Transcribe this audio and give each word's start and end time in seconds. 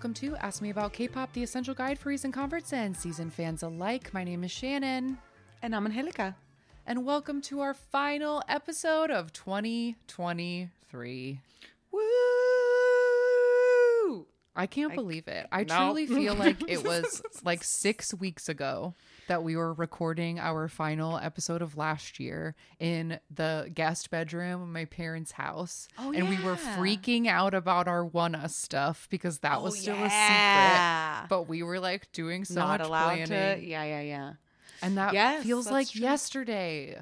welcome 0.00 0.14
to 0.14 0.34
Ask 0.36 0.62
Me 0.62 0.70
About 0.70 0.94
K-Pop, 0.94 1.30
the 1.34 1.42
essential 1.42 1.74
guide 1.74 1.98
for 1.98 2.08
recent 2.08 2.32
converts 2.32 2.72
and 2.72 2.96
season 2.96 3.28
fans 3.28 3.62
alike. 3.62 4.14
My 4.14 4.24
name 4.24 4.42
is 4.44 4.50
Shannon, 4.50 5.18
And 5.60 5.76
I'm 5.76 5.84
Angelica. 5.84 6.36
and 6.86 7.04
welcome 7.04 7.42
to 7.42 7.60
our 7.60 7.74
final 7.74 8.42
episode 8.48 9.10
of 9.10 9.30
2023. 9.34 11.40
Woo! 11.92 12.00
I 14.56 14.66
can't 14.66 14.94
believe 14.94 15.28
it. 15.28 15.46
I 15.52 15.64
no. 15.64 15.76
truly 15.76 16.06
feel 16.06 16.34
like 16.38 16.66
it 16.66 16.82
was 16.82 17.20
like 17.44 17.62
six 17.62 18.14
weeks 18.14 18.48
ago 18.48 18.94
that 19.30 19.44
we 19.44 19.54
were 19.54 19.72
recording 19.72 20.40
our 20.40 20.66
final 20.66 21.16
episode 21.16 21.62
of 21.62 21.76
last 21.76 22.18
year 22.18 22.56
in 22.80 23.20
the 23.32 23.70
guest 23.72 24.10
bedroom 24.10 24.60
of 24.60 24.66
my 24.68 24.86
parents' 24.86 25.30
house. 25.30 25.86
Oh, 25.96 26.12
and 26.12 26.28
we 26.28 26.34
were 26.42 26.56
freaking 26.56 27.28
out 27.28 27.54
about 27.54 27.86
our 27.86 28.04
One 28.04 28.34
Us 28.34 28.56
stuff 28.56 29.06
because 29.08 29.38
that 29.38 29.58
oh, 29.58 29.62
was 29.62 29.74
Oh, 29.74 29.82
still 29.82 29.94
a 29.94 30.10
secret. 30.10 31.28
But 31.28 31.48
we 31.48 31.62
were 31.62 31.78
like 31.78 32.10
doing 32.10 32.44
so 32.44 32.54
Not 32.56 32.80
much 32.80 32.88
allowed 32.88 33.06
planning. 33.28 33.60
to. 33.60 33.64
Yeah, 33.64 33.84
yeah, 33.84 34.00
yeah. 34.00 34.32
And 34.82 34.98
that 34.98 35.14
Yes, 35.14 35.44
feels 35.44 35.70
like 35.70 35.88
true. 35.90 36.00
yesterday. 36.02 37.00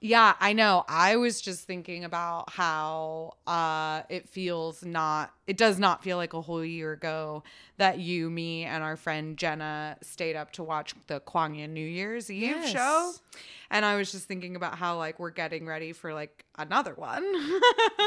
Yeah, 0.00 0.34
I 0.38 0.52
know. 0.52 0.84
I 0.88 1.16
was 1.16 1.40
just 1.40 1.66
thinking 1.66 2.04
about 2.04 2.50
how 2.50 3.34
uh 3.48 4.02
it 4.08 4.28
feels 4.28 4.84
not 4.84 5.32
it 5.48 5.56
does 5.56 5.78
not 5.80 6.04
feel 6.04 6.16
like 6.16 6.34
a 6.34 6.40
whole 6.40 6.64
year 6.64 6.92
ago 6.92 7.42
that 7.78 7.98
you, 7.98 8.30
me, 8.30 8.64
and 8.64 8.84
our 8.84 8.96
friend 8.96 9.36
Jenna 9.36 9.96
stayed 10.02 10.36
up 10.36 10.52
to 10.52 10.62
watch 10.62 10.94
the 11.08 11.20
Kwangya 11.20 11.68
New 11.68 11.84
Year's 11.86 12.30
Eve 12.30 12.42
Yes. 12.42 12.70
show. 12.72 13.12
And 13.70 13.84
I 13.84 13.96
was 13.96 14.10
just 14.12 14.26
thinking 14.26 14.56
about 14.56 14.76
how 14.78 14.96
like 14.98 15.18
we're 15.18 15.30
getting 15.30 15.66
ready 15.66 15.92
for 15.92 16.14
like 16.14 16.44
another 16.56 16.94
one. 16.94 17.24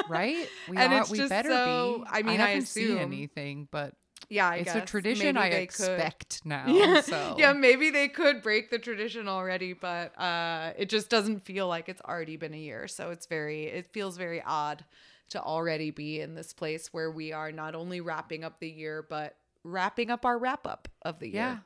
Right? 0.09 0.48
We 0.70 0.78
And 0.78 0.94
are 0.94 1.05
we 1.09 1.28
better 1.28 1.50
so- 1.50 1.98
be. 2.00 2.03
I 2.09 2.22
mean, 2.22 2.39
I 2.42 2.48
haven't 2.52 2.67
seen 2.67 2.86
assume- 2.86 2.98
anything, 3.00 3.67
but 3.70 3.94
yeah, 4.32 4.50
I 4.50 4.56
it's 4.58 4.74
a 4.74 4.82
tradition 4.82 5.36
Maybe 5.36 5.38
I 5.40 5.50
they 5.50 5.68
could. 5.68 6.00
expect 6.00 6.42
now. 6.46 6.66
Yeah, 6.70 7.02
So 7.02 7.36
yeah, 7.38 7.54
maybe 7.54 7.90
they 7.92 8.08
could 8.08 8.42
break 8.42 8.72
the 8.72 8.80
tradition 8.80 9.28
already, 9.28 9.73
but 9.73 10.18
uh, 10.20 10.73
it 10.78 10.90
just 10.90 11.10
doesn't 11.10 11.44
feel 11.46 11.68
like 11.68 11.90
it's 11.90 12.02
already 12.02 12.38
been 12.38 12.54
a 12.54 12.58
year. 12.58 12.88
So 12.88 13.12
it's 13.12 13.26
very, 13.28 13.66
it 13.66 13.88
feels 13.94 14.18
very 14.18 14.42
odd 14.42 14.84
to 15.32 15.42
already 15.42 15.92
be 15.92 16.20
in 16.22 16.34
this 16.36 16.54
place 16.54 16.88
where 16.94 17.12
we 17.12 17.32
are 17.34 17.52
not 17.52 17.76
only 17.76 18.02
wrapping 18.02 18.44
up 18.44 18.60
the 18.60 18.70
year, 18.70 19.06
but 19.08 19.36
wrapping 19.64 20.10
up 20.10 20.26
our 20.26 20.38
wrap 20.38 20.66
up 20.66 20.88
of 21.04 21.20
the 21.20 21.28
year. 21.28 21.36
yeah. 21.36 21.58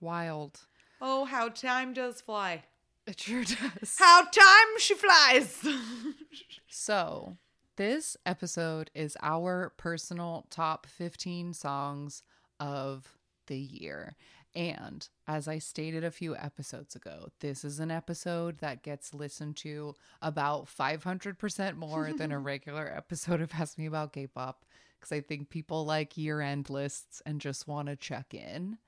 Wild. 0.00 0.60
Oh, 1.00 1.24
how 1.26 1.48
time 1.48 1.92
does 1.92 2.20
fly! 2.20 2.64
It 3.06 3.20
sure 3.20 3.44
does. 3.44 3.96
How 3.98 4.22
time 4.22 4.78
she 4.78 4.94
flies! 4.94 5.62
So, 6.70 7.36
this 7.78 8.16
episode 8.26 8.90
is 8.92 9.16
our 9.22 9.72
personal 9.76 10.46
top 10.50 10.84
15 10.84 11.54
songs 11.54 12.24
of 12.58 13.16
the 13.46 13.56
year. 13.56 14.16
And 14.52 15.08
as 15.28 15.46
I 15.46 15.58
stated 15.58 16.02
a 16.02 16.10
few 16.10 16.34
episodes 16.34 16.96
ago, 16.96 17.28
this 17.38 17.64
is 17.64 17.78
an 17.78 17.92
episode 17.92 18.58
that 18.58 18.82
gets 18.82 19.14
listened 19.14 19.56
to 19.58 19.94
about 20.20 20.66
500% 20.66 21.76
more 21.76 22.12
than 22.12 22.32
a 22.32 22.38
regular 22.40 22.92
episode 22.92 23.40
of 23.40 23.52
Ask 23.54 23.78
Me 23.78 23.86
About 23.86 24.12
K 24.12 24.26
pop 24.26 24.64
because 24.98 25.12
I 25.12 25.20
think 25.20 25.48
people 25.48 25.84
like 25.84 26.18
year 26.18 26.40
end 26.40 26.68
lists 26.70 27.22
and 27.24 27.40
just 27.40 27.68
want 27.68 27.86
to 27.86 27.94
check 27.94 28.34
in. 28.34 28.78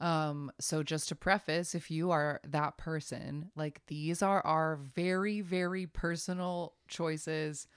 Um, 0.00 0.50
so 0.58 0.82
just 0.82 1.10
to 1.10 1.14
preface, 1.14 1.74
if 1.74 1.90
you 1.90 2.10
are 2.10 2.40
that 2.48 2.78
person, 2.78 3.50
like 3.54 3.82
these 3.86 4.22
are 4.22 4.40
our 4.46 4.76
very, 4.94 5.42
very 5.42 5.86
personal 5.86 6.72
choices 6.88 7.68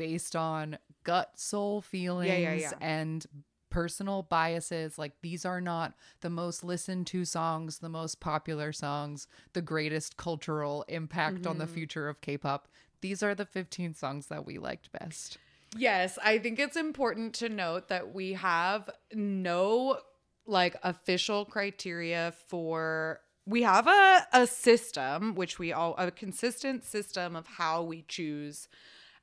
based 0.00 0.34
on 0.34 0.78
gut 1.04 1.38
soul 1.38 1.82
feelings 1.82 2.30
yeah, 2.30 2.54
yeah. 2.54 2.72
and 2.80 3.26
personal 3.68 4.22
biases. 4.22 4.96
Like 4.98 5.12
these 5.20 5.44
are 5.44 5.60
not 5.60 5.92
the 6.22 6.30
most 6.30 6.64
listened 6.64 7.06
to 7.08 7.26
songs, 7.26 7.80
the 7.80 7.90
most 7.90 8.18
popular 8.18 8.72
songs, 8.72 9.28
the 9.52 9.60
greatest 9.60 10.16
cultural 10.16 10.86
impact 10.88 11.46
on 11.46 11.58
the 11.58 11.64
Mm-hmm. 11.66 11.74
future 11.74 12.08
of 12.08 12.22
K-pop. 12.22 12.66
These 13.02 13.22
are 13.22 13.34
the 13.34 13.44
15 13.44 13.92
songs 13.92 14.28
that 14.28 14.46
we 14.46 14.56
liked 14.56 14.90
best. 14.90 15.36
Yes, 15.76 16.18
I 16.24 16.38
think 16.38 16.58
it's 16.58 16.76
important 16.76 17.34
to 17.34 17.50
note 17.50 17.88
that 17.88 18.14
we 18.14 18.32
have 18.32 18.88
no 19.12 19.98
like 20.46 20.76
official 20.82 21.44
criteria 21.44 22.32
for 22.48 23.20
we 23.46 23.62
have 23.62 23.86
a, 23.86 24.26
a 24.32 24.46
system 24.46 25.34
which 25.34 25.58
we 25.58 25.72
all 25.72 25.94
a 25.98 26.10
consistent 26.10 26.84
system 26.84 27.36
of 27.36 27.46
how 27.46 27.82
we 27.82 28.02
choose 28.08 28.66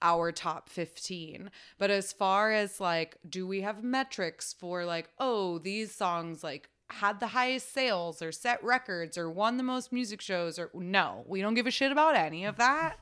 our 0.02 0.32
top 0.32 0.70
15 0.70 1.50
but 1.78 1.90
as 1.90 2.14
far 2.14 2.52
as 2.52 2.80
like 2.80 3.18
do 3.28 3.48
we 3.48 3.62
have 3.62 3.84
metrics 3.84 4.54
for 4.54 4.86
like 4.86 5.10
oh 5.20 5.58
these 5.60 5.94
songs 5.94 6.44
like 6.44 6.70
had 6.90 7.20
the 7.20 7.28
highest 7.28 7.74
sales 7.74 8.22
or 8.22 8.32
set 8.32 8.64
records 8.64 9.18
or 9.18 9.30
won 9.30 9.58
the 9.58 9.64
most 9.64 9.92
music 9.92 10.22
shows 10.22 10.60
or 10.60 10.70
no 10.74 11.24
we 11.28 11.42
don't 11.42 11.56
give 11.56 11.68
a 11.68 11.72
shit 11.72 11.92
about 11.92 12.16
any 12.16 12.46
of 12.46 12.58
that 12.58 13.00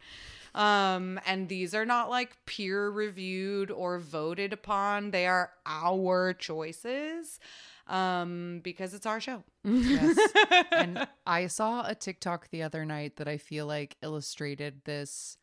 um, 0.55 1.19
and 1.25 1.50
these 1.50 1.75
are 1.75 1.85
not 1.85 2.09
like 2.09 2.38
peer 2.45 2.89
reviewed 2.89 3.69
or 3.69 4.00
voted 4.00 4.53
upon. 4.53 5.11
They 5.11 5.28
are 5.28 5.51
our 5.66 6.34
choices 6.34 7.41
um, 7.88 8.61
because 8.63 8.94
it's 8.94 9.05
our 9.05 9.19
show. 9.19 9.44
Yes. 9.66 10.17
and 10.72 11.07
I 11.28 11.47
saw 11.47 11.85
a 11.85 11.94
TikTok 11.94 12.50
the 12.50 12.63
other 12.63 12.85
night 12.85 13.17
that 13.17 13.28
I 13.28 13.38
feel 13.38 13.67
like 13.67 13.97
illustrated 14.01 14.81
this 14.85 15.38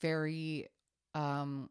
very 0.00 0.68
um 1.14 1.68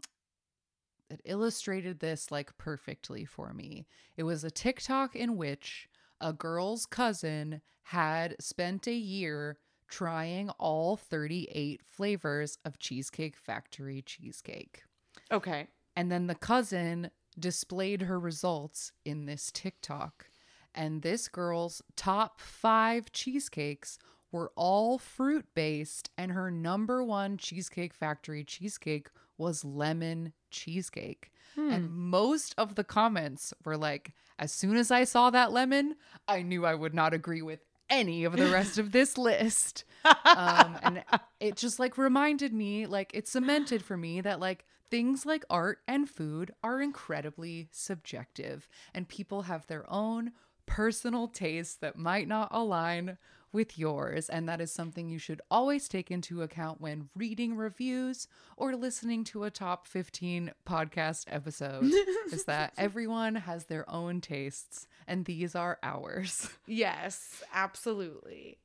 it 1.10 1.22
illustrated 1.26 2.00
this 2.00 2.32
like 2.32 2.58
perfectly 2.58 3.26
for 3.26 3.54
me. 3.54 3.86
It 4.18 4.24
was 4.24 4.44
a 4.44 4.52
TikTok 4.52 5.16
in 5.16 5.38
which 5.38 5.88
a 6.20 6.34
girl's 6.34 6.86
cousin 6.86 7.62
had 7.84 8.36
spent 8.40 8.88
a 8.88 8.94
year 8.94 9.58
trying 9.88 10.50
all 10.52 10.96
38 10.96 11.82
flavors 11.84 12.58
of 12.66 12.80
Cheesecake 12.80 13.38
Factory 13.38 14.02
cheesecake. 14.02 14.84
okay. 15.32 15.68
And 15.96 16.12
then 16.12 16.26
the 16.26 16.36
cousin 16.36 17.12
displayed 17.38 18.04
her 18.04 18.20
results 18.20 18.92
in 19.06 19.26
this 19.26 19.52
TikTok. 19.52 20.30
And 20.74 21.04
this 21.04 21.28
girl's 21.28 21.84
top 21.96 22.42
five 22.42 23.12
cheesecakes 23.12 24.00
were 24.32 24.52
all 24.56 24.98
fruit 24.98 25.46
based, 25.54 26.10
and 26.18 26.32
her 26.32 26.50
number 26.50 27.04
one 27.04 27.38
Cheesecake 27.38 27.94
Factory 27.94 28.44
cheesecake 28.44 29.10
was 29.38 29.64
lemon 29.66 30.34
cheesecake. 30.52 31.32
And 31.72 31.92
most 31.92 32.56
of 32.58 32.76
the 32.76 32.84
comments 32.84 33.54
were 33.64 33.78
like, 33.78 34.14
as 34.40 34.52
soon 34.52 34.76
as 34.76 34.90
I 34.90 35.04
saw 35.04 35.30
that 35.30 35.52
lemon, 35.52 35.96
I 36.28 36.42
knew 36.42 36.66
I 36.66 36.74
would 36.74 36.96
not 36.96 37.14
agree 37.14 37.44
with 37.44 37.60
any 37.90 38.24
of 38.24 38.36
the 38.36 38.48
rest 38.48 38.80
of 38.80 38.92
this 38.92 39.18
list. 39.20 39.84
Um, 40.04 40.78
and 40.82 41.04
it 41.40 41.56
just 41.56 41.78
like 41.80 41.98
reminded 41.98 42.54
me, 42.54 42.88
like, 42.88 43.12
it 43.14 43.28
cemented 43.28 43.84
for 43.84 43.96
me 43.96 44.20
that 44.22 44.40
like 44.40 44.66
things 44.90 45.26
like 45.26 45.46
art 45.50 45.80
and 45.88 46.10
food 46.10 46.52
are 46.64 46.82
incredibly 46.82 47.68
subjective, 47.72 48.68
and 48.94 49.08
people 49.08 49.44
have 49.44 49.68
their 49.68 49.86
own 49.92 50.32
personal 50.66 51.28
tastes 51.28 51.76
that 51.76 51.98
might 51.98 52.28
not 52.28 52.50
align 52.52 53.18
with 53.52 53.78
yours. 53.78 54.30
And 54.30 54.50
that 54.50 54.60
is 54.60 54.72
something 54.72 55.10
you 55.10 55.20
should 55.20 55.40
always 55.52 55.88
take 55.88 56.10
into 56.10 56.42
account 56.42 56.82
when 56.82 57.10
reading 57.16 57.56
reviews 57.56 58.28
or 58.58 58.76
listening 58.76 59.24
to 59.26 59.44
a 59.44 59.52
top 59.52 59.88
15 59.88 60.52
podcast 60.68 61.26
episode. 61.28 61.84
is 62.32 62.46
that 62.46 62.74
everyone 62.78 63.36
has 63.36 63.66
their 63.66 63.88
own 63.90 64.22
tastes, 64.22 64.88
and 65.08 65.26
these 65.26 65.54
are 65.56 65.78
ours. 65.84 66.50
Yes, 66.66 67.44
absolutely. 67.54 68.58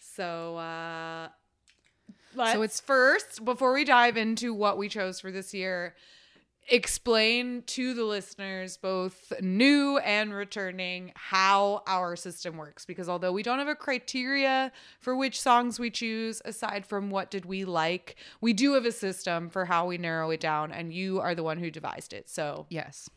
So, 0.00 0.56
uh, 0.56 1.28
So 2.34 2.62
it's- 2.62 2.80
first, 2.80 3.44
before 3.44 3.72
we 3.72 3.84
dive 3.84 4.16
into 4.16 4.52
what 4.52 4.78
we 4.78 4.88
chose 4.88 5.20
for 5.20 5.30
this 5.30 5.54
year, 5.54 5.94
explain 6.68 7.62
to 7.62 7.94
the 7.94 8.04
listeners, 8.04 8.76
both 8.76 9.32
new 9.40 9.98
and 9.98 10.34
returning, 10.34 11.12
how 11.14 11.82
our 11.86 12.16
system 12.16 12.56
works. 12.56 12.84
Because 12.84 13.08
although 13.08 13.32
we 13.32 13.42
don't 13.42 13.58
have 13.58 13.68
a 13.68 13.74
criteria 13.74 14.70
for 15.00 15.16
which 15.16 15.40
songs 15.40 15.78
we 15.78 15.90
choose, 15.90 16.42
aside 16.44 16.86
from 16.86 17.10
what 17.10 17.30
did 17.30 17.44
we 17.44 17.64
like, 17.64 18.16
we 18.40 18.52
do 18.52 18.74
have 18.74 18.84
a 18.84 18.92
system 18.92 19.48
for 19.48 19.64
how 19.64 19.86
we 19.86 19.98
narrow 19.98 20.30
it 20.30 20.40
down, 20.40 20.72
and 20.72 20.92
you 20.92 21.20
are 21.20 21.34
the 21.34 21.42
one 21.42 21.58
who 21.58 21.70
devised 21.70 22.12
it. 22.12 22.28
So, 22.28 22.66
Yes. 22.68 23.08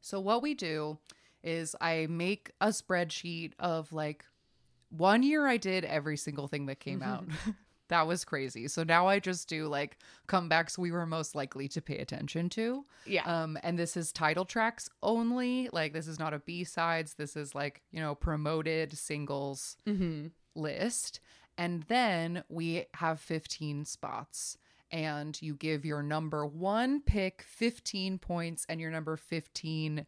So 0.00 0.20
what 0.20 0.42
we 0.42 0.52
do 0.52 0.98
is 1.42 1.74
I 1.80 2.06
make 2.10 2.50
a 2.60 2.68
spreadsheet 2.68 3.52
of 3.58 3.90
like 3.90 4.26
one 4.90 5.22
year 5.22 5.46
I 5.46 5.56
did 5.56 5.84
every 5.84 6.18
single 6.18 6.46
thing 6.46 6.66
that 6.66 6.78
came 6.78 7.00
mm-hmm. 7.00 7.10
out. 7.10 7.54
that 7.88 8.06
was 8.06 8.24
crazy. 8.24 8.68
So 8.68 8.82
now 8.82 9.06
I 9.06 9.18
just 9.18 9.48
do 9.48 9.66
like 9.66 9.98
comebacks 10.28 10.78
we 10.78 10.90
were 10.90 11.06
most 11.06 11.34
likely 11.34 11.68
to 11.68 11.82
pay 11.82 11.98
attention 11.98 12.48
to. 12.50 12.84
yeah. 13.06 13.22
Um 13.24 13.58
and 13.62 13.78
this 13.78 13.96
is 13.96 14.12
title 14.12 14.44
tracks 14.44 14.88
only. 15.02 15.68
Like 15.72 15.92
this 15.92 16.08
is 16.08 16.18
not 16.18 16.34
a 16.34 16.38
B-sides. 16.38 17.14
This 17.14 17.36
is 17.36 17.54
like, 17.54 17.82
you 17.90 18.00
know, 18.00 18.14
promoted 18.14 18.96
singles 18.96 19.76
mm-hmm. 19.86 20.28
list. 20.54 21.20
And 21.56 21.84
then 21.84 22.42
we 22.48 22.86
have 22.94 23.20
15 23.20 23.84
spots. 23.84 24.58
And 24.90 25.40
you 25.42 25.54
give 25.54 25.84
your 25.84 26.02
number 26.02 26.46
one 26.46 27.00
pick 27.00 27.42
15 27.48 28.18
points 28.18 28.64
and 28.68 28.80
your 28.80 28.90
number 28.90 29.16
15 29.16 30.06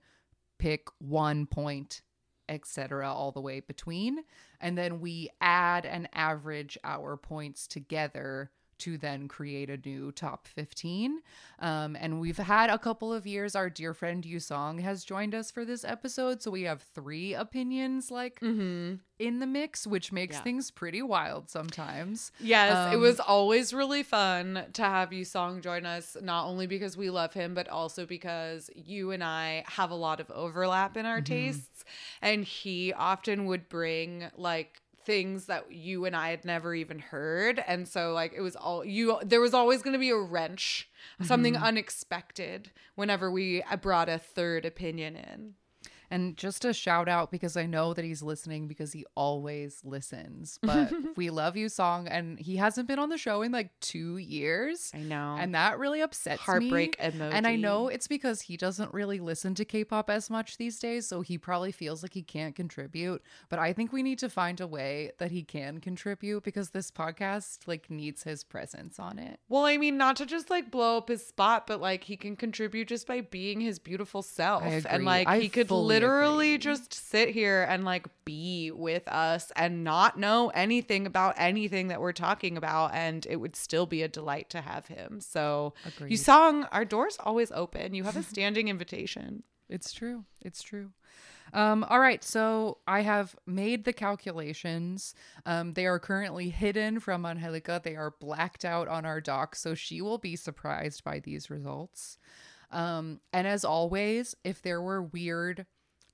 pick 0.58 0.88
one 0.98 1.46
point, 1.46 2.02
etc., 2.48 3.12
all 3.12 3.32
the 3.32 3.40
way 3.40 3.60
between. 3.60 4.24
And 4.60 4.76
then 4.76 5.00
we 5.00 5.30
add 5.40 5.84
and 5.86 6.08
average 6.12 6.78
our 6.84 7.16
points 7.16 7.66
together 7.66 8.50
to 8.78 8.98
then 8.98 9.28
create 9.28 9.70
a 9.70 9.76
new 9.76 10.12
top 10.12 10.46
15. 10.48 11.20
Um, 11.58 11.96
and 11.98 12.20
we've 12.20 12.36
had 12.36 12.70
a 12.70 12.78
couple 12.78 13.12
of 13.12 13.26
years. 13.26 13.54
Our 13.56 13.70
dear 13.70 13.94
friend 13.94 14.22
Yusong 14.24 14.80
has 14.82 15.04
joined 15.04 15.34
us 15.34 15.50
for 15.50 15.64
this 15.64 15.84
episode. 15.84 16.42
So 16.42 16.50
we 16.50 16.62
have 16.62 16.82
three 16.82 17.34
opinions 17.34 18.10
like 18.10 18.40
Mm-hmm. 18.40 18.96
in 19.18 19.38
the 19.40 19.46
mix, 19.46 19.86
which 19.86 20.12
makes 20.12 20.36
Yeah. 20.36 20.42
things 20.42 20.70
pretty 20.70 21.00
wild 21.02 21.48
sometimes. 21.48 22.32
Yes, 22.38 22.92
it 22.92 22.96
Um, 22.96 23.00
was 23.00 23.18
always 23.18 23.72
really 23.72 24.02
fun 24.02 24.66
to 24.74 24.82
have 24.82 25.10
Yusong 25.10 25.62
join 25.62 25.86
us, 25.86 26.16
not 26.20 26.46
only 26.46 26.66
because 26.66 26.96
we 26.96 27.08
love 27.10 27.32
him, 27.32 27.54
but 27.54 27.68
also 27.68 28.04
because 28.04 28.70
you 28.74 29.10
and 29.12 29.24
I 29.24 29.64
have 29.68 29.90
a 29.90 29.94
lot 29.94 30.20
of 30.20 30.30
overlap 30.30 30.96
in 30.96 31.06
our 31.06 31.20
tastes. 31.22 31.84
And 32.20 32.44
he 32.44 32.92
often 32.92 33.46
would 33.46 33.68
bring 33.68 34.24
like 34.36 34.82
things 35.06 35.46
that 35.46 35.72
you 35.72 36.04
and 36.04 36.14
I 36.14 36.30
had 36.30 36.44
never 36.44 36.74
even 36.74 36.98
heard. 36.98 37.62
And 37.66 37.88
so 37.88 38.12
like 38.12 38.34
it 38.36 38.42
was 38.42 38.56
all 38.56 38.84
you 38.84 39.18
there 39.24 39.40
was 39.40 39.54
always 39.54 39.80
going 39.80 39.94
to 39.94 39.98
be 39.98 40.10
a 40.10 40.18
wrench, 40.18 40.90
something 41.22 41.56
unexpected 41.56 42.72
whenever 42.96 43.30
we 43.30 43.62
uh, 43.62 43.76
brought 43.76 44.08
a 44.08 44.18
third 44.18 44.66
opinion 44.66 45.16
in. 45.16 45.54
And 46.10 46.36
just 46.36 46.64
a 46.64 46.72
shout 46.72 47.08
out 47.08 47.30
because 47.30 47.56
I 47.56 47.66
know 47.66 47.94
that 47.94 48.04
he's 48.04 48.22
listening 48.22 48.68
because 48.68 48.92
he 48.92 49.04
always 49.14 49.80
listens. 49.84 50.58
But 50.62 50.92
we 51.16 51.30
love 51.30 51.56
you, 51.56 51.68
Song. 51.68 52.06
And 52.08 52.38
he 52.38 52.56
hasn't 52.56 52.88
been 52.88 52.98
on 52.98 53.08
the 53.08 53.18
show 53.18 53.42
in 53.42 53.52
like 53.52 53.70
two 53.80 54.16
years. 54.18 54.90
I 54.94 54.98
know. 54.98 55.36
And 55.38 55.54
that 55.54 55.78
really 55.78 56.00
upsets 56.00 56.40
Heartbreak 56.42 56.98
me. 56.98 57.04
Heartbreak 57.04 57.20
emoji. 57.20 57.34
And 57.34 57.46
I 57.46 57.56
know 57.56 57.88
it's 57.88 58.06
because 58.08 58.42
he 58.42 58.56
doesn't 58.56 58.92
really 58.92 59.18
listen 59.20 59.54
to 59.56 59.64
K-pop 59.64 60.10
as 60.10 60.30
much 60.30 60.56
these 60.56 60.78
days, 60.78 61.06
so 61.06 61.20
he 61.20 61.38
probably 61.38 61.72
feels 61.72 62.02
like 62.02 62.14
he 62.14 62.22
can't 62.22 62.54
contribute. 62.54 63.22
But 63.48 63.58
I 63.58 63.72
think 63.72 63.92
we 63.92 64.02
need 64.02 64.18
to 64.20 64.28
find 64.28 64.60
a 64.60 64.66
way 64.66 65.12
that 65.18 65.30
he 65.30 65.42
can 65.42 65.80
contribute 65.80 66.44
because 66.44 66.70
this 66.70 66.90
podcast 66.90 67.66
like 67.66 67.90
needs 67.90 68.22
his 68.22 68.44
presence 68.44 68.98
on 68.98 69.18
it. 69.18 69.40
Well, 69.48 69.64
I 69.64 69.76
mean, 69.76 69.96
not 69.96 70.16
to 70.16 70.26
just 70.26 70.50
like 70.50 70.70
blow 70.70 70.98
up 70.98 71.08
his 71.08 71.26
spot, 71.26 71.66
but 71.66 71.80
like 71.80 72.04
he 72.04 72.16
can 72.16 72.36
contribute 72.36 72.88
just 72.88 73.06
by 73.06 73.20
being 73.20 73.60
his 73.60 73.78
beautiful 73.78 74.22
self. 74.22 74.62
And 74.62 75.04
like 75.04 75.26
I 75.28 75.40
he 75.40 75.48
could 75.48 75.68
fully 75.68 75.95
literally 75.96 76.58
just 76.58 76.92
sit 76.92 77.30
here 77.30 77.66
and 77.68 77.84
like 77.84 78.06
be 78.24 78.70
with 78.70 79.06
us 79.08 79.52
and 79.56 79.84
not 79.84 80.18
know 80.18 80.50
anything 80.54 81.06
about 81.06 81.34
anything 81.36 81.88
that 81.88 82.00
we're 82.00 82.12
talking 82.12 82.56
about. 82.56 82.94
And 82.94 83.26
it 83.28 83.36
would 83.36 83.56
still 83.56 83.86
be 83.86 84.02
a 84.02 84.08
delight 84.08 84.50
to 84.50 84.60
have 84.60 84.86
him. 84.86 85.20
So, 85.20 85.74
you 85.84 85.92
Agreed. 85.96 86.16
song, 86.16 86.64
our 86.72 86.84
door's 86.84 87.16
always 87.18 87.50
open. 87.52 87.94
You 87.94 88.04
have 88.04 88.16
a 88.16 88.22
standing 88.34 88.68
invitation. 88.68 89.42
It's 89.68 89.92
true. 89.92 90.24
It's 90.40 90.62
true. 90.62 90.90
Um, 91.52 91.84
all 91.84 92.00
right, 92.00 92.22
so 92.24 92.78
I 92.86 93.02
have 93.02 93.36
made 93.46 93.84
the 93.84 93.92
calculations. 93.92 95.14
Um, 95.44 95.74
they 95.74 95.86
are 95.86 95.98
currently 95.98 96.50
hidden 96.50 96.98
from 97.00 97.24
Angelica. 97.24 97.80
They 97.82 97.96
are 97.96 98.14
blacked 98.20 98.64
out 98.64 98.88
on 98.88 99.04
our 99.06 99.20
doc, 99.20 99.54
so 99.54 99.74
she 99.74 100.02
will 100.02 100.18
be 100.18 100.36
surprised 100.36 101.04
by 101.04 101.20
these 101.20 101.48
results. 101.48 102.18
Um, 102.70 103.20
and 103.32 103.46
as 103.46 103.64
always, 103.64 104.34
if 104.44 104.60
there 104.60 104.82
were 104.82 105.02
weird 105.02 105.66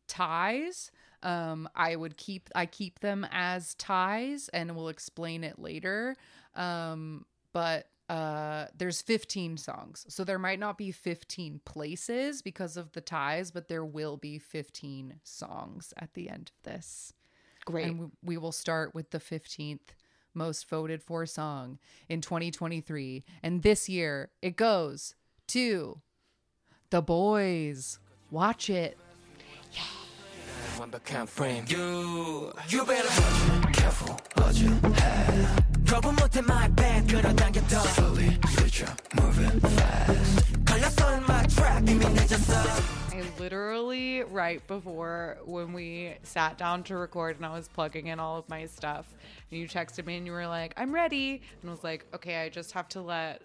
ties, 0.08 0.90
um, 1.22 1.68
I 1.74 1.96
would 1.96 2.16
keep 2.16 2.48
I 2.54 2.66
keep 2.66 3.00
them 3.00 3.26
as 3.30 3.74
ties, 3.74 4.48
and 4.48 4.74
we'll 4.74 4.88
explain 4.88 5.44
it 5.44 5.58
later. 5.58 6.16
Um, 6.54 7.24
but 7.52 7.86
uh, 8.08 8.66
there's 8.76 9.00
15 9.00 9.56
songs, 9.56 10.04
so 10.08 10.24
there 10.24 10.38
might 10.38 10.58
not 10.58 10.76
be 10.76 10.90
15 10.90 11.60
places 11.64 12.42
because 12.42 12.76
of 12.76 12.92
the 12.92 13.00
ties, 13.00 13.50
but 13.50 13.68
there 13.68 13.84
will 13.84 14.16
be 14.16 14.38
15 14.38 15.20
songs 15.22 15.94
at 15.96 16.14
the 16.14 16.28
end 16.28 16.50
of 16.54 16.72
this. 16.72 17.14
Great. 17.64 17.86
And 17.86 18.00
we, 18.00 18.06
we 18.22 18.36
will 18.36 18.52
start 18.52 18.94
with 18.94 19.10
the 19.10 19.18
15th 19.18 19.94
most 20.34 20.68
voted 20.68 21.02
for 21.02 21.26
song 21.26 21.78
in 22.08 22.20
2023. 22.20 23.24
And 23.42 23.62
this 23.62 23.88
year 23.88 24.30
it 24.40 24.56
goes 24.56 25.14
to 25.48 26.00
The 26.90 27.02
Boyz. 27.02 27.98
Watch 28.30 28.70
it. 28.70 28.96
완벽한 30.79 31.27
frame 31.27 31.65
You 31.69 32.51
You 32.69 32.85
better 32.85 33.07
watch 33.07 33.41
it 33.47 33.73
Careful 33.73 34.17
watch 34.37 34.61
it 34.61 35.87
거부 35.89 36.11
못해 36.13 36.39
my 36.39 36.67
bad 36.75 37.07
끌어당겼다 37.07 37.81
Slowly 37.95 38.37
switch 38.49 38.83
up 38.83 38.97
Move 39.19 39.39
it 39.39 39.67
fast 39.67 40.65
걸렸어 40.65 41.17
in 41.17 41.23
my 41.23 41.47
trap 41.47 41.89
이미 41.89 42.05
늦었어 42.13 42.97
I 43.17 43.23
literally, 43.39 44.21
right 44.23 44.61
before 44.67 45.37
when 45.43 45.73
we 45.73 46.13
sat 46.21 46.59
down 46.59 46.83
to 46.83 46.97
record 46.97 47.37
and 47.37 47.47
I 47.47 47.53
was 47.53 47.67
plugging 47.67 48.07
in 48.07 48.19
all 48.19 48.37
of 48.37 48.47
my 48.47 48.67
stuff, 48.67 49.11
and 49.49 49.59
you 49.59 49.67
texted 49.67 50.05
me 50.05 50.17
and 50.17 50.25
you 50.27 50.33
were 50.33 50.45
like, 50.45 50.75
I'm 50.77 50.93
ready. 50.93 51.41
And 51.61 51.71
I 51.71 51.73
was 51.73 51.83
like, 51.83 52.05
okay, 52.13 52.43
I 52.43 52.49
just 52.49 52.73
have 52.73 52.87
to 52.89 53.01
let 53.01 53.41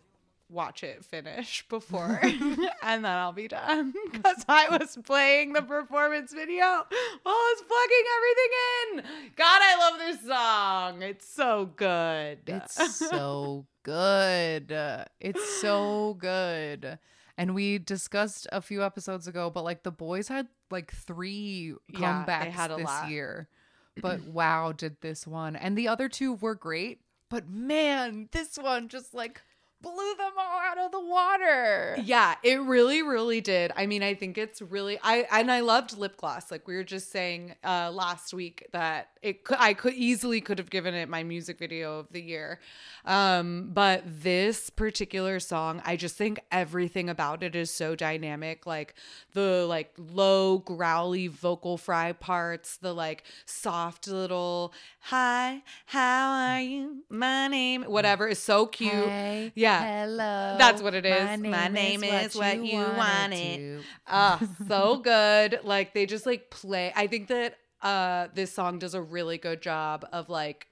watch 0.49 0.83
it 0.83 1.03
finish 1.03 1.65
before 1.69 2.19
and 2.81 3.03
then 3.03 3.05
I'll 3.05 3.33
be 3.33 3.47
done 3.47 3.93
because 4.11 4.45
I 4.47 4.77
was 4.77 4.97
playing 5.03 5.53
the 5.53 5.61
performance 5.61 6.33
video 6.33 6.65
while 6.65 6.85
I 7.25 7.55
was 7.55 7.63
plugging 7.67 8.05
everything 8.17 9.11
in. 9.27 9.33
God, 9.35 9.59
I 9.61 9.77
love 9.89 9.99
this 9.99 10.27
song. 10.27 11.01
It's 11.01 11.27
so 11.27 11.65
good. 11.75 12.39
It's 12.47 12.95
so 13.09 13.65
good. 13.83 14.71
It's 15.19 15.61
so 15.61 16.15
good. 16.19 16.99
And 17.37 17.53
we 17.53 17.77
discussed 17.77 18.47
a 18.51 18.61
few 18.61 18.83
episodes 18.83 19.27
ago, 19.27 19.49
but 19.49 19.63
like 19.63 19.83
the 19.83 19.91
Boyz 19.91 20.27
had 20.27 20.47
like 20.71 20.91
three 20.91 21.73
Yeah, 21.87 22.25
comebacks 22.25 22.51
had 22.51 22.71
this 22.71 22.85
lot. 22.85 23.09
year. 23.09 23.47
But 23.99 24.25
wow, 24.27 24.73
did 24.73 24.97
this 25.01 25.25
one. 25.25 25.55
And 25.55 25.75
the 25.75 25.87
other 25.87 26.07
two 26.07 26.33
were 26.33 26.53
great. 26.53 27.01
But 27.31 27.49
man, 27.49 28.29
this 28.31 28.55
one 28.55 28.89
just 28.89 29.15
like 29.15 29.41
blew 29.81 30.15
them 30.17 30.31
all 30.37 30.59
out 30.59 30.77
of 30.77 30.91
the 30.91 30.99
water. 30.99 31.97
Yeah, 32.03 32.35
it 32.43 32.61
really, 32.61 33.01
really 33.01 33.41
did. 33.41 33.71
I 33.75 33.85
mean, 33.85 34.03
I 34.03 34.13
think 34.13 34.37
it's 34.37 34.61
really 34.61 34.99
I 35.03 35.27
and 35.31 35.51
I 35.51 35.61
loved 35.61 35.97
lip 35.97 36.17
gloss. 36.17 36.51
Like 36.51 36.67
we 36.67 36.75
were 36.75 36.83
just 36.83 37.11
saying 37.11 37.55
uh 37.63 37.91
last 37.93 38.33
week 38.33 38.67
that 38.71 39.09
it 39.27 39.43
could 39.43 39.57
I 39.59 39.73
could 39.73 39.93
easily 39.93 40.39
could 40.39 40.57
have 40.57 40.69
given 40.69 40.93
it 40.93 41.09
my 41.09 41.21
music 41.23 41.59
video 41.59 41.99
of 41.99 42.07
the 42.11 42.21
year. 42.21 42.59
Um, 43.03 43.69
but 43.73 44.03
this 44.05 44.69
particular 44.69 45.39
song, 45.41 45.81
I 45.85 45.97
just 45.97 46.15
think 46.15 46.39
everything 46.51 47.09
about 47.09 47.43
it 47.43 47.55
is 47.55 47.69
so 47.69 47.93
dynamic. 47.93 48.65
Like 48.65 48.95
the 49.33 49.65
like 49.67 49.91
low 49.97 50.59
growly 50.59 51.27
vocal 51.27 51.77
fry 51.77 52.13
parts, 52.13 52.77
the 52.77 52.93
like 52.93 53.23
soft 53.45 54.07
little 54.07 54.73
hi, 54.99 55.61
how 55.87 56.31
are 56.31 56.61
you? 56.61 57.03
My 57.09 57.49
name, 57.49 57.83
whatever 57.83 58.29
is 58.29 58.39
so 58.39 58.65
cute. 58.65 58.91
Hey, 58.93 59.51
Yeah. 59.55 60.03
Hello. 60.05 60.55
That's 60.57 60.81
what 60.81 60.93
it 60.93 61.05
is. 61.05 61.39
My 61.41 61.67
name 61.67 62.03
is 62.03 62.33
what 62.35 62.63
you 62.63 62.77
wanted. 62.77 63.57
to. 63.57 63.81
Ah, 64.07 64.39
so 64.69 64.97
good. 65.03 65.59
Like 65.63 65.93
they 65.93 66.05
just 66.05 66.25
like 66.25 66.49
play. 66.49 66.93
I 66.95 67.07
think 67.07 67.27
that 67.27 67.57
uh 67.81 68.27
this 68.33 68.51
song 68.51 68.79
does 68.79 68.93
a 68.93 69.01
really 69.01 69.37
good 69.37 69.61
job 69.61 70.05
of 70.11 70.29
like 70.29 70.67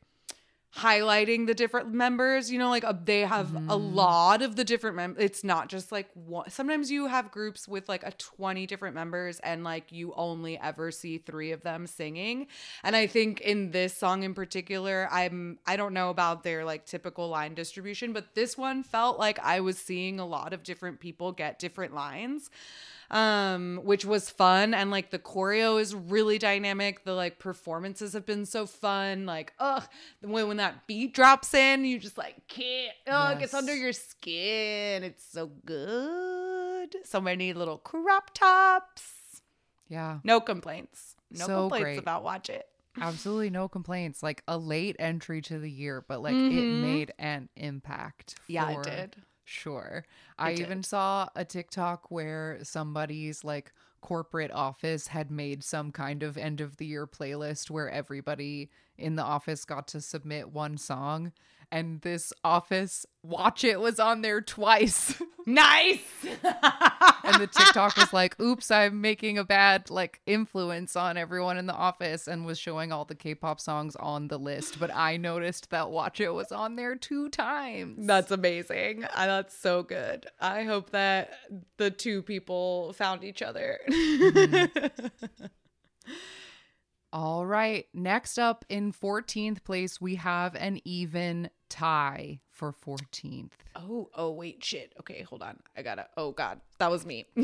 highlighting 0.77 1.47
the 1.47 1.53
different 1.53 1.93
members 1.93 2.51
you 2.51 2.59
know 2.59 2.69
like 2.69 2.83
uh, 2.83 2.93
they 3.05 3.21
have 3.21 3.49
a 3.69 3.77
lot 3.77 4.41
of 4.41 4.57
the 4.57 4.63
different 4.65 4.97
members 4.97 5.23
it's 5.23 5.41
not 5.41 5.69
just 5.69 5.89
like 5.89 6.09
one 6.15 6.49
sometimes 6.49 6.91
you 6.91 7.07
have 7.07 7.31
groups 7.31 7.65
with 7.65 7.87
like 7.87 8.03
a 8.03 8.11
20 8.11 8.67
different 8.67 8.93
members 8.93 9.39
and 9.39 9.63
like 9.63 9.93
you 9.93 10.13
only 10.17 10.59
ever 10.59 10.91
see 10.91 11.17
three 11.17 11.53
of 11.53 11.61
them 11.63 11.87
singing. 11.87 12.47
And 12.83 12.93
i 12.93 13.07
think 13.07 13.39
in 13.39 13.71
this 13.71 13.95
song 13.95 14.23
in 14.23 14.33
particular 14.33 15.07
i'm 15.11 15.59
i 15.65 15.77
don't 15.77 15.93
know 15.93 16.09
about 16.09 16.43
their 16.43 16.65
like 16.65 16.85
typical 16.85 17.29
line 17.29 17.53
distribution 17.53 18.11
but 18.11 18.35
this 18.35 18.57
one 18.57 18.83
felt 18.83 19.17
like 19.17 19.39
i 19.39 19.61
was 19.61 19.77
seeing 19.77 20.19
a 20.19 20.25
lot 20.25 20.51
of 20.51 20.63
different 20.63 20.99
people 20.99 21.31
get 21.31 21.57
different 21.57 21.95
lines 21.95 22.49
um 23.11 23.79
which 23.83 24.03
was 24.05 24.29
fun 24.29 24.73
and 24.73 24.89
like 24.91 25.11
the 25.11 25.19
choreo 25.19 25.79
is 25.79 25.93
really 25.93 26.37
dynamic 26.37 27.03
the 27.03 27.13
like 27.13 27.37
performances 27.39 28.13
have 28.13 28.25
been 28.25 28.45
so 28.45 28.65
fun 28.65 29.25
like 29.25 29.53
ugh 29.59 29.83
when, 30.21 30.47
when 30.47 30.57
that 30.57 30.87
beat 30.87 31.13
drops 31.13 31.53
in 31.53 31.85
you 31.85 31.99
just 31.99 32.17
like 32.17 32.47
can't 32.47 32.93
oh 33.07 33.29
it 33.31 33.39
gets 33.39 33.53
under 33.53 33.75
your 33.75 33.93
skin 33.93 35.03
it's 35.03 35.23
so 35.23 35.47
good 35.65 36.95
so 37.03 37.21
many 37.21 37.53
little 37.53 37.77
crop 37.77 38.31
tops 38.33 39.41
Yeah. 39.87 40.19
no 40.23 40.39
complaints 40.39 41.15
no 41.31 41.45
So 41.45 41.61
complaints 41.61 41.83
great. 41.85 41.99
about 41.99 42.23
watch 42.23 42.49
it 42.49 42.67
Absolutely 43.01 43.49
no 43.49 43.67
complaints. 43.67 44.23
Like 44.23 44.41
a 44.47 44.57
late 44.57 44.95
entry 44.99 45.41
to 45.41 45.59
the 45.59 45.69
year, 45.69 46.05
but 46.07 46.21
like 46.21 46.37
it 46.37 46.69
Mhm. 46.69 46.71
made 46.79 47.13
an 47.19 47.49
impact. 47.57 48.35
yeah 48.47 48.69
it 48.69 48.83
did 48.83 49.15
Sure. 49.45 50.05
I 50.37 50.53
It 50.53 50.53
even 50.53 50.83
saw 50.83 51.29
a 51.35 51.45
TikTok 51.45 52.09
where 52.11 52.59
somebody's 52.63 53.43
like 53.43 53.73
corporate 54.01 54.51
office 54.51 55.07
had 55.07 55.31
made 55.31 55.63
some 55.63 55.91
kind 55.91 56.23
of 56.23 56.37
end 56.37 56.61
of 56.61 56.77
the 56.77 56.85
year 56.85 57.07
playlist 57.07 57.69
where 57.69 57.89
everybody 57.89 58.71
in 58.97 59.15
the 59.15 59.23
office 59.23 59.65
got 59.65 59.87
to 59.89 60.01
submit 60.01 60.49
one 60.51 60.77
song 60.77 61.31
and 61.71 62.01
this 62.01 62.31
office 62.43 63.05
watch 63.23 63.63
it 63.63 63.79
was 63.79 63.99
on 63.99 64.21
there 64.21 64.41
twice. 64.41 65.21
Nice. 65.47 65.99
and 66.23 67.35
the 67.39 67.45
TikTok 67.45 67.95
was 67.97 68.11
like, 68.13 68.39
"Oops, 68.41 68.71
I'm 68.71 68.99
making 68.99 69.37
a 69.37 69.43
bad 69.43 69.91
like 69.91 70.19
influence 70.25 70.95
on 70.95 71.17
everyone 71.17 71.59
in 71.59 71.67
the 71.67 71.73
office," 71.75 72.27
and 72.27 72.47
was 72.47 72.57
showing 72.57 72.91
all 72.91 73.05
the 73.05 73.13
K-pop 73.13 73.59
songs 73.59 73.95
on 73.97 74.27
the 74.27 74.39
list. 74.39 74.79
But 74.79 74.89
I 74.95 75.17
noticed 75.17 75.69
that 75.69 75.91
"Watch 75.91 76.19
It" 76.19 76.33
was 76.33 76.51
on 76.51 76.77
there 76.77 76.95
two 76.95 77.29
times. 77.29 78.07
That's 78.07 78.31
amazing. 78.31 79.03
Uh, 79.03 79.27
That's 79.27 79.55
so 79.55 79.83
good. 79.83 80.25
I 80.41 80.63
hope 80.63 80.89
that 80.89 81.29
the 81.77 81.91
two 81.91 82.23
people 82.23 82.93
found 82.93 83.23
each 83.23 83.43
other. 83.43 83.77
all 87.15 87.45
right. 87.45 87.87
Next 87.93 88.37
up 88.37 88.65
in 88.67 88.91
14th 88.91 89.63
place, 89.63 90.01
we 90.01 90.15
have 90.15 90.53
an 90.53 90.81
even 90.83 91.49
tie 91.69 92.41
for 92.51 92.73
14th. 92.73 93.51
oh, 93.77 94.09
oh, 94.13 94.31
wait, 94.31 94.61
shit. 94.61 94.91
Okay, 94.99 95.21
hold 95.21 95.41
on. 95.41 95.57
I 95.77 95.81
gotta. 95.81 96.07
Oh, 96.17 96.33
God. 96.33 96.59
That 96.77 96.91
was 96.91 97.05
me. 97.05 97.23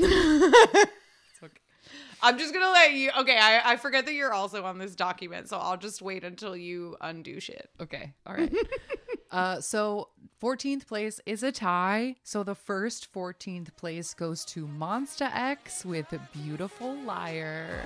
I'm 2.22 2.38
just 2.38 2.54
gonna 2.54 2.70
let 2.70 2.94
you. 2.94 3.10
Okay, 3.18 3.38
I, 3.38 3.72
I 3.72 3.76
forget 3.78 4.06
that 4.06 4.14
you're 4.14 4.34
also 4.34 4.64
on 4.64 4.78
this 4.78 4.94
document, 4.94 5.50
so 5.50 5.58
I'll 5.58 5.78
just 5.78 6.02
wait 6.02 6.24
until 6.24 6.56
you 6.56 6.96
undo 7.02 7.40
shit. 7.40 7.70
Okay. 7.80 8.14
All 8.28 8.36
right. 8.36 8.54
Uh, 9.32 9.62
so 9.62 10.10
14th 10.42 10.88
place 10.88 11.22
is 11.26 11.42
a 11.42 11.52
tie. 11.52 12.16
So 12.24 12.44
the 12.44 12.56
first 12.56 13.14
14th 13.14 13.76
place 13.78 14.14
goes 14.14 14.44
to 14.46 14.68
Monsta 14.68 15.30
X 15.34 15.86
with 15.86 16.14
Beautiful 16.34 16.96
Liar. 16.96 17.86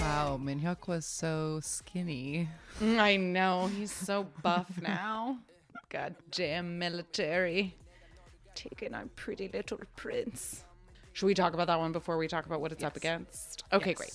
Wow, 0.00 0.38
Minhyuk 0.42 0.86
was 0.86 1.06
so 1.06 1.60
skinny. 1.62 2.48
I 2.82 3.16
know. 3.16 3.68
He's 3.68 3.92
so 3.92 4.26
buff 4.42 4.70
now. 4.82 5.38
Goddamn 5.88 6.78
military 6.78 7.74
taking 8.58 8.94
our 8.94 9.06
pretty 9.16 9.48
little 9.48 9.78
prince. 9.96 10.64
Should 11.12 11.26
we 11.26 11.34
talk 11.34 11.54
about 11.54 11.68
that 11.68 11.78
one 11.78 11.92
before 11.92 12.18
we 12.18 12.28
talk 12.28 12.46
about 12.46 12.60
what 12.60 12.72
it's 12.72 12.84
up 12.84 12.96
against? 12.96 13.64
Okay, 13.72 13.94
great. 13.94 14.12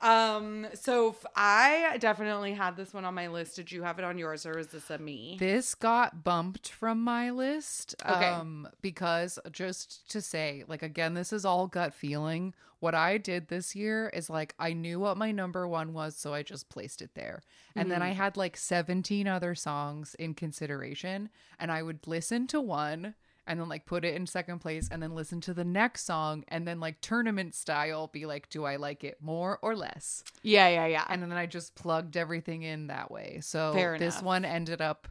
Um, 0.00 0.68
so 0.74 1.10
f- 1.10 1.26
I 1.34 1.96
definitely 1.98 2.52
had 2.52 2.76
this 2.76 2.94
one 2.94 3.04
on 3.04 3.14
my 3.14 3.28
list. 3.28 3.56
Did 3.56 3.72
you 3.72 3.82
have 3.82 3.98
it 3.98 4.04
on 4.04 4.18
yours, 4.18 4.46
or 4.46 4.58
is 4.58 4.68
this 4.68 4.90
a 4.90 4.98
me? 4.98 5.36
This 5.40 5.74
got 5.74 6.22
bumped 6.22 6.70
from 6.70 7.02
my 7.02 7.30
list. 7.30 7.96
Okay. 8.08 8.26
Um, 8.26 8.68
because 8.80 9.38
just 9.50 10.08
to 10.10 10.20
say, 10.20 10.64
like 10.68 10.82
again, 10.82 11.14
this 11.14 11.32
is 11.32 11.44
all 11.44 11.66
gut 11.66 11.92
feeling. 11.92 12.54
What 12.80 12.94
I 12.94 13.18
did 13.18 13.48
this 13.48 13.74
year 13.74 14.08
is 14.14 14.30
like 14.30 14.54
I 14.60 14.72
knew 14.72 15.00
what 15.00 15.16
my 15.16 15.32
number 15.32 15.66
one 15.66 15.92
was, 15.92 16.14
so 16.14 16.32
I 16.32 16.44
just 16.44 16.68
placed 16.68 17.02
it 17.02 17.10
there. 17.14 17.42
And 17.74 17.90
then 17.90 18.02
I 18.02 18.10
had 18.10 18.36
like 18.36 18.56
17 18.56 19.26
other 19.26 19.56
songs 19.56 20.14
in 20.16 20.34
consideration, 20.34 21.28
and 21.58 21.72
I 21.72 21.82
would 21.82 22.06
listen 22.06 22.46
to 22.48 22.60
one 22.60 23.14
and 23.48 23.58
then 23.58 23.68
like 23.68 23.86
put 23.86 24.04
it 24.04 24.14
in 24.14 24.26
second 24.26 24.60
place 24.60 24.88
and 24.92 25.02
then 25.02 25.14
listen 25.14 25.40
to 25.40 25.54
the 25.54 25.64
next 25.64 26.04
song 26.04 26.44
and 26.48 26.68
then 26.68 26.78
like 26.78 27.00
tournament 27.00 27.54
style 27.54 28.08
be 28.08 28.26
like, 28.26 28.48
do 28.50 28.64
I 28.64 28.76
like 28.76 29.02
it 29.02 29.18
more 29.20 29.58
or 29.62 29.74
less? 29.74 30.22
Yeah, 30.42 30.68
yeah, 30.68 30.86
yeah. 30.86 31.04
and 31.08 31.22
then 31.22 31.32
I 31.32 31.46
just 31.46 31.74
plugged 31.74 32.16
everything 32.16 32.62
in 32.62 32.88
that 32.88 33.10
way. 33.10 33.38
So 33.42 33.72
this 33.98 34.22
one 34.22 34.44
ended 34.44 34.80
up 34.80 35.08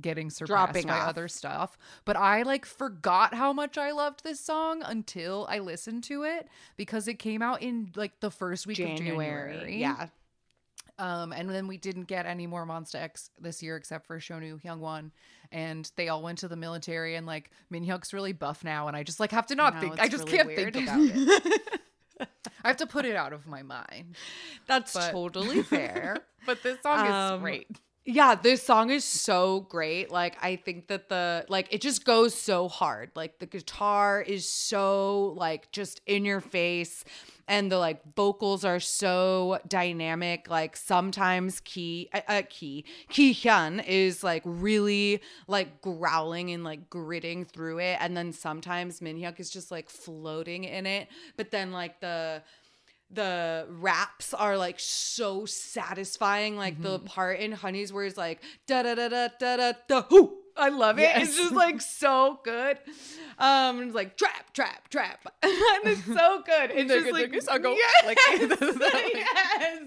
getting 0.00 0.30
surpassed 0.30 0.48
Dropping 0.72 0.86
by 0.86 1.00
off. 1.00 1.08
other 1.08 1.28
stuff. 1.28 1.76
But 2.04 2.16
I 2.16 2.42
like 2.42 2.64
forgot 2.64 3.34
how 3.34 3.52
much 3.52 3.76
I 3.76 3.90
loved 3.92 4.24
this 4.24 4.40
song 4.40 4.82
until 4.84 5.46
I 5.50 5.58
listened 5.58 6.04
to 6.04 6.22
it 6.22 6.48
because 6.76 7.08
it 7.08 7.18
came 7.18 7.42
out 7.42 7.62
in 7.62 7.92
like 7.94 8.20
the 8.20 8.30
first 8.30 8.66
week 8.66 8.78
January. 8.78 9.54
of 9.54 9.60
January. 9.60 9.80
Yeah. 9.80 10.06
Um, 10.98 11.32
and 11.32 11.50
then 11.50 11.66
we 11.66 11.76
didn't 11.76 12.04
get 12.04 12.24
any 12.24 12.46
more 12.46 12.66
Monsta 12.66 12.96
X 12.96 13.30
this 13.38 13.62
year 13.62 13.76
except 13.76 14.06
for 14.06 14.18
Shownu 14.18 14.62
Hyungwon, 14.62 15.10
and 15.52 15.90
they 15.96 16.08
all 16.08 16.22
went 16.22 16.38
to 16.38 16.48
the 16.48 16.56
military. 16.56 17.14
And 17.14 17.26
like 17.26 17.50
Minhyuk's 17.72 18.12
really 18.12 18.32
buff 18.32 18.64
now, 18.64 18.88
and 18.88 18.96
I 18.96 19.02
just 19.02 19.20
like 19.20 19.30
have 19.32 19.46
to 19.46 19.54
not 19.54 19.74
know, 19.74 19.80
think. 19.80 20.00
I 20.00 20.08
just 20.08 20.24
really 20.24 20.36
can't 20.36 20.48
weird. 20.48 20.74
think 20.74 20.88
about 20.88 21.00
it. 21.00 21.62
I 22.64 22.68
have 22.68 22.78
to 22.78 22.86
put 22.86 23.04
it 23.04 23.14
out 23.16 23.32
of 23.32 23.46
my 23.46 23.62
mind. 23.62 24.16
That's 24.66 24.92
But- 24.94 25.10
totally 25.12 25.62
fair. 25.62 26.18
But 26.46 26.62
this 26.62 26.80
song 26.80 27.06
Um, 27.08 27.34
is 27.34 27.40
great. 27.40 27.80
Yeah, 28.08 28.36
this 28.36 28.62
song 28.62 28.90
is 28.90 29.02
so 29.04 29.62
great. 29.68 30.12
Like 30.12 30.36
I 30.40 30.54
think 30.54 30.86
that 30.86 31.08
the 31.08 31.44
like 31.48 31.66
it 31.72 31.80
just 31.80 32.04
goes 32.04 32.34
so 32.36 32.68
hard. 32.68 33.10
Like 33.16 33.40
the 33.40 33.46
guitar 33.46 34.22
is 34.22 34.48
so 34.48 35.34
like 35.36 35.72
just 35.72 36.00
in 36.06 36.24
your 36.24 36.40
face 36.40 37.04
and 37.48 37.70
the 37.70 37.78
like 37.78 38.14
vocals 38.14 38.64
are 38.64 38.78
so 38.78 39.58
dynamic. 39.66 40.48
Like 40.48 40.76
sometimes 40.76 41.58
Ki 41.58 42.08
uh, 42.14 42.20
uh, 42.28 42.42
Ki 42.48 42.84
Kihyun 43.10 43.84
is 43.84 44.22
like 44.22 44.42
really 44.44 45.20
like 45.48 45.80
growling 45.80 46.52
and 46.52 46.62
like 46.62 46.88
gritting 46.88 47.44
through 47.44 47.80
it 47.80 47.98
and 48.00 48.16
then 48.16 48.32
sometimes 48.32 49.00
Minhyuk 49.00 49.40
is 49.40 49.50
just 49.50 49.72
like 49.72 49.90
floating 49.90 50.62
in 50.62 50.86
it. 50.86 51.08
But 51.36 51.50
then 51.50 51.72
like 51.72 51.98
the 51.98 52.42
the 53.10 53.66
raps 53.70 54.34
are 54.34 54.56
like 54.56 54.80
so 54.80 55.44
satisfying. 55.46 56.56
Like 56.56 56.80
the 56.82 56.98
Mm-hmm. 56.98 57.06
part 57.06 57.38
in 57.40 57.52
Honey's 57.52 57.92
where 57.92 58.04
it's 58.04 58.16
like 58.16 58.42
da 58.66 58.82
da 58.82 58.94
da 58.94 59.08
da 59.08 59.28
da 59.38 59.56
da 59.56 59.72
da 59.88 60.02
hoo. 60.02 60.38
I 60.58 60.68
love 60.70 60.98
it. 60.98 61.02
It's 61.16 61.30
Yes. 61.30 61.36
just 61.36 61.54
like 61.54 61.80
so 61.80 62.40
good. 62.44 62.78
Um, 63.38 63.82
it's 63.82 63.94
like 63.94 64.16
trap, 64.16 64.52
trap, 64.54 64.88
trap, 64.88 65.20
and 65.42 65.52
it's 65.84 66.04
so 66.06 66.42
good. 66.46 66.70
It's 66.72 66.90
just 66.90 67.12
like 67.12 67.32
yes, 67.32 67.46
like- 68.06 68.18
yes. 69.14 69.82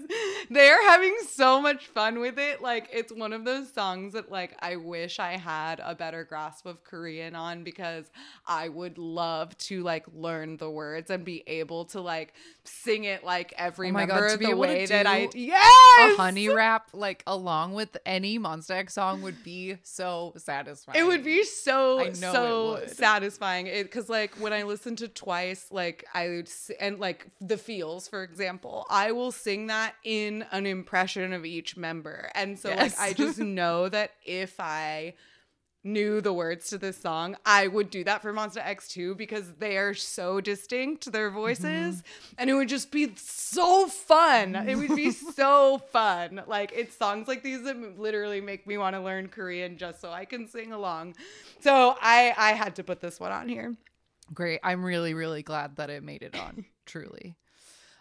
They're 0.50 0.88
having 0.88 1.16
so 1.28 1.60
much 1.60 1.86
fun 1.88 2.20
with 2.20 2.38
it. 2.38 2.62
Like 2.62 2.88
it's 2.92 3.12
one 3.12 3.32
of 3.32 3.44
those 3.44 3.72
songs 3.72 4.12
that 4.12 4.30
like 4.30 4.54
I 4.60 4.76
wish 4.76 5.18
I 5.18 5.36
had 5.36 5.80
a 5.84 5.94
better 5.94 6.24
grasp 6.24 6.66
of 6.66 6.84
Korean 6.84 7.34
on 7.34 7.64
because 7.64 8.10
I 8.46 8.68
would 8.68 8.98
love 8.98 9.56
to 9.58 9.82
like 9.82 10.04
learn 10.14 10.56
the 10.56 10.70
words 10.70 11.10
and 11.10 11.24
be 11.24 11.42
able 11.46 11.86
to 11.86 12.00
like 12.00 12.34
sing 12.64 13.04
it 13.04 13.24
like 13.24 13.52
every 13.56 13.88
Oh 13.88 13.92
my 13.92 14.06
God, 14.06 14.14
member 14.20 14.38
be 14.38 14.44
the 14.46 14.50
able 14.52 14.62
to 14.62 14.68
way 14.68 14.86
that 14.86 15.06
I 15.06 15.28
yes 15.34 16.12
a 16.12 16.16
honey 16.16 16.48
rap 16.48 16.88
like 16.92 17.22
along 17.26 17.74
with 17.74 17.96
any 18.06 18.38
Monsta 18.38 18.70
X 18.72 18.94
song 18.94 19.22
would 19.22 19.42
be 19.42 19.76
so 19.82 20.32
satisfying. 20.66 20.98
It 20.98 21.06
would 21.06 21.24
be 21.24 21.44
so 21.44 21.98
know 21.98 22.04
it 22.04 22.16
so 22.16 22.80
satisfying. 22.92 23.66
It 23.66 23.84
because 23.84 24.08
like 24.08 24.34
when 24.40 24.52
I 24.52 24.62
listen 24.64 24.96
to 24.96 25.08
twice, 25.08 25.66
like 25.70 26.04
I 26.14 26.28
would 26.28 26.50
and 26.78 26.98
like 26.98 27.26
the 27.40 27.56
feels, 27.56 28.08
for 28.08 28.22
example, 28.22 28.86
I 28.90 29.12
will 29.12 29.32
sing 29.32 29.66
that 29.68 29.94
in 30.04 30.44
an 30.52 30.66
impression 30.66 31.32
of 31.32 31.44
each 31.44 31.76
member, 31.76 32.30
and 32.34 32.58
so 32.58 32.70
Yes. 32.70 32.98
like 32.98 33.00
I 33.00 33.12
just 33.14 33.38
know 33.38 33.88
that 33.88 34.12
if 34.24 34.58
I 34.60 35.14
knew 35.82 36.20
the 36.20 36.32
words 36.32 36.68
to 36.68 36.78
this 36.78 37.00
song, 37.00 37.36
I 37.44 37.66
would 37.66 37.90
do 37.90 38.04
that 38.04 38.22
for 38.22 38.32
Monsta 38.32 38.64
X 38.64 38.88
too 38.88 39.14
because 39.14 39.54
they 39.54 39.78
are 39.78 39.94
so 39.94 40.40
distinct, 40.40 41.10
their 41.10 41.30
voices, 41.30 41.96
mm-hmm. 41.96 42.34
and 42.38 42.50
it 42.50 42.54
would 42.54 42.68
just 42.68 42.90
be 42.90 43.12
so 43.16 43.86
fun. 43.86 44.54
It 44.54 44.76
would 44.76 44.94
be 44.94 45.10
so 45.34 45.78
fun. 45.90 46.42
Like 46.46 46.72
it's 46.74 46.96
songs 46.96 47.28
like 47.28 47.42
these 47.42 47.62
that 47.62 47.98
literally 47.98 48.40
make 48.40 48.66
me 48.66 48.78
want 48.78 48.94
to 48.96 49.00
learn 49.00 49.28
Korean 49.28 49.78
just 49.78 50.00
so 50.00 50.10
I 50.10 50.24
can 50.24 50.48
sing 50.48 50.72
along. 50.72 51.14
So 51.60 51.96
I 52.00 52.34
I 52.36 52.52
had 52.52 52.76
to 52.76 52.84
put 52.84 53.00
this 53.00 53.18
one 53.18 53.32
on 53.32 53.48
here. 53.48 53.74
great. 54.34 54.60
I'm 54.62 54.84
really 54.84 55.14
really 55.14 55.42
glad 55.42 55.76
that 55.76 55.90
it 55.90 56.02
made 56.02 56.22
it 56.22 56.36
on. 56.38 56.64
truly. 56.86 57.36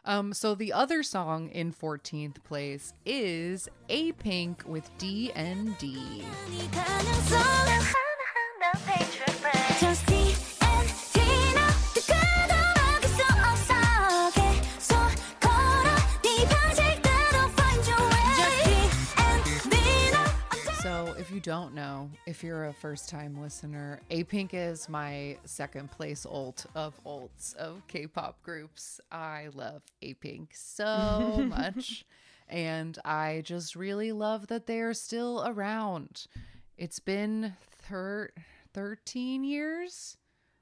Um, 0.06 0.34
so 0.34 0.56
the 0.56 0.74
other 0.74 1.04
song 1.04 1.50
in 1.50 1.72
14th 1.74 2.44
place 2.44 2.94
is 3.06 3.68
Apink 3.90 4.66
with 4.66 4.90
DND. 4.98 6.24
If 21.20 21.32
you 21.32 21.42
don't 21.42 21.74
know, 21.76 22.10
if 22.26 22.46
you're 22.46 22.68
a 22.68 22.74
first 22.74 23.10
time 23.10 23.42
listener, 23.42 24.00
Apink 24.10 24.52
is 24.54 24.88
my 24.88 25.38
second 25.44 25.92
place 25.92 26.26
alt 26.26 26.66
of 26.76 26.98
alts 27.06 27.54
of 27.58 27.86
K 27.90 28.08
pop 28.08 28.42
groups. 28.42 29.02
I 29.12 29.50
love 29.54 29.82
Apink 30.02 30.48
so 30.54 31.46
much. 31.50 32.06
And 32.48 32.98
I 33.04 33.42
just 33.44 33.76
really 33.76 34.14
love 34.14 34.48
that 34.48 34.66
they're 34.66 34.94
still 34.94 35.44
around. 35.46 36.26
It's 36.78 37.00
been 37.00 37.54
thir- 37.82 38.32
13 38.74 39.44
years. 39.44 40.16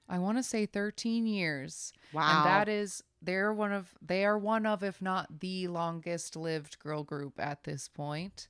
I 0.09 0.17
want 0.17 0.39
to 0.39 0.43
say 0.43 0.65
13 0.65 1.27
years. 1.27 1.93
Wow. 2.13 2.35
And 2.35 2.45
that 2.47 2.67
is 2.67 3.03
they're 3.21 3.53
one 3.53 3.73
of 3.73 3.93
they 4.01 4.25
are 4.25 4.39
one 4.39 4.65
of 4.65 4.81
if 4.81 5.03
not 5.03 5.39
the 5.39 5.67
longest 5.67 6.35
lived 6.35 6.79
girl 6.79 7.03
group 7.03 7.39
at 7.39 7.63
this 7.63 7.87
point. 7.87 8.47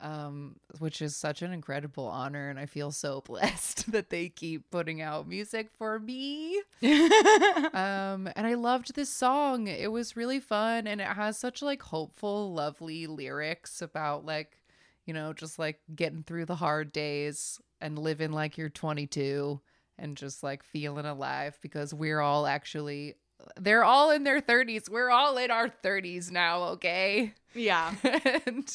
Um, 0.00 0.56
which 0.78 1.00
is 1.00 1.16
such 1.16 1.42
an 1.42 1.52
incredible 1.52 2.06
honor. 2.06 2.50
And 2.50 2.58
I 2.58 2.66
feel 2.66 2.90
so 2.90 3.20
blessed 3.26 3.90
that 3.92 4.10
they 4.10 4.28
keep 4.28 4.70
putting 4.70 5.00
out 5.00 5.28
music 5.28 5.70
for 5.76 5.98
me. 5.98 6.58
um, 6.82 8.28
and 8.36 8.46
I 8.46 8.54
loved 8.54 8.94
this 8.94 9.10
song. 9.10 9.66
It 9.66 9.90
was 9.90 10.16
really 10.16 10.40
fun 10.40 10.86
and 10.86 11.00
it 11.00 11.06
has 11.06 11.38
such 11.38 11.62
like 11.62 11.82
hopeful, 11.82 12.52
lovely 12.52 13.06
lyrics 13.06 13.80
about 13.82 14.24
like, 14.24 14.58
you 15.06 15.14
know, 15.14 15.32
just 15.32 15.58
like 15.58 15.80
getting 15.94 16.22
through 16.22 16.46
the 16.46 16.56
hard 16.56 16.92
days 16.92 17.60
and 17.80 17.98
living 17.98 18.32
like 18.32 18.56
you're 18.56 18.70
22 18.70 19.60
and 19.98 20.16
just 20.16 20.42
like 20.42 20.62
feeling 20.62 21.06
alive 21.06 21.58
because 21.60 21.94
we're 21.94 22.20
all 22.20 22.46
actually 22.46 23.14
they're 23.58 23.84
all 23.84 24.10
in 24.10 24.24
their 24.24 24.40
30s. 24.40 24.88
We're 24.88 25.10
all 25.10 25.36
in 25.36 25.50
our 25.50 25.68
30s 25.68 26.30
now, 26.30 26.62
okay? 26.64 27.34
Yeah. 27.54 27.94
and 28.46 28.68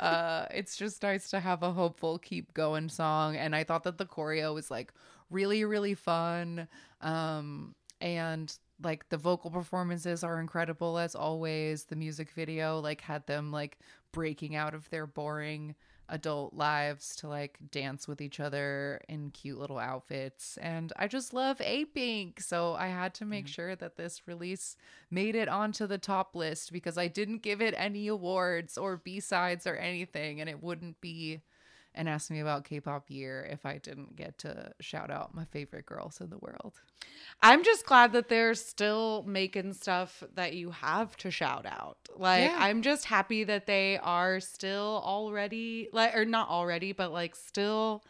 uh, 0.00 0.46
it's 0.50 0.76
just 0.76 1.02
nice 1.02 1.30
to 1.30 1.40
have 1.40 1.62
a 1.62 1.72
hopeful 1.72 2.18
keep 2.18 2.54
going 2.54 2.88
song 2.88 3.36
and 3.36 3.54
i 3.54 3.64
thought 3.64 3.84
that 3.84 3.98
the 3.98 4.06
choreo 4.06 4.54
was 4.54 4.70
like 4.70 4.92
really 5.30 5.64
really 5.64 5.94
fun 5.94 6.68
um, 7.00 7.74
and 8.00 8.56
like 8.82 9.08
the 9.08 9.16
vocal 9.16 9.50
performances 9.50 10.24
are 10.24 10.40
incredible 10.40 10.98
as 10.98 11.14
always 11.14 11.84
the 11.84 11.96
music 11.96 12.30
video 12.30 12.80
like 12.80 13.00
had 13.00 13.26
them 13.26 13.52
like 13.52 13.78
breaking 14.12 14.56
out 14.56 14.74
of 14.74 14.88
their 14.90 15.06
boring 15.06 15.74
adult 16.08 16.54
lives 16.54 17.16
to 17.16 17.28
like 17.28 17.58
dance 17.70 18.06
with 18.06 18.20
each 18.20 18.38
other 18.38 19.00
in 19.08 19.30
cute 19.30 19.58
little 19.58 19.78
outfits 19.78 20.58
and 20.58 20.92
i 20.96 21.06
just 21.06 21.32
love 21.32 21.58
Apink 21.58 22.42
so 22.42 22.74
i 22.74 22.88
had 22.88 23.14
to 23.14 23.24
make 23.24 23.46
mm. 23.46 23.48
sure 23.48 23.76
that 23.76 23.96
this 23.96 24.26
release 24.26 24.76
made 25.10 25.34
it 25.34 25.48
onto 25.48 25.86
the 25.86 25.98
top 25.98 26.36
list 26.36 26.72
because 26.72 26.98
i 26.98 27.08
didn't 27.08 27.42
give 27.42 27.62
it 27.62 27.74
any 27.76 28.06
awards 28.06 28.76
or 28.76 28.98
b-sides 28.98 29.66
or 29.66 29.76
anything 29.76 30.40
and 30.40 30.50
it 30.50 30.62
wouldn't 30.62 31.00
be 31.00 31.40
and 31.94 32.08
ask 32.08 32.30
me 32.30 32.40
about 32.40 32.64
k-pop 32.64 33.10
year 33.10 33.46
if 33.50 33.64
i 33.64 33.78
didn't 33.78 34.16
get 34.16 34.36
to 34.38 34.72
shout 34.80 35.10
out 35.10 35.34
my 35.34 35.44
favorite 35.46 35.86
girls 35.86 36.20
in 36.20 36.30
the 36.30 36.38
world 36.38 36.80
I'm 37.42 37.64
just 37.64 37.84
glad 37.84 38.12
that 38.12 38.28
they're 38.28 38.54
still 38.54 39.22
making 39.26 39.74
stuff 39.74 40.22
that 40.34 40.54
you 40.54 40.70
have 40.70 41.16
to 41.18 41.30
shout 41.30 41.66
out. 41.66 41.98
Like 42.16 42.50
Yeah. 42.50 42.56
I'm 42.58 42.82
just 42.82 43.04
happy 43.04 43.44
that 43.44 43.66
they 43.66 43.98
are 43.98 44.40
still 44.40 45.02
already 45.04 45.88
like 45.92 46.16
or 46.16 46.24
not 46.24 46.48
already, 46.48 46.92
but 46.92 47.12
like 47.12 47.36
still 47.36 48.02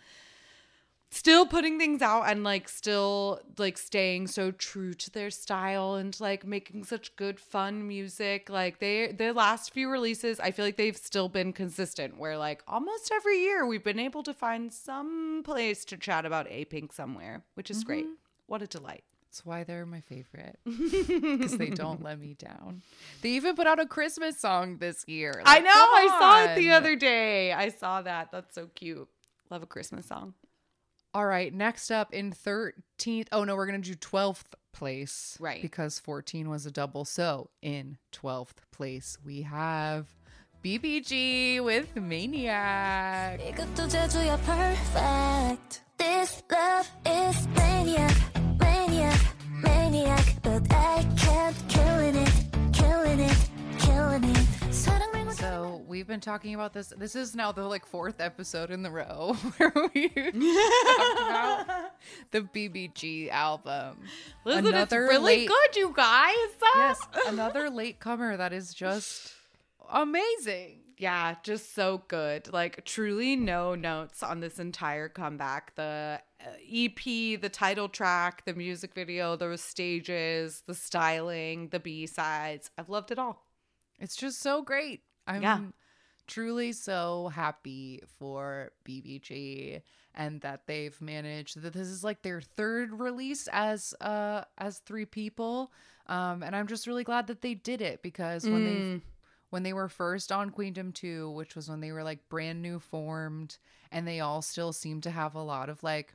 still 1.15 1.47
putting 1.47 1.79
things 1.79 2.03
out 2.03 2.23
and 2.23 2.43
like 2.43 2.69
still 2.69 3.41
like 3.57 3.79
staying 3.79 4.27
so 4.27 4.51
true 4.51 4.93
to 4.93 5.11
their 5.11 5.31
style 5.31 5.95
and 5.95 6.19
like 6.21 6.45
making 6.45 6.83
such 6.83 7.15
good 7.17 7.39
fun 7.39 7.87
music 7.87 8.51
like 8.51 8.81
they 8.81 9.13
their 9.13 9.33
last 9.33 9.73
few 9.73 9.89
releases 9.89 10.41
i 10.41 10.51
feel 10.51 10.65
like 10.65 10.77
they've 10.77 10.97
still 10.97 11.29
been 11.29 11.53
consistent 11.53 12.19
where 12.19 12.37
like 12.37 12.63
almost 12.67 13.13
every 13.13 13.39
year 13.41 13.65
we've 13.65 13.85
been 13.85 13.99
able 13.99 14.23
to 14.23 14.35
find 14.35 14.73
some 14.73 15.43
place 15.45 15.85
to 15.85 15.97
chat 15.97 16.27
about 16.27 16.49
Apink 16.49 16.93
somewhere 16.93 17.45
which 17.55 17.71
is 17.71 17.85
great 17.85 18.05
mm-hmm. 18.05 18.15
what 18.47 18.61
a 18.61 18.67
delight 18.67 19.05
That's 19.29 19.47
why 19.47 19.63
they're 19.63 19.87
my 19.87 20.01
favorite 20.01 20.59
because 20.65 21.57
they 21.57 21.71
don't 21.71 22.03
let 22.03 22.21
me 22.21 22.35
down. 22.35 22.83
They 23.23 23.31
even 23.31 23.57
put 23.57 23.67
out 23.67 23.81
a 23.81 23.87
Christmas 23.87 24.39
song 24.39 24.79
this 24.79 25.05
year. 25.09 25.43
I 25.45 25.59
know. 25.59 25.71
I 25.71 26.17
saw 26.21 26.45
it 26.45 26.57
the 26.57 26.71
other 26.71 26.95
day. 26.95 27.53
I 27.53 27.71
saw 27.71 28.03
that. 28.03 28.31
That's 28.31 28.55
so 28.55 28.69
cute. 28.75 29.09
Love 29.51 29.65
a 29.65 29.67
Christmas 29.67 30.07
song. 30.07 30.35
All 31.15 31.27
right, 31.27 31.55
next 31.55 31.93
up 31.93 32.13
in 32.13 32.33
13th. 32.33 33.29
Oh 33.31 33.45
no, 33.45 33.55
we're 33.55 33.67
going 33.67 33.81
to 33.81 33.89
do 33.89 33.97
12th 33.97 34.43
place. 34.73 35.37
Right. 35.39 35.63
Because 35.63 36.01
14 36.01 36.51
was 36.51 36.67
a 36.67 36.73
double. 36.73 37.05
So 37.05 37.51
in 37.63 37.99
12th 38.13 38.57
place, 38.73 39.17
we 39.25 39.43
have 39.43 40.09
VIVIZ 40.65 41.63
with 41.63 41.95
Maniac. 41.95 43.39
This 45.99 46.43
love 46.51 46.91
is 47.07 47.49
maniac, 47.49 48.17
maniac, 48.59 49.21
maniac, 49.63 50.37
but 50.43 50.63
I 50.73 51.07
can't 51.17 51.69
kill 51.69 51.99
it. 52.01 52.34
So, 55.35 55.83
we've 55.89 56.07
been 56.07 56.21
talking 56.21 56.55
about 56.55 56.73
this. 56.73 56.93
This 56.97 57.17
is 57.17 57.35
now 57.35 57.51
the 57.51 57.65
like 57.65 57.85
fourth 57.87 58.21
episode 58.21 58.71
in 58.71 58.83
the 58.83 58.91
row 58.91 59.35
where 59.57 59.73
we 59.93 60.09
talked 60.09 61.19
about 61.19 61.91
the 62.31 62.43
VIVIZ 62.43 63.31
album. 63.31 63.99
Listen, 64.45 64.73
it's 64.75 64.93
really 64.93 65.39
late- 65.39 65.49
good, 65.49 65.77
you 65.77 65.93
guys. 65.95 66.35
Yes, 66.77 67.01
another 67.27 67.69
latecomer 67.71 68.37
that 68.37 68.53
is 68.53 68.75
just 68.75 69.33
amazing. 69.93 70.81
Yeah, 70.99 71.35
just 71.43 71.75
so 71.75 72.03
good. 72.09 72.53
Like 72.53 72.85
truly 72.85 73.35
no 73.37 73.75
notes 73.75 74.23
on 74.23 74.41
this 74.41 74.59
entire 74.59 75.09
comeback. 75.09 75.75
The 75.75 76.21
uh, 76.41 76.51
EP, 76.73 77.41
the 77.41 77.51
title 77.53 77.89
track, 77.89 78.45
the 78.45 78.55
music 78.55 78.95
video, 78.95 79.35
the 79.37 79.57
stages, 79.59 80.63
the 80.67 80.75
styling, 80.75 81.69
the 81.69 81.81
B-sides. 81.81 82.71
I've 82.79 82.89
loved 82.89 83.11
it 83.11 83.19
all. 83.19 83.45
It's 83.99 84.17
just 84.17 84.41
so 84.41 84.63
great. 84.63 85.03
I'm 85.27 85.43
Yeah. 85.43 85.61
truly 86.27 86.73
so 86.73 87.29
happy 87.35 88.03
for 88.19 88.73
VIVIZ 88.87 89.83
and 90.15 90.41
that 90.43 90.67
they've 90.67 90.99
managed 91.01 91.61
that 91.61 91.73
this 91.73 91.89
is 91.89 92.03
like 92.05 92.23
their 92.23 92.41
third 92.41 92.99
release 92.99 93.49
as 93.53 93.95
uh 94.01 94.43
as 94.59 94.79
three 94.79 95.05
people. 95.07 95.73
Um 96.07 96.43
and 96.43 96.55
I'm 96.57 96.67
just 96.67 96.87
really 96.87 97.05
glad 97.05 97.27
that 97.29 97.43
they 97.43 97.55
did 97.55 97.81
it 97.83 98.03
because 98.03 98.51
when 98.51 98.65
they 98.65 99.01
when 99.51 99.63
they 99.63 99.73
were 99.73 99.89
first 99.89 100.33
on 100.33 100.51
Queendom 100.51 100.93
2, 100.93 101.31
which 101.31 101.55
was 101.55 101.69
when 101.69 101.81
they 101.81 101.93
were 101.93 102.03
like 102.03 102.29
brand 102.29 102.61
new 102.63 102.79
formed 102.81 103.59
and 103.93 104.07
they 104.09 104.21
all 104.21 104.43
still 104.43 104.73
seem 104.73 105.01
to 105.03 105.11
have 105.11 105.35
a 105.35 105.43
lot 105.43 105.69
of 105.69 105.83
like 105.83 106.15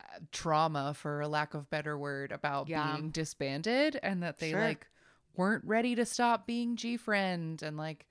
uh, 0.00 0.18
trauma 0.32 0.94
for 0.94 1.20
a 1.20 1.28
lack 1.28 1.54
of 1.54 1.70
better 1.70 1.96
word 1.98 2.30
about 2.32 2.68
Yeah. 2.68 2.94
being 2.94 3.10
disbanded 3.10 3.98
and 4.02 4.22
that 4.22 4.38
they 4.38 4.50
Sure. 4.50 4.60
like 4.60 4.86
weren't 5.38 5.64
ready 5.64 5.94
to 5.94 6.04
stop 6.04 6.46
being 6.46 6.76
GFriend 6.76 7.62
and 7.62 7.76
like 7.78 8.06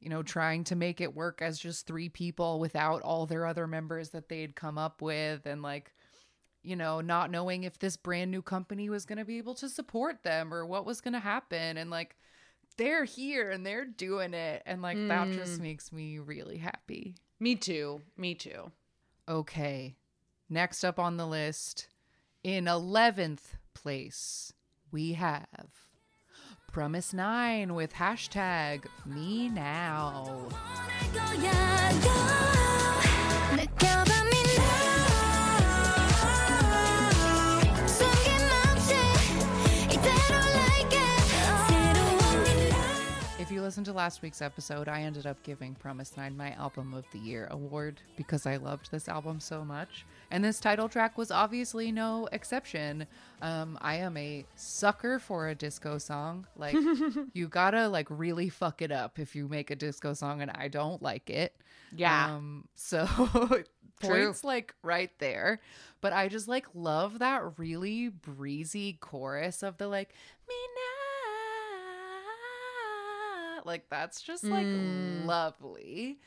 you 0.00 0.08
know 0.08 0.22
trying 0.22 0.62
to 0.64 0.76
make 0.76 1.00
it 1.00 1.16
work 1.16 1.42
as 1.42 1.58
just 1.58 1.86
three 1.86 2.08
people 2.08 2.60
without 2.60 3.02
all 3.02 3.26
their 3.26 3.46
other 3.46 3.66
members 3.66 4.10
that 4.10 4.28
they'd 4.28 4.54
come 4.54 4.78
up 4.78 5.02
with 5.02 5.44
and 5.46 5.60
like 5.60 5.92
you 6.62 6.76
know 6.76 7.00
not 7.00 7.32
knowing 7.32 7.64
if 7.64 7.80
this 7.80 7.96
brand 7.96 8.30
new 8.30 8.42
company 8.42 8.88
was 8.88 9.04
going 9.04 9.18
to 9.18 9.24
be 9.24 9.38
able 9.38 9.54
to 9.54 9.68
support 9.68 10.22
them 10.22 10.54
or 10.54 10.64
what 10.64 10.86
was 10.86 11.00
going 11.00 11.14
to 11.14 11.18
happen 11.18 11.76
and 11.76 11.90
like 11.90 12.14
they're 12.76 13.04
here 13.04 13.50
and 13.50 13.66
they're 13.66 13.84
doing 13.84 14.34
it 14.34 14.62
and 14.66 14.80
like 14.82 15.08
that 15.08 15.32
just 15.32 15.56
hmm. 15.56 15.64
makes 15.64 15.90
me 15.90 16.20
really 16.20 16.58
happy 16.58 17.16
Me 17.40 17.54
too. 17.54 18.00
Me 18.16 18.34
too. 18.34 18.72
Okay. 19.28 19.96
Next 20.48 20.82
up 20.82 20.98
on 20.98 21.16
the 21.16 21.26
list, 21.26 21.88
in 22.42 22.64
11th 22.64 23.54
place, 23.74 24.52
we 24.90 25.12
have 25.12 25.87
fromis_9 26.72 27.72
with 27.74 27.94
hashtag 27.94 28.86
me 29.06 29.48
now. 29.48 30.48
If 43.48 43.54
you 43.54 43.62
listened 43.62 43.86
to 43.86 43.94
last 43.94 44.20
week's 44.20 44.42
episode, 44.42 44.88
I 44.88 45.00
ended 45.00 45.26
up 45.26 45.42
giving 45.42 45.74
fromis_9 45.74 46.36
my 46.36 46.50
Album 46.52 46.92
of 46.92 47.06
the 47.12 47.18
Year 47.18 47.48
award 47.50 48.02
because 48.14 48.44
I 48.44 48.56
loved 48.56 48.90
this 48.90 49.08
album 49.08 49.40
so 49.40 49.64
much. 49.64 50.04
And 50.30 50.44
this 50.44 50.60
title 50.60 50.86
track 50.86 51.16
was 51.16 51.30
obviously 51.30 51.90
no 51.90 52.28
exception. 52.30 53.06
Um, 53.40 53.78
I 53.80 53.94
am 53.94 54.18
a 54.18 54.44
sucker 54.54 55.18
for 55.18 55.48
a 55.48 55.54
disco 55.54 55.96
song. 55.96 56.46
Like, 56.58 56.76
you 57.32 57.48
gotta 57.48 57.88
like 57.88 58.08
really 58.10 58.50
fuck 58.50 58.82
it 58.82 58.92
up 58.92 59.18
if 59.18 59.34
you 59.34 59.48
make 59.48 59.70
a 59.70 59.76
disco 59.76 60.12
song 60.12 60.42
and 60.42 60.50
I 60.50 60.68
don't 60.68 61.00
like 61.00 61.30
it. 61.30 61.56
Yeah. 61.96 62.34
Um, 62.34 62.68
so 62.74 63.08
points 64.02 64.44
like 64.44 64.74
right 64.82 65.18
there. 65.20 65.62
But 66.02 66.12
I 66.12 66.28
just 66.28 66.48
like 66.48 66.66
love 66.74 67.20
that 67.20 67.58
really 67.58 68.10
breezy 68.10 68.98
chorus 69.00 69.62
of 69.62 69.78
the 69.78 69.88
like 69.88 70.10
me 70.46 70.54
now. 70.54 71.07
Like 73.68 73.88
that's 73.90 74.20
just 74.22 74.42
like 74.42 74.66
lovely. 75.26 76.18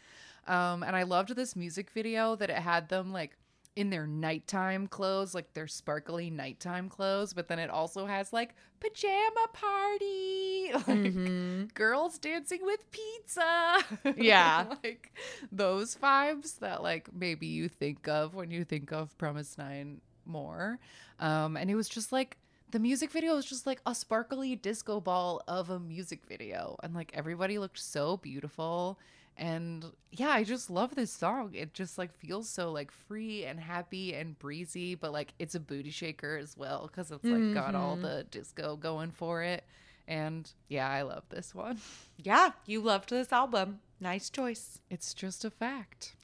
Um, 0.47 0.83
and 0.83 0.95
I 0.95 1.03
loved 1.03 1.35
this 1.35 1.55
music 1.55 1.89
video 1.91 2.35
that 2.35 2.49
it 2.49 2.55
had 2.57 2.87
them 2.87 3.11
like 3.11 3.35
in 3.75 3.89
their 3.89 4.05
nighttime 4.05 4.85
clothes, 4.87 5.33
like 5.33 5.53
their 5.53 5.67
sparkly 5.67 6.29
nighttime 6.29 6.89
clothes, 6.89 7.33
but 7.33 7.47
then 7.47 7.57
it 7.57 7.69
also 7.69 8.05
has 8.05 8.31
like 8.33 8.53
pajama 8.79 9.47
party, 9.53 10.71
like 10.87 11.73
girls 11.73 12.17
dancing 12.19 12.59
with 12.63 12.79
pizza. 12.91 13.77
Yeah. 14.17 14.65
like 14.83 15.13
those 15.51 15.95
vibes 15.95 16.59
that 16.59 16.83
like 16.83 17.13
maybe 17.13 17.47
you 17.47 17.67
think 17.69 18.07
of 18.07 18.35
when 18.35 18.51
you 18.51 18.63
think 18.65 18.91
of 18.91 19.15
fromis_9 19.17 19.97
more. 20.25 20.79
Um, 21.19 21.55
and 21.57 21.69
it 21.69 21.75
was 21.75 21.87
just 21.89 22.11
like 22.11 22.37
the 22.71 22.79
music 22.79 23.11
video 23.11 23.35
was 23.35 23.45
just 23.45 23.67
like 23.67 23.81
a 23.85 23.93
sparkly 23.93 24.55
disco 24.55 24.99
ball 24.99 25.41
of 25.47 25.69
a 25.69 25.79
music 25.79 26.21
video, 26.27 26.77
and 26.83 26.93
like 26.93 27.11
everybody 27.13 27.57
looked 27.57 27.79
so 27.79 28.17
beautiful. 28.17 28.97
And 29.37 29.85
yeah, 30.11 30.29
I 30.29 30.43
just 30.43 30.69
love 30.69 30.95
this 30.95 31.11
song. 31.11 31.51
It 31.53 31.73
just 31.73 31.97
like 31.97 32.13
feels 32.13 32.49
so 32.49 32.71
like 32.71 32.91
free 32.91 33.45
and 33.45 33.59
happy 33.59 34.13
and 34.13 34.37
breezy, 34.37 34.95
but 34.95 35.11
like 35.11 35.33
it's 35.39 35.55
a 35.55 35.59
booty 35.59 35.89
shaker 35.89 36.37
as 36.37 36.57
well 36.57 36.87
because 36.87 37.11
it's 37.11 37.23
like 37.23 37.53
got 37.53 37.75
all 37.75 37.93
mm-hmm. 37.93 38.03
the 38.03 38.25
disco 38.29 38.75
going 38.75 39.11
for 39.11 39.41
it. 39.43 39.63
And 40.07 40.51
yeah, 40.67 40.89
I 40.89 41.03
love 41.03 41.23
this 41.29 41.55
one. 41.55 41.79
Yeah, 42.17 42.51
you 42.65 42.81
loved 42.81 43.09
this 43.09 43.31
album. 43.31 43.79
Nice 43.99 44.29
choice. 44.29 44.79
It's 44.89 45.13
just 45.13 45.45
a 45.45 45.49
fact. 45.49 46.15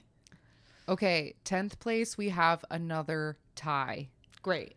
okay, 0.88 1.34
10th 1.44 1.78
place, 1.78 2.18
we 2.18 2.30
have 2.30 2.64
another 2.70 3.36
tie. 3.54 4.08
Great. 4.42 4.75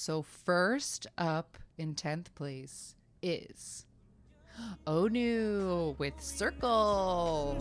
So, 0.00 0.22
first 0.22 1.08
up 1.18 1.58
in 1.76 1.96
10th 1.96 2.32
place 2.36 2.94
is 3.20 3.84
Onew 4.86 5.98
with 5.98 6.20
Circle. 6.20 7.58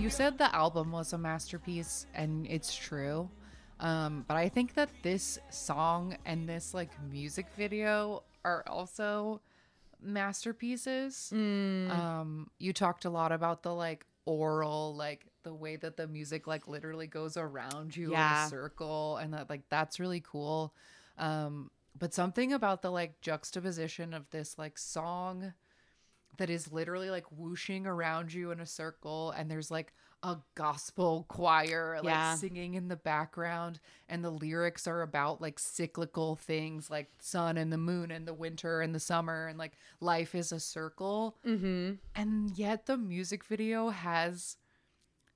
You 0.00 0.08
said 0.08 0.38
the 0.38 0.56
album 0.56 0.92
was 0.92 1.12
a 1.12 1.18
masterpiece, 1.18 2.06
and 2.14 2.46
it's 2.46 2.74
true. 2.74 3.28
Um, 3.82 4.24
but 4.28 4.36
I 4.36 4.48
think 4.48 4.74
that 4.74 4.88
this 5.02 5.38
song 5.50 6.16
and 6.24 6.48
this 6.48 6.72
like 6.72 6.90
music 7.10 7.46
video 7.56 8.22
are 8.44 8.62
also 8.68 9.40
masterpieces. 10.00 11.30
Um, 11.90 12.50
you 12.58 12.72
talked 12.72 13.04
a 13.04 13.10
lot 13.10 13.32
about 13.32 13.64
the 13.64 13.74
like 13.74 14.06
oral, 14.24 14.94
like 14.94 15.26
the 15.42 15.52
way 15.52 15.74
that 15.76 15.96
the 15.96 16.06
music 16.06 16.46
like 16.46 16.68
literally 16.68 17.08
goes 17.08 17.36
around 17.36 17.96
you 17.96 18.12
in 18.12 18.46
a 18.46 18.48
circle, 18.50 19.16
and 19.16 19.34
that 19.34 19.50
like 19.50 19.62
that's 19.68 19.98
really 19.98 20.20
cool. 20.20 20.72
Um, 21.18 21.70
but 21.98 22.14
something 22.14 22.52
about 22.52 22.82
the 22.82 22.90
like 22.90 23.20
juxtaposition 23.20 24.14
of 24.14 24.30
this 24.30 24.58
like 24.58 24.78
song 24.78 25.54
that 26.38 26.50
is 26.50 26.72
literally 26.72 27.10
like 27.10 27.26
whooshing 27.30 27.86
around 27.86 28.32
you 28.32 28.50
in 28.50 28.60
a 28.60 28.66
circle 28.66 29.30
and 29.32 29.50
there's 29.50 29.70
like 29.70 29.92
a 30.24 30.36
gospel 30.54 31.26
choir 31.28 31.96
like 32.02 32.04
Yeah. 32.12 32.34
singing 32.36 32.74
in 32.74 32.86
the 32.88 32.96
background 32.96 33.80
and 34.08 34.24
the 34.24 34.30
lyrics 34.30 34.86
are 34.86 35.02
about 35.02 35.40
like 35.40 35.58
cyclical 35.58 36.36
things 36.36 36.88
like 36.90 37.08
sun 37.20 37.56
and 37.56 37.72
the 37.72 37.76
moon 37.78 38.10
and 38.12 38.26
the 38.26 38.32
winter 38.34 38.80
and 38.80 38.94
the 38.94 39.00
summer 39.00 39.48
and 39.48 39.58
like 39.58 39.72
life 40.00 40.34
is 40.34 40.52
a 40.52 40.60
circle 40.60 41.36
Mm-hmm. 41.44 41.94
and 42.14 42.56
yet 42.56 42.86
the 42.86 42.96
music 42.96 43.44
video 43.44 43.90
has 43.90 44.56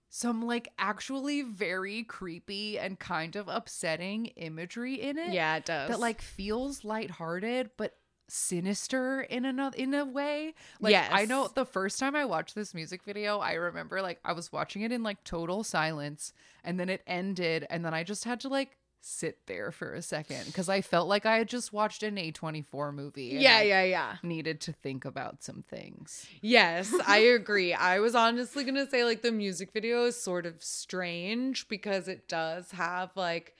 some 0.09 0.46
like 0.46 0.68
actually 0.78 1.42
very 1.42 2.04
creepy 2.04 2.78
and 2.78 2.98
kind 2.98 3.37
of 3.37 3.48
upsetting 3.48 4.26
imagery 4.37 4.94
in 4.94 5.18
it 5.18 5.32
Yeah, 5.32 5.56
it 5.56 5.64
does. 5.66 5.90
that 5.90 6.00
like 6.00 6.22
feels 6.22 6.85
lighthearted 6.85 7.70
but 7.76 7.96
sinister 8.28 9.22
in 9.22 9.44
another 9.44 9.76
in 9.76 9.94
a 9.94 10.04
way. 10.04 10.54
Like 10.80 10.96
I 11.10 11.24
know 11.24 11.48
the 11.52 11.64
first 11.64 11.98
time 11.98 12.16
I 12.16 12.24
watched 12.24 12.54
this 12.54 12.74
music 12.74 13.02
video, 13.04 13.38
I 13.38 13.54
remember 13.54 14.02
like 14.02 14.20
I 14.24 14.32
was 14.32 14.52
watching 14.52 14.82
it 14.82 14.92
in 14.92 15.02
like 15.02 15.22
total 15.24 15.64
silence 15.64 16.32
and 16.64 16.78
then 16.78 16.88
it 16.88 17.02
ended 17.06 17.66
and 17.70 17.84
then 17.84 17.94
I 17.94 18.02
just 18.02 18.24
had 18.24 18.40
to 18.40 18.48
like 18.48 18.76
sit 19.06 19.46
there 19.46 19.70
for 19.70 19.94
a 19.94 20.02
second 20.02 20.46
because 20.46 20.68
I 20.68 20.80
felt 20.80 21.08
like 21.08 21.24
I 21.24 21.38
had 21.38 21.48
just 21.48 21.72
watched 21.72 22.02
an 22.02 22.16
A24 22.16 22.92
movie. 22.92 23.36
yeah, 23.38 23.58
like, 23.58 23.68
yeah, 23.68 23.82
yeah. 23.84 24.16
Needed 24.22 24.60
to 24.62 24.72
think 24.72 25.04
about 25.04 25.44
some 25.44 25.62
things. 25.68 26.26
Yes, 26.40 26.92
I 27.06 27.18
agree. 27.18 27.72
I 27.72 28.00
was 28.00 28.14
honestly 28.16 28.64
going 28.64 28.74
to 28.74 28.90
say 28.90 29.04
like 29.04 29.22
the 29.22 29.30
music 29.30 29.72
video 29.72 30.06
is 30.06 30.20
sort 30.20 30.44
of 30.44 30.62
strange 30.62 31.68
because 31.68 32.08
it 32.08 32.28
does 32.28 32.72
have 32.72 33.10
like 33.14 33.54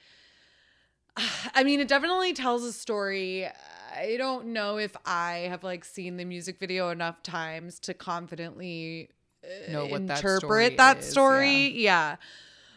I 1.53 1.63
mean, 1.63 1.79
it 1.79 1.87
definitely 1.87 2.33
tells 2.33 2.63
a 2.63 2.73
story. 2.73 3.47
I 3.95 4.15
don't 4.17 4.47
know 4.47 4.77
if 4.77 4.95
I 5.05 5.47
have 5.49 5.63
like 5.63 5.83
seen 5.83 6.17
the 6.17 6.25
music 6.25 6.59
video 6.59 6.89
enough 6.89 7.23
times 7.23 7.79
to 7.81 7.93
confidently 7.93 9.09
uh, 9.43 9.71
Know 9.71 9.85
what 9.85 10.07
that 10.07 10.17
interpret 10.17 10.41
story 10.41 10.75
that 10.75 10.99
is, 10.99 11.09
story. 11.09 11.79
Yeah. 11.79 12.17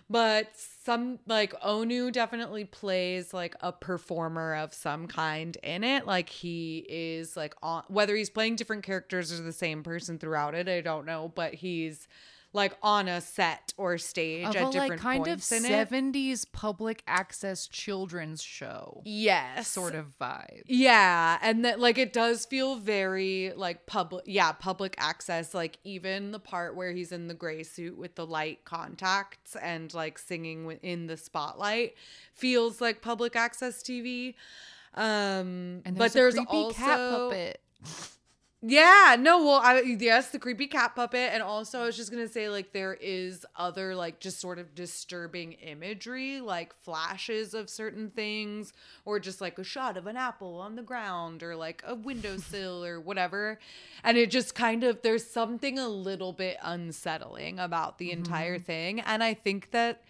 But 0.09 0.49
some 0.57 1.21
like 1.27 1.59
Onew 1.61 2.13
definitely 2.13 2.65
plays 2.65 3.33
like 3.33 3.55
a 3.61 3.73
performer 3.73 4.57
of 4.57 4.75
some 4.75 5.07
kind 5.07 5.57
in 5.63 5.85
it. 5.85 6.07
Like 6.07 6.29
he 6.29 6.85
is 6.89 7.37
like 7.37 7.55
on 7.63 7.85
whether 7.89 8.17
he's 8.17 8.31
playing 8.31 8.57
different 8.57 8.83
characters 8.83 9.33
or 9.33 9.43
the 9.43 9.53
same 9.53 9.83
person 9.83 10.19
throughout 10.19 10.55
it, 10.55 10.69
I 10.69 10.81
don't 10.81 11.07
know, 11.07 11.31
but 11.35 11.55
he's 11.55 12.09
like 12.53 12.77
on 12.83 13.07
a 13.07 13.21
set 13.21 13.73
or 13.77 13.97
stage 13.97 14.45
Of 14.47 14.57
at 14.57 14.69
a 14.69 14.71
different 14.73 14.91
like 14.91 14.99
kind 15.01 15.21
of 15.29 15.39
points 15.39 15.53
in 15.53 15.65
it. 15.65 15.89
70s 15.89 16.45
public 16.51 17.03
access 17.07 17.69
children's 17.69 18.43
show 18.43 19.03
Yes. 19.05 19.69
sort 19.69 19.95
of 19.95 20.19
vibe. 20.21 20.63
Yeah, 20.67 21.39
and 21.43 21.65
that 21.65 21.79
like 21.79 21.97
it 21.97 22.13
does 22.13 22.47
feel 22.47 22.75
very 22.77 23.53
like 23.55 23.87
public 23.87 24.25
yeah, 24.27 24.51
public 24.53 24.97
access 24.99 25.55
like 25.55 25.79
even 25.85 26.33
the 26.33 26.41
part 26.41 26.75
where 26.75 26.91
he's 26.93 27.13
in 27.13 27.29
the 27.29 27.35
gray 27.35 27.63
suit 27.63 27.97
with 27.97 28.17
the 28.17 28.27
light 28.27 28.65
contacts 28.65 29.55
and 29.55 29.95
like 29.95 30.19
singing 30.19 30.77
in 30.83 31.07
the 31.07 31.17
spotlight 31.17 31.95
feels 32.35 32.81
like 32.81 33.01
public 33.01 33.37
access 33.37 33.81
TV. 33.83 34.35
Um 34.95 35.83
And 35.85 35.97
but 35.97 36.13
there's 36.13 36.35
there's 36.35 36.35
a 36.35 36.39
creepy 36.47 36.51
also 36.53 36.73
cat 36.75 36.99
puppet. 36.99 37.61
yeah, 38.63 39.17
no, 39.19 39.43
well, 39.43 39.61
I 39.63 39.81
yes, 39.81 40.29
the 40.29 40.39
creepy 40.39 40.67
cat 40.67 40.95
puppet, 40.95 41.31
and 41.33 41.43
also 41.43 41.81
I 41.81 41.87
was 41.87 41.97
just 41.97 42.11
gonna 42.11 42.29
say 42.29 42.51
like 42.51 42.73
there 42.75 42.93
is 43.01 43.47
other 43.57 43.95
like 43.95 44.21
just 44.21 44.39
sort 44.39 44.59
of 44.59 44.75
disturbing 44.75 45.53
imagery, 45.53 46.43
like 46.43 46.75
flashes 46.75 47.55
of 47.55 47.71
certain 47.71 48.11
things, 48.11 48.75
or 49.07 49.19
just 49.19 49.41
like 49.41 49.59
a 49.59 49.65
shot 49.65 49.97
of 49.97 50.07
an 50.07 50.19
apple 50.19 50.59
on 50.61 50.77
the 50.77 50.83
ground, 50.83 51.43
or 51.43 51.57
like 51.57 51.83
a 51.87 51.95
windowsill 51.95 52.85
or 52.85 53.01
whatever, 53.01 53.59
and 54.05 54.19
it 54.19 54.31
just 54.31 54.55
kind 54.55 54.85
of 54.85 55.01
there's 55.01 55.27
something 55.27 55.79
a 55.79 55.89
little 55.89 56.35
bit 56.35 56.59
unsettling 56.63 57.59
about 57.59 57.97
the 57.97 58.13
entire 58.13 58.57
mm-hmm. 58.57 58.65
thing, 58.65 59.01
and 59.01 59.25
I 59.25 59.33
think 59.33 59.71
that 59.71 60.03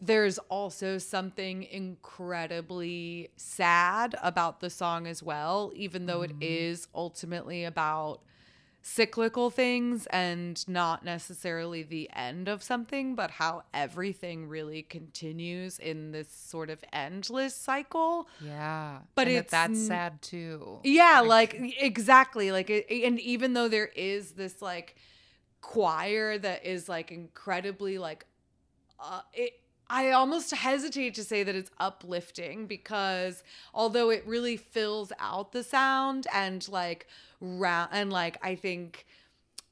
there's 0.00 0.38
also 0.50 0.98
something 0.98 1.62
incredibly 1.62 3.30
sad 3.36 4.14
about 4.22 4.60
the 4.60 4.70
song 4.70 5.06
as 5.06 5.22
well, 5.22 5.72
even 5.74 6.06
though 6.06 6.22
it 6.22 6.32
is 6.40 6.86
ultimately 6.94 7.64
about 7.64 8.20
cyclical 8.82 9.50
things 9.50 10.06
and 10.10 10.66
not 10.68 11.04
necessarily 11.04 11.82
the 11.82 12.08
end 12.14 12.46
of 12.46 12.62
something, 12.62 13.16
but 13.16 13.32
how 13.32 13.64
everything 13.74 14.48
really 14.48 14.82
continues 14.82 15.80
in 15.80 16.12
this 16.12 16.30
sort 16.30 16.70
of 16.70 16.84
endless 16.92 17.54
cycle. 17.54 18.28
Yeah. 18.40 18.98
But 19.16 19.26
and 19.26 19.36
that 19.36 19.40
it's 19.40 19.50
that's 19.50 19.86
sad 19.86 20.22
too. 20.22 20.78
Yeah, 20.84 21.20
like 21.20 21.56
exactly. 21.80 22.52
Like 22.52 22.70
it, 22.70 22.86
and 22.88 23.18
even 23.18 23.54
though 23.54 23.66
there 23.66 23.90
is 23.96 24.32
this 24.32 24.62
like 24.62 24.94
choir 25.62 26.38
that 26.38 26.64
is 26.64 26.88
like 26.88 27.10
incredibly 27.10 27.98
like 27.98 28.24
uh 29.00 29.22
it 29.34 29.54
I 29.88 30.10
almost 30.10 30.52
hesitate 30.52 31.14
to 31.14 31.24
say 31.24 31.42
that 31.42 31.54
it's 31.54 31.70
uplifting 31.78 32.66
because 32.66 33.42
although 33.72 34.10
it 34.10 34.24
really 34.26 34.56
fills 34.56 35.12
out 35.18 35.52
the 35.52 35.62
sound 35.62 36.26
and 36.32 36.66
like 36.68 37.06
round 37.40 37.90
and 37.92 38.12
like 38.12 38.38
I 38.42 38.56
think 38.56 39.06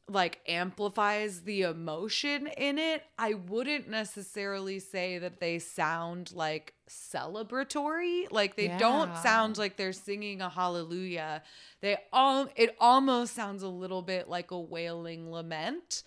like 0.09 0.41
amplifies 0.47 1.41
the 1.41 1.63
emotion 1.63 2.47
in 2.59 2.79
it, 2.79 3.03
I 3.19 3.35
wouldn't 3.35 3.89
necessarily 3.89 4.79
say 4.79 5.19
that 5.19 5.41
they 5.41 5.59
sound 5.59 6.33
like 6.35 6.75
celebratory. 6.89 8.31
Like 8.31 8.55
they 8.55 8.69
don't 8.79 9.17
sound 9.17 9.57
like 9.57 9.77
they're 9.77 9.93
singing 9.93 10.43
a 10.43 10.51
hallelujah. 10.51 11.43
They 11.81 11.97
all 12.13 12.49
it 12.55 12.77
almost 12.79 13.35
sounds 13.35 13.63
a 13.63 13.69
little 13.69 14.03
bit 14.03 14.29
like 14.29 14.51
a 14.51 14.61
wailing 14.61 15.31
lament. 15.31 16.03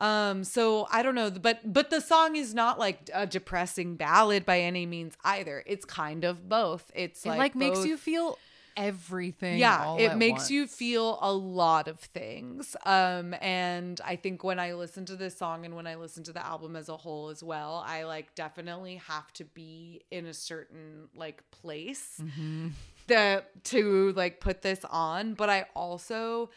Um 0.00 0.44
so 0.44 0.86
I 0.90 1.02
don't 1.02 1.14
know 1.14 1.30
but 1.30 1.60
but 1.72 1.90
the 1.90 2.00
song 2.00 2.34
is 2.36 2.54
not 2.54 2.78
like 2.78 3.10
a 3.12 3.26
depressing 3.26 3.96
ballad 3.96 4.44
by 4.46 4.60
any 4.60 4.86
means 4.86 5.14
either. 5.24 5.62
It's 5.66 5.84
kind 5.84 6.24
of 6.24 6.48
both. 6.48 6.90
It's 6.94 7.24
It 7.24 7.28
like, 7.30 7.38
like, 7.38 7.54
makes 7.54 7.78
both- 7.80 7.86
you 7.86 7.96
feel 7.96 8.38
everything. 8.76 9.58
yeah 9.58 9.96
it 9.96 10.16
makes 10.16 10.48
you 10.50 10.66
feel 10.66 11.18
a 11.20 11.30
lot 11.32 11.88
of 11.88 11.98
things 11.98 12.76
um 12.86 13.34
and 13.42 14.00
i 14.04 14.14
think 14.14 14.44
when 14.44 14.58
i 14.60 14.72
listen 14.72 15.04
to 15.04 15.16
this 15.16 15.36
song 15.36 15.66
and 15.66 15.74
when 15.74 15.88
i 15.88 15.96
listen 15.96 16.22
to 16.22 16.32
the 16.32 16.42
album 16.46 16.76
as 16.76 16.88
a 16.88 16.96
whole 16.96 17.28
as 17.28 17.42
well 17.42 17.82
i 17.86 18.04
like 18.04 18.32
definitely 18.36 18.94
have 19.06 19.30
to 19.32 19.44
be 19.44 20.00
in 20.12 20.24
a 20.24 20.32
certain 20.32 21.08
like 21.16 21.42
place 21.50 22.20
Mm-hmm. 22.22 22.68
that 23.08 23.64
to 23.64 24.12
like 24.12 24.40
put 24.40 24.62
this 24.62 24.80
on 24.88 25.34
but 25.34 25.50
i 25.50 25.66
also 25.74 26.48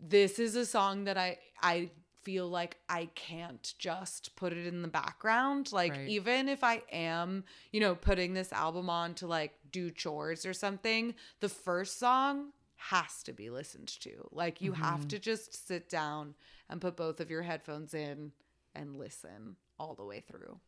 this 0.00 0.38
is 0.40 0.56
a 0.56 0.66
song 0.66 1.04
that 1.04 1.16
i 1.16 1.38
i 1.62 1.88
feel 2.22 2.48
like 2.48 2.78
i 2.88 3.06
can't 3.14 3.74
just 3.78 4.34
put 4.36 4.52
it 4.52 4.66
in 4.66 4.82
the 4.82 4.88
background 4.88 5.72
like 5.72 5.92
Right. 5.92 6.08
even 6.08 6.48
if 6.48 6.62
i 6.64 6.82
am 6.90 7.44
you 7.72 7.80
know 7.80 7.94
putting 7.94 8.34
this 8.34 8.52
album 8.52 8.88
on 8.88 9.14
to 9.14 9.26
like 9.26 9.58
do 9.70 9.90
chores 9.90 10.46
or 10.46 10.52
something 10.52 11.14
the 11.40 11.48
first 11.48 11.98
song 11.98 12.52
has 12.76 13.22
to 13.24 13.32
be 13.32 13.50
listened 13.50 13.88
to 14.00 14.28
like 14.32 14.60
you 14.60 14.72
have 14.72 15.00
mm-hmm. 15.00 15.08
to 15.08 15.18
just 15.18 15.66
sit 15.66 15.88
down 15.88 16.34
and 16.68 16.80
put 16.80 16.96
both 16.96 17.20
of 17.20 17.30
your 17.30 17.42
headphones 17.42 17.94
in 17.94 18.32
and 18.74 18.96
listen 18.96 19.56
all 19.78 19.94
the 19.94 20.04
way 20.04 20.20
through. 20.20 20.58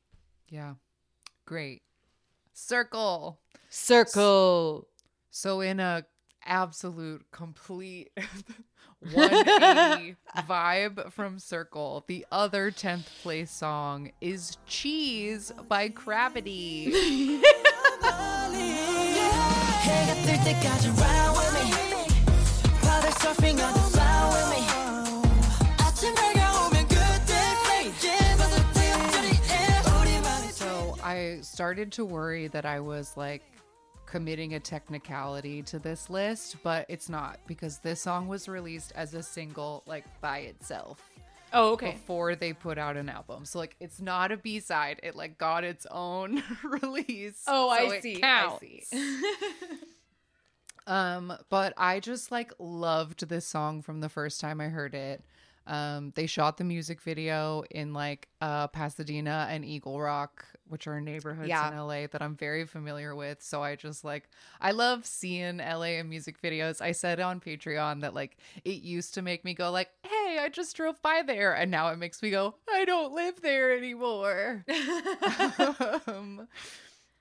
Yeah. 0.49 0.75
Great. 1.47 1.83
Circle. 2.53 3.41
Circle. 3.69 4.89
So 5.31 5.61
in 5.61 5.81
a 5.81 6.05
absolute 6.47 7.25
complete 7.31 8.11
180 9.13 10.17
vibe 10.49 11.13
from 11.13 11.39
Circle. 11.39 12.05
The 12.07 12.25
other 12.33 12.71
10th 12.71 13.07
place 13.23 13.51
song 13.51 14.11
is 14.21 14.57
Cheese 14.67 15.53
by 15.69 15.89
CRAVITY. 15.91 17.43
so 30.53 30.97
I 31.03 31.39
started 31.43 31.93
to 31.93 32.05
worry 32.05 32.49
that 32.49 32.65
I 32.65 32.81
was 32.81 33.17
like 33.17 33.43
committing 34.15 34.55
a 34.55 34.61
technicality 34.61 35.61
to 35.61 35.81
this 35.81 36.09
list, 36.09 36.55
but 36.63 36.87
it's 36.89 37.09
not 37.09 37.41
because 37.49 37.79
this 37.79 38.01
song 38.01 38.29
was 38.29 38.49
released 38.49 38.93
as 38.95 39.13
a 39.13 39.21
single 39.21 39.83
like 39.87 40.05
by 40.21 40.39
itself. 40.39 41.11
Oh, 41.53 41.73
okay. 41.73 41.91
before 41.91 42.37
they 42.37 42.53
put 42.53 42.79
out 42.79 42.97
an 42.97 43.09
album. 43.09 43.45
So 43.45 43.59
like 43.59 43.75
it's 43.81 44.01
not 44.01 44.31
a 44.31 44.37
B-side. 44.37 45.01
It 45.03 45.17
like 45.17 45.37
got 45.37 45.65
its 45.65 45.85
own 45.91 46.45
release. 46.63 47.43
Oh, 47.49 47.77
so 47.77 47.93
I 47.93 48.01
see. 48.01 48.23
I 48.23 48.57
see. 48.61 48.85
Um, 50.87 51.33
but 51.49 51.73
I 51.79 51.99
just 51.99 52.31
like 52.31 52.53
loved 52.59 53.27
this 53.27 53.47
song 53.47 53.81
from 53.81 54.01
the 54.01 54.11
first 54.11 54.39
time 54.39 54.61
I 54.61 54.69
heard 54.69 54.95
it. 54.95 55.25
Um, 55.67 56.13
they 56.15 56.27
shot 56.27 56.59
the 56.59 56.65
music 56.65 57.01
video 57.01 57.65
in 57.71 57.95
like 57.95 58.29
uh 58.43 58.67
Pasadena 58.67 59.47
and 59.49 59.65
Eagle 59.65 59.99
Rock, 59.99 60.45
which 60.69 60.87
are 60.87 61.01
neighborhoods 61.01 61.49
Yeah. 61.49 61.69
in 61.69 61.77
LA 61.77 62.07
that 62.07 62.23
I'm 62.23 62.37
very 62.37 62.65
familiar 62.67 63.15
with. 63.15 63.43
So 63.43 63.63
I 63.63 63.77
just 63.77 64.05
like 64.05 64.29
I 64.61 64.71
love 64.73 65.07
seeing 65.07 65.59
LA 65.59 65.99
in 65.99 66.09
music 66.09 66.41
videos. 66.43 66.81
I 66.81 66.93
said 66.93 67.21
on 67.21 67.41
Patreon 67.41 68.01
that 68.01 68.15
like 68.15 68.37
it 68.65 68.83
used 68.83 69.15
to 69.15 69.23
make 69.23 69.45
me 69.45 69.55
go 69.55 69.71
like, 69.71 69.91
"Hey, 70.03 70.39
I 70.41 70.49
just 70.51 70.75
drove 70.77 71.01
by 71.03 71.23
there," 71.27 71.53
and 71.55 71.71
now 71.71 71.89
it 71.89 71.97
makes 71.99 72.23
me 72.23 72.31
go, 72.31 72.55
"I 72.71 72.85
don't 72.85 73.13
live 73.15 73.41
there 73.43 73.77
anymore." 73.77 74.65
um, 76.07 76.49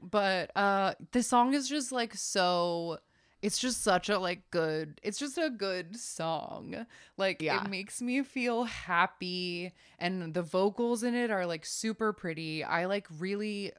but 0.01 0.51
uh 0.55 0.93
the 1.11 1.23
song 1.23 1.53
is 1.53 1.67
just 1.69 1.91
like 1.91 2.13
so 2.13 2.97
it's 3.43 3.59
just 3.59 3.83
such 3.83 4.09
a 4.09 4.17
like 4.17 4.49
good 4.51 4.99
it's 5.03 5.19
just 5.19 5.37
a 5.37 5.49
good 5.49 5.95
song 5.97 6.85
like 7.17 7.41
Yeah. 7.41 7.63
it 7.63 7.69
makes 7.69 8.01
me 8.01 8.23
feel 8.23 8.63
happy 8.63 9.73
and 9.99 10.33
the 10.33 10.41
vocals 10.41 11.03
in 11.03 11.13
it 11.13 11.29
are 11.29 11.45
like 11.45 11.65
super 11.65 12.13
pretty 12.13 12.63
i 12.63 12.85
like 12.85 13.05
really 13.19 13.73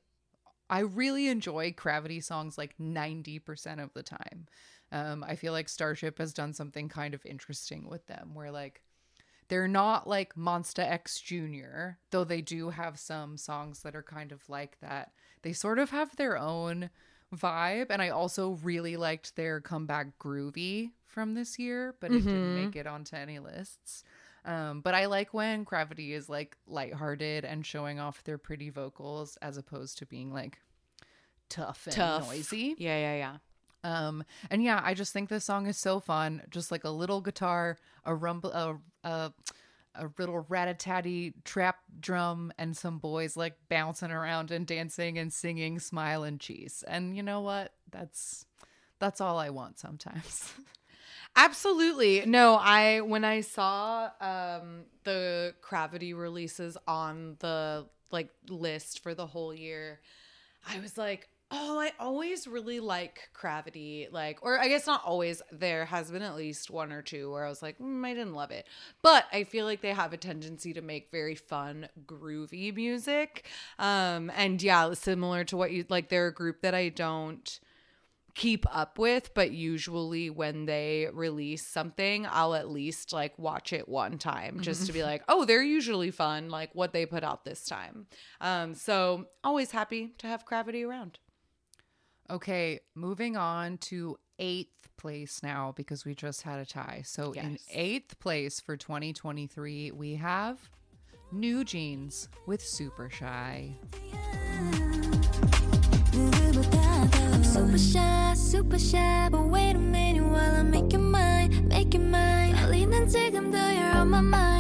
i 0.69 0.81
really 0.81 1.29
enjoy 1.29 1.73
CRAVITY 1.73 2.21
songs 2.23 2.59
like 2.59 2.77
90% 2.79 3.83
of 3.83 3.93
the 3.95 4.03
time 4.03 4.47
um 4.93 5.25
i 5.25 5.35
feel 5.35 5.53
like 5.53 5.69
starship 5.69 6.19
has 6.19 6.35
done 6.35 6.53
something 6.53 6.89
kind 6.89 7.15
of 7.15 7.25
interesting 7.25 7.89
with 7.89 8.07
them 8.07 8.35
where 8.35 8.51
like 8.51 8.83
they're 9.49 9.69
not 9.69 10.09
like 10.09 10.35
Monsta 10.37 10.79
X 10.91 11.21
Jr., 11.21 11.99
though 12.11 12.25
they 12.25 12.41
do 12.41 12.71
have 12.71 12.99
some 12.99 13.37
songs 13.37 13.83
that 13.83 13.95
are 13.95 14.03
kind 14.03 14.33
of 14.33 14.49
like 14.49 14.81
that. 14.81 15.13
They 15.43 15.53
sort 15.53 15.79
of 15.79 15.91
have 15.91 16.17
their 16.17 16.39
own 16.39 16.89
vibe. 17.37 17.87
And 17.91 18.01
I 18.03 18.09
also 18.11 18.59
really 18.63 18.97
liked 18.97 19.37
their 19.37 19.61
comeback 19.61 20.19
Groovy 20.19 20.91
from 21.07 21.35
this 21.35 21.59
year, 21.59 21.95
but 22.01 22.11
it 22.11 22.25
didn't 22.25 22.55
make 22.57 22.77
it 22.77 22.87
onto 22.87 23.17
any 23.17 23.39
lists. 23.39 24.05
Um, 24.45 24.81
but 24.81 24.95
I 24.95 25.07
like 25.07 25.33
when 25.33 25.65
CRAVITY 25.65 26.13
is 26.13 26.29
like 26.29 26.57
lighthearted 26.67 27.45
and 27.45 27.65
showing 27.65 27.99
off 27.99 28.23
their 28.25 28.37
pretty 28.37 28.69
vocals 28.69 29.39
as 29.41 29.57
opposed 29.57 29.99
to 29.99 30.07
being 30.07 30.33
like 30.33 30.59
tough 31.49 31.87
and 31.87 31.95
Tough. 31.97 32.29
noisy. 32.29 32.75
Yeah, 32.79 32.99
yeah, 32.99 33.17
yeah. 33.17 33.37
Um, 33.85 34.25
and 34.51 34.63
yeah, 34.63 34.81
I 34.83 34.95
just 34.95 35.13
think 35.13 35.29
this 35.29 35.45
song 35.45 35.67
is 35.67 35.77
so 35.79 36.01
fun. 36.01 36.43
Just 36.51 36.71
like 36.71 36.85
a 36.85 36.91
little 36.91 37.21
guitar, 37.21 37.79
a 38.05 38.15
rumble, 38.15 38.51
a 38.53 38.77
a, 39.07 39.33
a 39.95 40.11
little 40.19 40.45
rat-a-tatty 40.49 41.35
trap 41.45 41.79
drum, 42.01 42.53
and 42.59 42.77
some 42.77 42.99
boys 42.99 43.37
like 43.37 43.55
bouncing 43.69 44.11
around 44.11 44.51
and 44.51 44.67
dancing 44.67 45.19
and 45.19 45.33
singing 45.33 45.79
"Smile 45.79 46.25
and 46.25 46.41
Cheese." 46.41 46.85
And 46.87 47.17
you 47.17 47.23
know 47.23 47.41
what? 47.41 47.73
That's 47.91 48.47
that's 48.99 49.21
all 49.21 49.39
I 49.39 49.51
want 49.51 49.79
sometimes. 49.79 50.53
Absolutely. 51.37 52.25
No, 52.27 52.55
I 52.55 53.01
when 53.01 53.25
I 53.25 53.41
saw 53.41 54.11
um 54.21 54.85
the 55.05 55.55
CRAVITY 55.61 56.15
releases 56.15 56.77
on 56.87 57.37
the 57.41 57.87
like 58.11 58.31
list 58.49 59.01
for 59.01 59.15
the 59.15 59.27
whole 59.27 59.53
year, 59.53 60.01
I 60.69 60.79
was 60.81 60.97
like, 60.97 61.29
"Oh, 61.51 61.79
I 61.79 61.93
always 61.99 62.47
really 62.47 62.81
like 62.81 63.29
CRAVITY." 63.33 64.09
Like 64.11 64.39
or 64.43 64.59
I 64.59 64.69
guess 64.69 64.87
not 64.87 65.03
always. 65.05 65.43
There 65.53 65.85
has 65.87 66.11
been 66.11 66.23
at 66.23 66.37
least 66.37 66.71
one 66.71 66.93
or 66.93 67.03
two 67.03 67.31
where 67.31 67.45
I 67.45 67.49
was 67.49 67.63
like, 67.63 67.79
mm, 67.79 68.05
"I 68.05 68.15
didn't 68.15 68.35
love 68.35 68.51
it." 68.51 68.67
But 69.03 69.27
I 69.33 69.45
feel 69.45 69.65
like 69.65 69.81
they 69.81 69.93
have 69.93 70.13
a 70.13 70.17
tendency 70.17 70.73
to 70.75 70.83
make 70.83 71.11
very 71.11 71.35
fun, 71.35 71.89
groovy 72.07 72.75
music. 72.75 73.47
Um 73.79 74.31
and 74.37 74.63
yeah, 74.63 74.95
similar 74.95 75.45
to 75.45 75.57
what 75.57 75.73
you 75.73 75.85
like 75.89 76.09
they're 76.09 76.29
a 76.29 76.35
group 76.35 76.63
that 76.63 76.75
I 76.75 76.89
don't 76.89 77.61
keep 78.35 78.67
up 78.75 78.99
with, 78.99 79.33
but 79.35 79.53
usually 79.53 80.29
when 80.29 80.67
they 80.67 81.09
release 81.13 81.67
something, 81.67 82.27
I'll 82.29 82.55
at 82.55 82.69
least 82.69 83.13
like 83.13 83.39
watch 83.39 83.73
it 83.73 83.89
one 83.89 84.19
time 84.19 84.61
just 84.61 84.87
to 84.87 84.93
be 84.93 85.03
like, 85.11 85.23
oh, 85.29 85.45
they're 85.45 85.63
usually 85.63 86.11
fun, 86.11 86.51
like 86.51 86.71
what 86.75 86.93
they 86.93 87.07
put 87.07 87.25
out 87.25 87.45
this 87.45 87.65
time. 87.65 88.07
Um, 88.41 88.75
so 88.75 89.27
always 89.43 89.71
happy 89.71 90.15
to 90.19 90.27
have 90.27 90.45
CRAVITY 90.45 90.85
around. 90.85 91.19
Okay, 92.31 92.81
moving 92.95 93.37
on 93.37 93.77
to 93.79 94.17
eighth 94.39 94.89
place 94.97 95.43
now 95.43 95.73
because 95.77 96.05
we 96.05 96.15
just 96.15 96.43
had 96.43 96.59
a 96.59 96.65
tie. 96.65 97.03
So 97.05 97.35
yes. 97.35 97.45
in 97.45 97.59
eighth 97.71 98.19
place 98.19 98.61
for 98.61 98.77
2023, 98.77 99.91
we 99.93 100.15
have 100.15 100.59
NewJeans 101.35 102.29
with 102.47 102.63
Super 102.63 103.11
Shy. 103.11 103.77
Super 107.43 107.79
shy, 107.79 108.35
super 108.35 108.79
shy, 108.79 109.29
but 109.31 109.43
wait 109.43 109.77
a 109.77 109.79
minute 109.79 110.25
while 110.25 110.57
I 110.57 110.63
make 110.63 110.93
your 110.93 111.03
mind, 111.03 111.69
make 111.69 111.93
your 111.93 112.03
mind. 112.03 112.57
you're 112.75 113.91
on 113.95 114.11
my 114.11 114.21
mind 114.21 114.54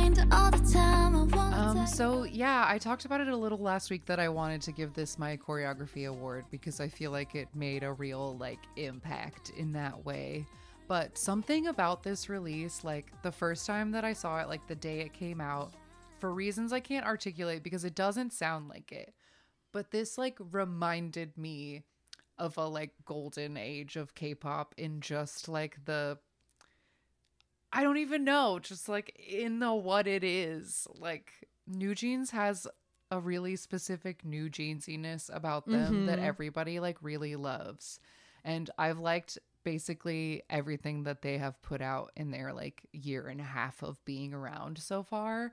so 1.94 2.24
yeah, 2.24 2.64
I 2.66 2.78
talked 2.78 3.04
about 3.04 3.20
it 3.20 3.28
a 3.28 3.36
little 3.36 3.58
last 3.58 3.88
week 3.88 4.04
that 4.06 4.18
I 4.18 4.28
wanted 4.28 4.60
to 4.62 4.72
give 4.72 4.94
this 4.94 5.16
my 5.16 5.36
choreography 5.36 6.08
award 6.08 6.44
because 6.50 6.80
I 6.80 6.88
feel 6.88 7.12
like 7.12 7.36
it 7.36 7.46
made 7.54 7.84
a 7.84 7.92
real 7.92 8.36
like 8.36 8.58
impact 8.74 9.52
in 9.56 9.72
that 9.74 10.04
way. 10.04 10.44
But 10.88 11.16
something 11.16 11.68
about 11.68 12.02
this 12.02 12.28
release, 12.28 12.82
like 12.82 13.12
the 13.22 13.30
first 13.30 13.64
time 13.64 13.92
that 13.92 14.04
I 14.04 14.12
saw 14.12 14.40
it, 14.40 14.48
like 14.48 14.66
the 14.66 14.74
day 14.74 15.02
it 15.02 15.12
came 15.12 15.40
out, 15.40 15.72
for 16.18 16.34
reasons 16.34 16.72
I 16.72 16.80
can't 16.80 17.06
articulate 17.06 17.62
because 17.62 17.84
it 17.84 17.94
doesn't 17.94 18.32
sound 18.32 18.68
like 18.68 18.90
it. 18.90 19.14
But 19.70 19.92
this 19.92 20.18
like 20.18 20.36
reminded 20.50 21.38
me 21.38 21.84
of 22.38 22.58
a 22.58 22.66
like 22.66 22.90
golden 23.04 23.56
age 23.56 23.94
of 23.94 24.16
K-pop 24.16 24.74
in 24.76 25.00
just 25.00 25.48
like 25.48 25.76
the 25.84 26.18
I 27.72 27.84
don't 27.84 27.98
even 27.98 28.24
know, 28.24 28.58
just 28.60 28.88
like 28.88 29.16
in 29.16 29.60
the 29.60 29.72
what 29.72 30.08
it 30.08 30.24
is. 30.24 30.88
Like 30.98 31.32
NewJeans 31.70 32.30
has 32.30 32.66
a 33.10 33.20
really 33.20 33.56
specific 33.56 34.24
New 34.24 34.48
Jeansiness 34.48 35.34
about 35.34 35.66
them 35.66 36.06
that 36.06 36.16
mm-hmm. 36.16 36.26
everybody 36.26 36.80
like 36.80 36.98
really 37.00 37.36
loves. 37.36 38.00
And 38.44 38.70
I've 38.76 38.98
liked 38.98 39.38
basically 39.62 40.42
everything 40.50 41.04
that 41.04 41.22
they 41.22 41.38
have 41.38 41.60
put 41.62 41.80
out 41.80 42.12
in 42.16 42.30
their 42.30 42.52
like 42.52 42.82
year 42.92 43.28
and 43.28 43.40
a 43.40 43.44
half 43.44 43.82
of 43.82 44.04
being 44.04 44.34
around 44.34 44.78
so 44.78 45.02
far. 45.02 45.52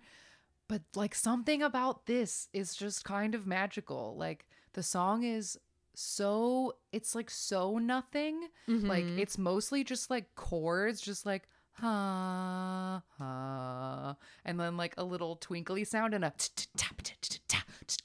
But 0.68 0.82
like 0.96 1.16
something 1.16 1.62
about 1.62 2.06
this 2.06 2.48
is 2.54 2.76
just 2.76 3.04
kind 3.04 3.36
of 3.36 3.48
magical. 3.48 4.16
Like 4.18 4.48
the 4.74 4.84
song 4.84 5.24
is 5.24 5.58
so 5.94 6.76
it's 6.92 7.16
like 7.16 7.30
so 7.30 7.78
nothing. 7.78 8.48
Like 8.68 9.04
mm-hmm. 9.04 9.20
it's 9.20 9.38
mostly 9.38 9.84
just 9.84 10.10
like 10.10 10.36
chords, 10.36 11.02
just 11.02 11.26
like 11.26 11.48
ha 11.74 13.04
ha, 13.18 14.16
and 14.46 14.60
then 14.60 14.78
like 14.78 14.94
a 14.98 15.04
little 15.04 15.36
twinkly 15.36 15.84
sound 15.84 16.14
and 16.14 16.26
a 16.26 16.34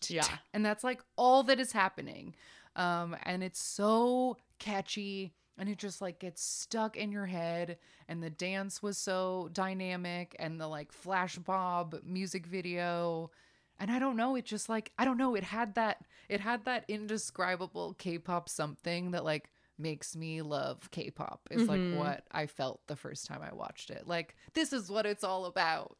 Yeah. 0.08 0.26
and 0.54 0.64
that's 0.64 0.84
like 0.84 1.02
all 1.16 1.42
that 1.44 1.60
is 1.60 1.72
happening. 1.72 2.34
Um, 2.74 3.16
and 3.22 3.42
it's 3.42 3.60
so 3.60 4.36
catchy 4.58 5.32
and 5.58 5.68
it 5.68 5.78
just 5.78 6.00
like 6.00 6.18
gets 6.18 6.42
stuck 6.42 6.96
in 6.96 7.10
your 7.10 7.26
head. 7.26 7.78
And 8.08 8.22
the 8.22 8.30
dance 8.30 8.82
was 8.82 8.98
so 8.98 9.48
dynamic 9.52 10.36
and 10.38 10.60
the 10.60 10.68
like 10.68 10.92
flash 10.92 11.38
mob 11.46 11.96
music 12.04 12.46
video. 12.46 13.30
And 13.78 13.90
I 13.90 13.98
don't 13.98 14.16
know, 14.16 14.36
it 14.36 14.44
just 14.44 14.68
like 14.68 14.92
I 14.98 15.04
don't 15.04 15.18
know, 15.18 15.34
it 15.34 15.44
had 15.44 15.74
that 15.74 15.98
it 16.28 16.40
had 16.40 16.64
that 16.64 16.84
indescribable 16.88 17.94
K-pop 17.98 18.48
something 18.48 19.10
that 19.12 19.24
like 19.24 19.50
makes 19.78 20.16
me 20.16 20.42
love 20.42 20.90
K-pop 20.90 21.48
is 21.50 21.68
like 21.68 21.80
mm-hmm. 21.80 21.96
what 21.96 22.24
I 22.32 22.46
felt 22.46 22.80
the 22.86 22.96
first 22.96 23.26
time 23.26 23.40
I 23.42 23.54
watched 23.54 23.90
it. 23.90 24.06
Like 24.06 24.36
this 24.54 24.72
is 24.72 24.90
what 24.90 25.06
it's 25.06 25.24
all 25.24 25.46
about. 25.46 25.96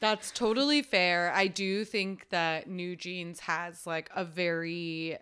That's 0.00 0.32
totally 0.32 0.82
fair. 0.82 1.32
I 1.32 1.46
do 1.46 1.84
think 1.84 2.28
that 2.30 2.68
NewJeans 2.68 3.40
has 3.40 3.86
like 3.86 4.10
a 4.14 4.24
very 4.24 5.16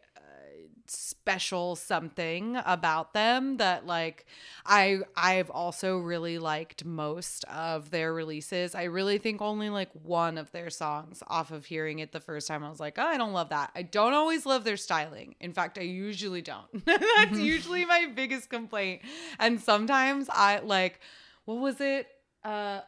special 0.97 1.77
something 1.77 2.57
about 2.65 3.15
them 3.15 3.57
that 3.59 3.87
like 3.87 4.27
I 4.67 5.01
I've 5.17 5.51
also 5.51 5.99
really 5.99 6.39
liked 6.39 6.85
most 6.85 7.45
of 7.45 7.91
their 7.91 8.13
releases. 8.13 8.75
I 8.75 8.85
really 8.85 9.19
think 9.19 9.41
only 9.41 9.71
like 9.71 9.91
one 10.03 10.39
of 10.39 10.51
their 10.53 10.71
songs 10.71 11.23
off 11.29 11.51
of 11.51 11.67
hearing 11.67 11.99
it 12.01 12.13
the 12.13 12.21
first 12.21 12.49
time 12.49 12.65
I 12.65 12.71
was 12.71 12.81
like, 12.81 12.99
"Oh, 12.99 13.07
I 13.07 13.17
don't 13.17 13.33
love 13.33 13.51
that." 13.51 13.71
I 13.75 13.83
don't 13.83 14.13
always 14.15 14.47
love 14.47 14.65
their 14.65 14.77
styling. 14.77 15.35
In 15.41 15.53
fact, 15.53 15.79
I 15.79 15.83
usually 15.83 16.43
don't. 16.43 16.67
That's 16.85 17.39
usually 17.39 17.85
my 17.85 18.07
biggest 18.15 18.51
complaint. 18.51 19.03
And 19.39 19.61
sometimes 19.61 20.29
I 20.31 20.59
like 20.61 21.01
what 21.45 21.57
was 21.61 21.81
it? 21.81 22.09
Uh 22.45 22.81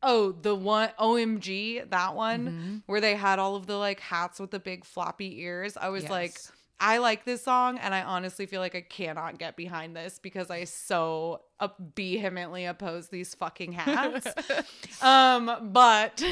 Oh, 0.00 0.30
the 0.30 0.54
one 0.54 0.90
OMG, 1.00 1.80
that 1.90 2.14
one 2.14 2.46
Mm-hmm. 2.50 2.76
where 2.86 3.00
they 3.00 3.16
had 3.16 3.40
all 3.40 3.56
of 3.56 3.66
the 3.66 3.76
like 3.76 3.98
hats 3.98 4.38
with 4.38 4.52
the 4.52 4.60
big 4.60 4.84
floppy 4.84 5.40
ears. 5.40 5.76
I 5.76 5.88
was 5.88 6.08
like, 6.08 6.30
Yes. 6.30 6.52
I 6.80 6.98
like 6.98 7.24
this 7.24 7.42
song, 7.42 7.78
and 7.78 7.94
I 7.94 8.02
honestly 8.02 8.46
feel 8.46 8.60
like 8.60 8.74
I 8.74 8.82
cannot 8.82 9.38
get 9.38 9.56
behind 9.56 9.96
this 9.96 10.20
because 10.20 10.50
I 10.50 10.64
so 10.64 11.42
uh, 11.58 11.68
vehemently 11.96 12.66
oppose 12.66 13.08
these 13.08 13.34
fucking 13.34 13.72
hats. 13.72 14.28
um, 15.02 15.70
but 15.72 16.22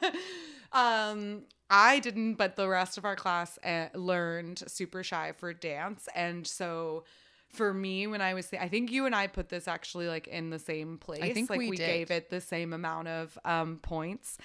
um, 0.72 1.42
I 1.68 1.98
didn't, 1.98 2.34
but 2.34 2.56
the 2.56 2.68
rest 2.68 2.96
of 2.96 3.04
our 3.04 3.16
class 3.16 3.58
uh, 3.64 3.88
learned 3.94 4.62
super 4.66 5.02
shy 5.02 5.32
for 5.36 5.52
dance, 5.52 6.08
and 6.14 6.46
so. 6.46 7.04
For 7.48 7.72
me, 7.72 8.06
when 8.06 8.20
I 8.20 8.34
was, 8.34 8.52
I 8.52 8.68
think 8.68 8.90
you 8.90 9.06
and 9.06 9.14
I 9.14 9.28
put 9.28 9.48
this 9.48 9.66
actually 9.66 10.08
like 10.08 10.26
in 10.26 10.50
the 10.50 10.58
same 10.58 10.98
place. 10.98 11.22
I 11.22 11.32
think 11.32 11.48
like 11.48 11.60
we 11.60 11.70
did. 11.70 11.86
gave 11.86 12.10
it 12.10 12.28
the 12.28 12.40
same 12.40 12.74
amount 12.74 13.08
of 13.08 13.38
um, 13.46 13.78
points 13.80 14.36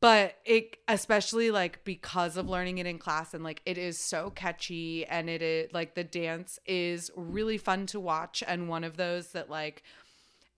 but 0.00 0.36
it 0.44 0.78
especially 0.88 1.50
like 1.50 1.84
because 1.84 2.36
of 2.36 2.48
learning 2.48 2.78
it 2.78 2.86
in 2.86 2.98
class 2.98 3.34
and 3.34 3.44
like 3.44 3.60
it 3.66 3.76
is 3.78 3.98
so 3.98 4.30
catchy 4.30 5.06
and 5.06 5.28
it 5.28 5.42
is 5.42 5.72
like 5.72 5.94
the 5.94 6.04
dance 6.04 6.58
is 6.66 7.10
really 7.16 7.58
fun 7.58 7.86
to 7.86 8.00
watch 8.00 8.42
and 8.46 8.68
one 8.68 8.84
of 8.84 8.96
those 8.96 9.32
that 9.32 9.50
like 9.50 9.82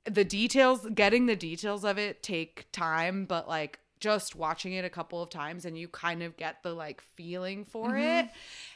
the 0.05 0.25
details 0.25 0.87
getting 0.95 1.27
the 1.27 1.37
details 1.37 1.85
of 1.85 1.99
it 1.99 2.23
take 2.23 2.67
time 2.73 3.25
but 3.25 3.49
like 3.49 3.79
just 4.03 4.35
watching 4.35 4.73
it 4.73 4.85
a 4.85 4.91
couple 4.91 5.23
of 5.23 5.31
times 5.31 5.65
and 5.65 5.79
you 5.79 5.87
kind 5.87 6.25
of 6.25 6.37
get 6.37 6.61
the 6.65 6.75
like 6.75 7.01
feeling 7.01 7.65
for 7.65 7.97
it. 7.97 8.29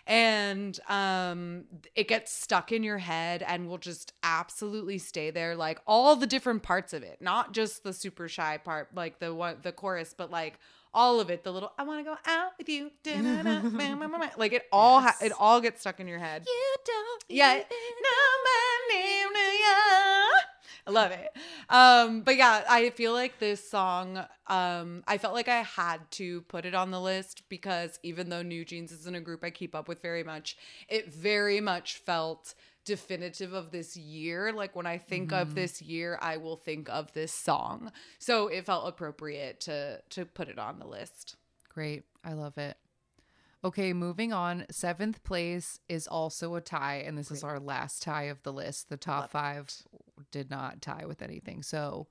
And 0.07 0.79
um 0.89 1.65
it 1.97 2.07
gets 2.07 2.33
stuck 2.33 2.71
in 2.71 2.85
your 2.85 2.99
head 2.99 3.43
and 3.43 3.69
will 3.69 3.77
just 3.79 4.13
absolutely 4.23 4.99
stay 4.99 5.31
there 5.31 5.57
like 5.57 5.81
all 5.85 6.15
the 6.15 6.27
different 6.29 6.63
parts 6.63 6.93
of 6.93 7.03
it 7.03 7.19
not 7.21 7.53
just 7.53 7.83
the 7.83 7.93
super 7.93 8.29
shy 8.29 8.57
part 8.57 8.89
like 8.95 9.19
the 9.19 9.35
one 9.35 9.57
the 9.63 9.73
chorus 9.73 10.15
but 10.17 10.31
like 10.31 10.59
all 10.95 11.19
of 11.21 11.29
it 11.29 11.43
the 11.43 11.53
little 11.53 11.73
i 11.79 11.83
want 11.83 11.99
to 11.99 12.05
go 12.05 12.17
out 12.27 12.53
with 12.59 12.69
you 12.69 12.91
like 14.39 14.53
it 14.53 14.65
all 14.73 15.01
ha- 15.01 15.17
it 15.21 15.33
all 15.39 15.61
gets 15.61 15.81
stuck 15.81 16.01
in 16.01 16.09
your 16.09 16.19
head. 16.19 16.45
You 16.47 16.75
don't 16.85 17.25
yeah. 17.29 17.55
even 17.55 17.67
Nobody 18.07 19.25
knew 19.33 19.53
ya. 19.65 20.56
I 20.87 20.91
love 20.93 21.11
it. 21.11 21.37
Um, 21.69 22.23
but 22.23 22.37
yeah, 22.37 22.65
I 22.69 22.91
feel 22.91 23.13
like 23.13 23.39
this 23.39 23.69
song, 23.69 24.25
um, 24.47 25.03
I 25.07 25.19
felt 25.19 25.35
like 25.35 25.49
I 25.49 25.63
had 25.63 26.09
to 26.13 26.43
put 26.43 26.65
it 26.65 26.75
on 26.75 26.91
the 26.91 27.01
list 27.01 27.43
because 27.49 27.99
even 28.03 28.29
though 28.29 28.43
NewJeans 28.43 28.93
isn't 28.93 29.15
a 29.15 29.21
group 29.21 29.43
I 29.43 29.51
keep 29.51 29.75
up 29.75 29.89
with 29.89 30.01
very 30.01 30.23
much, 30.23 30.57
it 30.89 31.13
very 31.13 31.61
much 31.61 31.97
felt 31.97 32.55
definitive 32.85 33.53
of 33.53 33.73
this 33.73 33.97
year. 33.97 34.53
Like 34.53 34.75
when 34.77 34.87
I 34.87 34.97
think 34.97 35.33
of 35.33 35.55
this 35.55 35.83
year, 35.83 36.19
I 36.23 36.39
will 36.39 36.57
think 36.57 36.89
of 36.89 37.13
this 37.13 37.33
song. 37.33 37.93
So 38.19 38.47
it 38.47 38.65
felt 38.65 38.89
appropriate 38.89 39.61
to 39.63 40.01
to 40.11 40.25
put 40.25 40.49
it 40.49 40.59
on 40.59 40.79
the 40.79 40.87
list. 40.87 41.37
Great. 41.69 42.05
I 42.25 42.33
love 42.33 42.57
it. 42.57 42.77
Okay, 43.65 43.93
moving 43.93 44.33
on. 44.33 44.65
Seventh 44.71 45.25
place 45.25 45.81
is 45.89 46.07
also 46.07 46.55
a 46.55 46.61
tie, 46.61 47.03
and 47.05 47.19
this 47.19 47.33
is 47.33 47.43
our 47.43 47.59
last 47.59 48.01
tie 48.01 48.25
of 48.25 48.43
the 48.45 48.53
list. 48.53 48.89
The 48.89 48.97
top 48.97 49.31
five 49.31 49.69
did 50.31 50.51
not 50.51 50.83
tie 50.83 51.05
with 51.07 51.23
anything. 51.23 51.63
So, 51.63 52.07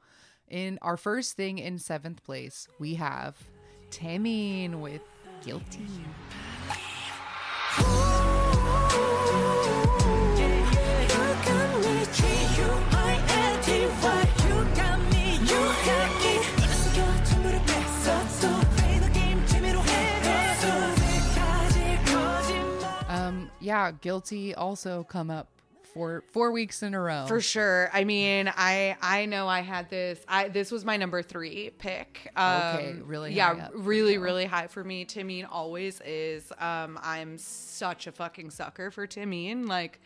in 0.47 0.77
our 0.81 0.97
first 0.97 1.35
thing 1.35 1.57
in 1.57 1.79
seventh 1.79 2.23
place, 2.23 2.67
we 2.79 2.95
have 2.95 3.35
Taemin 3.89 4.79
with 4.79 5.01
Guilty. 5.43 5.87
Um, 23.07 23.49
yeah, 23.59 23.91
guilty 23.91 24.53
also 24.53 25.03
come 25.03 25.31
up 25.31 25.47
for 25.95 26.23
four 26.33 26.51
weeks 26.51 26.83
in 26.83 26.93
a 26.93 26.99
row. 26.99 27.25
For 27.25 27.39
sure. 27.39 27.89
I 27.93 28.03
mean, 28.03 28.51
I 28.53 28.97
I 29.01 29.25
know 29.25 29.47
I 29.47 29.61
had 29.61 29.89
this. 29.89 30.19
I 30.27 30.49
this 30.49 30.69
was 30.69 30.83
my 30.83 30.97
number 30.97 31.21
three 31.23 31.71
pick. 31.79 32.31
Um, 32.35 32.61
Okay, 32.75 32.95
really 33.01 33.33
Yeah, 33.33 33.69
really, 33.73 34.17
really 34.17 34.45
high 34.45 34.67
for 34.67 34.83
me. 34.83 35.05
Taemin 35.05 35.47
always 35.49 36.01
is. 36.01 36.51
Um, 36.59 36.99
I'm 37.01 37.37
such 37.37 38.07
a 38.07 38.11
fucking 38.11 38.51
sucker 38.51 38.91
for 38.91 39.07
Taemin. 39.07 39.67
Like. 39.67 39.99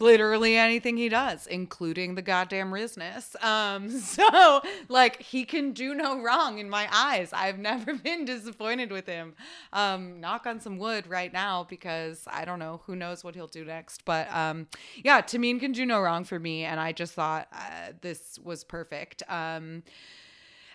Literally 0.00 0.56
anything 0.56 0.96
he 0.96 1.08
does, 1.08 1.46
including 1.46 2.14
the 2.14 2.22
goddamn 2.22 2.72
Rizness. 2.72 3.42
Um, 3.44 3.90
so 4.00 4.62
like 4.88 5.20
he 5.22 5.44
can 5.44 5.72
do 5.72 5.94
no 5.94 6.20
wrong 6.20 6.58
in 6.58 6.68
my 6.68 6.88
eyes. 6.92 7.30
I've 7.32 7.58
never 7.58 7.94
been 8.02 8.24
disappointed 8.24 8.90
with 8.90 9.06
him. 9.06 9.34
Um, 9.72 10.20
knock 10.20 10.46
on 10.46 10.60
some 10.60 10.78
wood 10.78 11.06
right 11.06 11.32
now 11.32 11.66
because 11.68 12.24
I 12.26 12.44
don't 12.44 12.58
know 12.58 12.80
who 12.86 12.96
knows 12.96 13.22
what 13.22 13.34
he'll 13.34 13.46
do 13.46 13.64
next. 13.64 14.04
But 14.04 14.32
um, 14.34 14.66
yeah, 15.04 15.20
Taemin 15.20 15.60
can 15.60 15.72
do 15.72 15.86
no 15.86 16.00
wrong 16.00 16.24
for 16.24 16.38
me, 16.38 16.64
and 16.64 16.80
I 16.80 16.92
just 16.92 17.14
thought 17.14 17.48
uh, 17.52 17.92
this 18.00 18.38
was 18.42 18.64
perfect. 18.64 19.22
Um, 19.28 19.82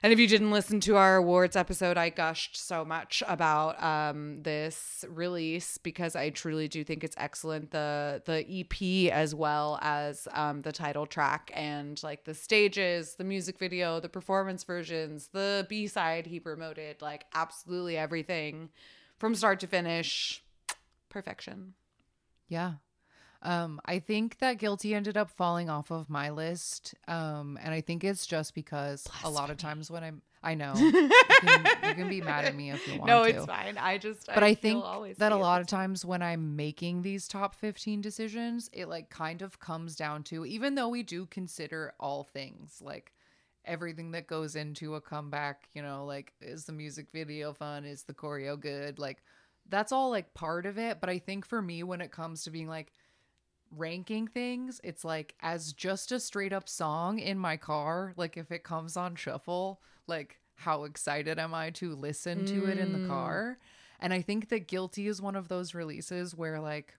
and 0.05 0.13
if 0.13 0.19
you 0.19 0.27
didn't 0.27 0.51
listen 0.51 0.79
to 0.81 0.97
our 0.97 1.15
awards 1.15 1.55
episode, 1.55 1.97
I 1.97 2.09
gushed 2.09 2.55
so 2.55 2.85
much 2.85 3.23
about 3.27 3.81
um, 3.81 4.43
this 4.43 5.03
release 5.09 5.79
because 5.79 6.15
I 6.15 6.29
truly 6.29 6.67
do 6.67 6.83
think 6.83 7.03
it's 7.03 7.15
excellent. 7.17 7.71
The 7.71 8.21
the 8.23 8.45
EP 8.47 9.11
as 9.11 9.33
well 9.33 9.79
as 9.81 10.27
um, 10.33 10.61
the 10.61 10.71
title 10.71 11.07
track 11.07 11.49
and 11.55 11.99
like 12.03 12.23
the 12.23 12.35
stages, 12.35 13.15
the 13.15 13.23
music 13.23 13.57
video, 13.57 13.99
the 13.99 14.07
performance 14.07 14.63
versions, 14.63 15.29
the 15.33 15.65
B 15.69 15.87
side 15.87 16.27
he 16.27 16.39
promoted, 16.39 17.01
like 17.01 17.25
absolutely 17.33 17.97
everything 17.97 18.69
from 19.17 19.33
start 19.33 19.59
to 19.61 19.67
finish, 19.67 20.43
perfection. 21.09 21.73
Yeah. 22.47 22.73
Um, 23.45 23.79
I 23.85 23.99
think 23.99 24.39
that 24.39 24.57
Guilty 24.57 24.95
ended 24.95 25.17
up 25.17 25.29
falling 25.29 25.69
off 25.69 25.91
of 25.91 26.09
my 26.09 26.31
list. 26.31 26.95
Um, 27.07 27.59
and 27.61 27.73
I 27.73 27.81
think 27.81 28.03
it's 28.03 28.25
just 28.25 28.55
because 28.55 29.07
a 29.23 29.29
lot 29.29 29.49
of 29.51 29.57
times 29.57 29.91
when 29.91 30.03
I'm, 30.03 30.21
I 30.43 30.55
know 30.55 30.73
you 30.77 30.91
can, 31.41 31.65
you 31.83 31.93
can 31.93 32.09
be 32.09 32.21
mad 32.21 32.45
at 32.45 32.55
me 32.55 32.71
if 32.71 32.87
you 32.87 32.93
want 32.99 33.07
No, 33.07 33.23
to. 33.23 33.29
it's 33.29 33.45
fine. 33.45 33.77
I 33.77 33.97
just 33.99 34.25
But 34.25 34.43
I, 34.43 34.55
feel 34.55 34.81
think 35.05 35.17
that 35.19 35.31
a 35.31 35.35
lot 35.37 35.61
of 35.61 35.67
times 35.67 36.03
when 36.03 36.21
I'm 36.23 36.55
making 36.55 37.03
these 37.03 37.27
top 37.27 37.53
15 37.55 38.01
decisions, 38.01 38.69
it 38.73 38.87
like 38.87 39.09
kind 39.09 39.41
of 39.43 39.59
comes 39.59 39.95
down 39.95 40.23
to, 40.23 40.45
even 40.45 40.73
though 40.75 40.89
we 40.89 41.03
do 41.03 41.25
consider 41.27 41.93
all 41.99 42.23
things 42.23 42.81
like 42.83 43.13
everything 43.63 44.11
that 44.11 44.27
goes 44.27 44.55
into 44.55 44.95
a 44.95 45.01
comeback, 45.01 45.67
you 45.73 45.81
know, 45.81 46.05
like 46.05 46.33
is 46.41 46.65
the 46.65 46.73
music 46.73 47.07
video 47.13 47.53
fun? 47.53 47.85
Is 47.85 48.03
the 48.03 48.13
choreo 48.13 48.59
good? 48.59 48.97
Like 48.99 49.23
that's 49.69 49.91
all 49.91 50.09
like 50.09 50.33
part 50.33 50.65
of 50.65 50.77
it. 50.77 50.99
But 50.99 51.09
I 51.09 51.19
think 51.19 51.45
for 51.45 51.61
me, 51.61 51.83
when 51.83 52.01
it 52.01 52.11
comes 52.11 52.43
to 52.43 52.51
being 52.51 52.67
like, 52.67 52.91
ranking 53.75 54.27
things, 54.27 54.81
it's 54.83 55.03
like 55.03 55.35
as 55.41 55.73
just 55.73 56.11
a 56.11 56.19
straight 56.19 56.53
up 56.53 56.67
song 56.69 57.19
in 57.19 57.37
my 57.37 57.57
car, 57.57 58.13
like 58.17 58.37
if 58.37 58.51
it 58.51 58.63
comes 58.63 58.97
on 58.97 59.15
shuffle, 59.15 59.81
like 60.07 60.39
how 60.55 60.83
excited 60.85 61.37
am 61.37 61.53
I 61.53 61.69
to 61.71 61.95
listen 61.95 62.45
to 62.45 62.65
it 62.65 62.77
in 62.77 62.93
the 62.93 63.07
car? 63.07 63.57
And 63.99 64.13
I 64.13 64.21
think 64.21 64.49
that 64.49 64.67
Guilty 64.67 65.07
is 65.07 65.21
one 65.21 65.35
of 65.35 65.47
those 65.47 65.73
releases 65.73 66.35
where 66.35 66.59
like 66.59 66.95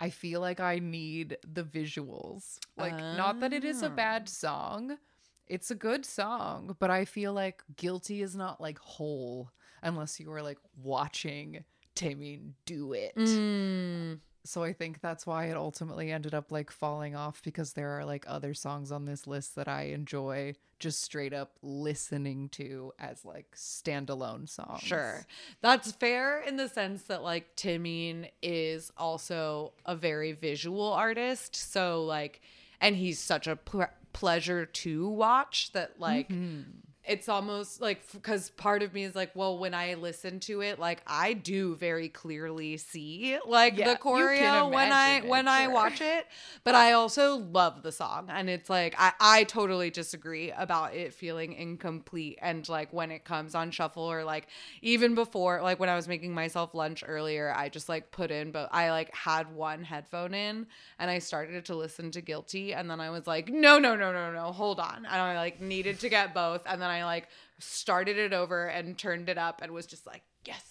I 0.00 0.10
feel 0.10 0.40
like 0.40 0.60
I 0.60 0.78
need 0.78 1.38
the 1.46 1.64
visuals. 1.64 2.58
Like 2.76 2.98
not 3.16 3.40
that 3.40 3.52
it 3.52 3.64
is 3.64 3.82
a 3.82 3.90
bad 3.90 4.28
song. 4.28 4.98
It's 5.46 5.70
a 5.70 5.74
good 5.74 6.04
song, 6.04 6.76
but 6.78 6.90
I 6.90 7.04
feel 7.04 7.32
like 7.32 7.62
Guilty 7.76 8.22
is 8.22 8.36
not 8.36 8.60
like 8.60 8.78
whole 8.78 9.50
unless 9.82 10.20
you 10.20 10.30
are 10.32 10.42
like 10.42 10.58
watching 10.82 11.64
Taemin 11.96 12.52
do 12.64 12.92
it 12.92 13.14
Mm. 13.16 14.20
So 14.48 14.64
I 14.64 14.72
think 14.72 15.02
that's 15.02 15.26
why 15.26 15.46
it 15.46 15.56
ultimately 15.58 16.10
ended 16.10 16.32
up 16.32 16.50
like 16.50 16.70
falling 16.70 17.14
off 17.14 17.42
because 17.42 17.74
there 17.74 17.98
are 17.98 18.04
like 18.06 18.24
other 18.26 18.54
songs 18.54 18.90
on 18.90 19.04
this 19.04 19.26
list 19.26 19.56
that 19.56 19.68
I 19.68 19.88
enjoy 19.88 20.54
just 20.78 21.02
straight 21.02 21.34
up 21.34 21.58
listening 21.60 22.48
to 22.50 22.94
as 22.98 23.26
like 23.26 23.54
standalone 23.54 24.48
songs. 24.48 24.80
Sure. 24.80 25.26
That's 25.60 25.92
fair 25.92 26.40
in 26.40 26.56
the 26.56 26.66
sense 26.66 27.02
that 27.04 27.22
like 27.22 27.56
Taemin 27.56 28.30
is 28.42 28.90
also 28.96 29.74
a 29.84 29.94
very 29.94 30.32
visual 30.32 30.94
artist. 30.94 31.54
So 31.54 32.04
like 32.04 32.40
and 32.80 32.96
he's 32.96 33.18
such 33.18 33.46
a 33.46 33.56
ple- 33.56 33.90
pleasure 34.14 34.64
to 34.64 35.08
watch 35.10 35.72
that 35.72 36.00
like 36.00 36.30
mm-hmm. 36.30 36.70
It's 37.08 37.28
almost 37.28 37.80
like 37.80 38.10
because 38.12 38.50
part 38.50 38.82
of 38.82 38.92
me 38.92 39.04
is 39.04 39.14
like, 39.14 39.34
well, 39.34 39.58
when 39.58 39.74
I 39.74 39.94
listen 39.94 40.40
to 40.40 40.60
it, 40.60 40.78
like 40.78 41.02
I 41.06 41.32
do 41.32 41.74
very 41.76 42.08
clearly 42.08 42.76
see 42.76 43.38
like 43.46 43.76
Yeah, 43.76 43.92
the 43.92 43.98
choreo 43.98 44.70
when 44.70 44.92
I 44.92 45.20
when 45.20 45.48
I 45.48 45.68
watch 45.68 46.00
it, 46.00 46.26
but 46.64 46.74
I 46.74 46.92
also 46.92 47.36
love 47.36 47.82
the 47.82 47.92
song, 47.92 48.28
and 48.30 48.50
it's 48.50 48.68
like 48.68 48.94
I 48.98 49.12
I 49.20 49.44
totally 49.44 49.90
disagree 49.90 50.50
about 50.52 50.94
it 50.94 51.14
feeling 51.14 51.52
incomplete, 51.54 52.38
and 52.42 52.68
like 52.68 52.92
when 52.92 53.10
it 53.10 53.24
comes 53.24 53.54
on 53.54 53.70
shuffle 53.70 54.04
or 54.04 54.24
like 54.24 54.48
even 54.82 55.14
before, 55.14 55.62
like 55.62 55.80
when 55.80 55.88
I 55.88 55.96
was 55.96 56.08
making 56.08 56.34
myself 56.34 56.74
lunch 56.74 57.02
earlier, 57.06 57.52
I 57.56 57.68
just 57.68 57.88
like 57.88 58.10
put 58.10 58.30
in, 58.30 58.50
but 58.50 58.68
I 58.72 58.90
like 58.90 59.14
had 59.14 59.52
one 59.54 59.82
headphone 59.82 60.34
in, 60.34 60.66
and 60.98 61.10
I 61.10 61.18
started 61.18 61.64
to 61.66 61.74
listen 61.74 62.10
to 62.12 62.20
Guilty, 62.20 62.74
and 62.74 62.90
then 62.90 63.00
I 63.00 63.10
was 63.10 63.26
like, 63.26 63.48
no, 63.48 63.78
no, 63.78 63.96
no, 63.96 64.12
no, 64.12 64.32
no, 64.32 64.52
hold 64.52 64.80
on, 64.80 64.96
and 65.06 65.06
I 65.06 65.36
like 65.36 65.60
needed 65.60 66.00
to 66.00 66.08
get 66.08 66.34
both, 66.34 66.62
and 66.66 66.80
then 66.80 66.90
I 66.90 66.97
like 67.04 67.28
started 67.58 68.16
it 68.18 68.32
over 68.32 68.66
and 68.66 68.96
turned 68.98 69.28
it 69.28 69.38
up, 69.38 69.60
and 69.62 69.72
was 69.72 69.86
just 69.86 70.06
like, 70.06 70.22
yes. 70.44 70.62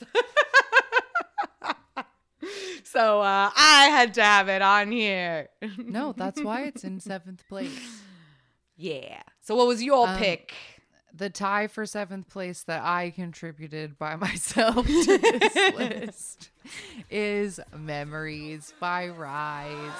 So 2.84 3.20
uh, 3.20 3.50
I 3.54 3.88
had 3.90 4.14
to 4.14 4.22
have 4.22 4.48
it 4.48 4.62
on 4.62 4.90
here. 4.92 5.48
No, 5.78 6.12
that's 6.16 6.40
why 6.40 6.62
it's 6.62 6.84
in 6.84 7.00
seventh 7.00 7.42
place. 7.48 8.00
yeah. 8.76 9.20
So 9.42 9.54
what 9.56 9.66
was 9.66 9.82
your 9.82 10.06
Um, 10.08 10.16
pick? 10.18 10.54
The 11.12 11.28
tie 11.30 11.66
for 11.66 11.84
seventh 11.86 12.28
place 12.28 12.62
that 12.64 12.82
I 12.82 13.10
contributed 13.10 13.98
by 13.98 14.16
myself 14.26 14.86
to 14.86 15.18
this 15.18 15.74
list 15.76 16.50
is 17.10 17.58
Memories 17.76 18.72
by 18.80 19.08
RIIZE. 19.08 19.92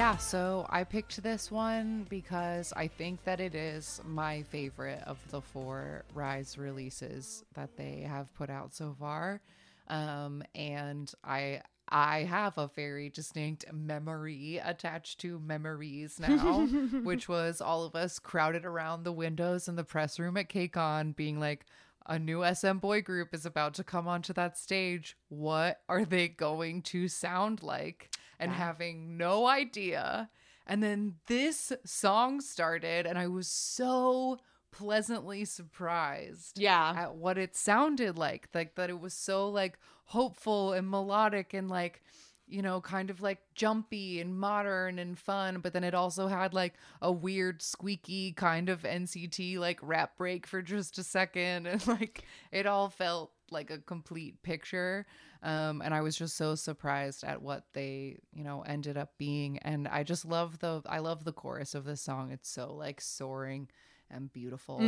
Yeah, 0.00 0.16
so 0.16 0.64
I 0.70 0.84
picked 0.84 1.22
this 1.22 1.50
one 1.50 2.06
because 2.08 2.72
I 2.74 2.86
think 2.86 3.22
that 3.24 3.38
it 3.38 3.54
is 3.54 4.00
my 4.02 4.44
favorite 4.44 5.02
of 5.04 5.18
the 5.30 5.42
four 5.42 6.04
RIIZE 6.16 6.56
releases 6.56 7.44
that 7.52 7.76
they 7.76 8.06
have 8.08 8.34
put 8.34 8.48
out 8.48 8.74
so 8.74 8.96
far. 8.98 9.42
Um, 9.88 10.42
and 10.54 11.12
I 11.22 11.60
I 11.86 12.20
have 12.20 12.56
a 12.56 12.70
very 12.74 13.10
distinct 13.10 13.70
memory 13.74 14.58
attached 14.64 15.20
to 15.20 15.38
memories 15.38 16.18
now, 16.18 16.60
which 17.02 17.28
was 17.28 17.60
all 17.60 17.84
of 17.84 17.94
us 17.94 18.18
crowded 18.18 18.64
around 18.64 19.02
the 19.02 19.12
windows 19.12 19.68
in 19.68 19.76
the 19.76 19.84
press 19.84 20.18
room 20.18 20.38
at 20.38 20.48
KCON 20.48 21.14
being 21.14 21.38
like, 21.38 21.66
a 22.06 22.18
new 22.18 22.42
SM 22.42 22.78
boy 22.78 23.02
group 23.02 23.34
is 23.34 23.44
about 23.44 23.74
to 23.74 23.84
come 23.84 24.08
onto 24.08 24.32
that 24.32 24.56
stage. 24.56 25.18
What 25.28 25.82
are 25.90 26.06
they 26.06 26.28
going 26.28 26.80
to 26.84 27.06
sound 27.06 27.62
like? 27.62 28.08
And 28.40 28.52
having 28.52 29.16
no 29.16 29.46
idea. 29.46 30.30
And 30.66 30.82
then 30.82 31.16
this 31.26 31.72
song 31.84 32.40
started, 32.40 33.06
and 33.06 33.18
I 33.18 33.26
was 33.26 33.48
so 33.48 34.38
pleasantly 34.70 35.44
surprised 35.44 36.58
Yeah. 36.58 36.94
at 36.96 37.16
what 37.16 37.38
it 37.38 37.56
sounded 37.56 38.16
like. 38.16 38.48
Like 38.54 38.74
that 38.76 38.90
it 38.90 39.00
was 39.00 39.14
so 39.14 39.48
like 39.48 39.78
hopeful 40.06 40.72
and 40.72 40.88
melodic 40.88 41.54
and 41.54 41.68
like 41.68 42.02
you 42.50 42.62
know, 42.62 42.80
kind 42.80 43.10
of 43.10 43.20
like 43.22 43.38
jumpy 43.54 44.20
and 44.20 44.38
modern 44.38 44.98
and 44.98 45.18
fun, 45.18 45.60
but 45.60 45.72
then 45.72 45.84
it 45.84 45.94
also 45.94 46.26
had 46.26 46.52
like 46.52 46.74
a 47.00 47.10
weird 47.10 47.62
squeaky 47.62 48.32
kind 48.32 48.68
of 48.68 48.82
NCT 48.82 49.58
like 49.58 49.78
rap 49.82 50.16
break 50.16 50.46
for 50.46 50.60
just 50.60 50.98
a 50.98 51.04
second 51.04 51.66
and 51.66 51.86
like 51.86 52.24
it 52.52 52.66
all 52.66 52.88
felt 52.88 53.32
like 53.50 53.70
a 53.70 53.78
complete 53.78 54.42
picture. 54.42 55.06
Um 55.42 55.80
and 55.82 55.94
I 55.94 56.00
was 56.02 56.16
just 56.16 56.36
so 56.36 56.54
surprised 56.54 57.24
at 57.24 57.40
what 57.40 57.64
they, 57.72 58.18
you 58.32 58.44
know, 58.44 58.62
ended 58.62 58.96
up 58.96 59.12
being 59.16 59.58
and 59.58 59.88
I 59.88 60.02
just 60.02 60.24
love 60.24 60.58
the 60.58 60.82
I 60.86 60.98
love 60.98 61.24
the 61.24 61.32
chorus 61.32 61.74
of 61.74 61.84
this 61.84 62.00
song. 62.02 62.30
It's 62.32 62.48
so 62.50 62.74
like 62.74 63.00
soaring 63.00 63.68
and 64.10 64.32
beautiful 64.32 64.80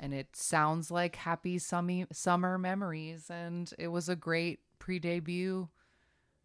and 0.00 0.12
it 0.12 0.34
sounds 0.34 0.90
like 0.90 1.14
happy 1.14 1.58
summy 1.58 2.06
summer 2.12 2.58
memories 2.58 3.30
and 3.30 3.72
it 3.78 3.88
was 3.88 4.08
a 4.08 4.16
great 4.16 4.58
pre-debut 4.80 5.68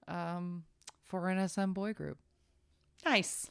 um 0.10 0.64
for 1.06 1.30
an 1.30 1.48
SM 1.48 1.72
boy 1.72 1.94
group. 1.94 2.18
Nice. 3.06 3.50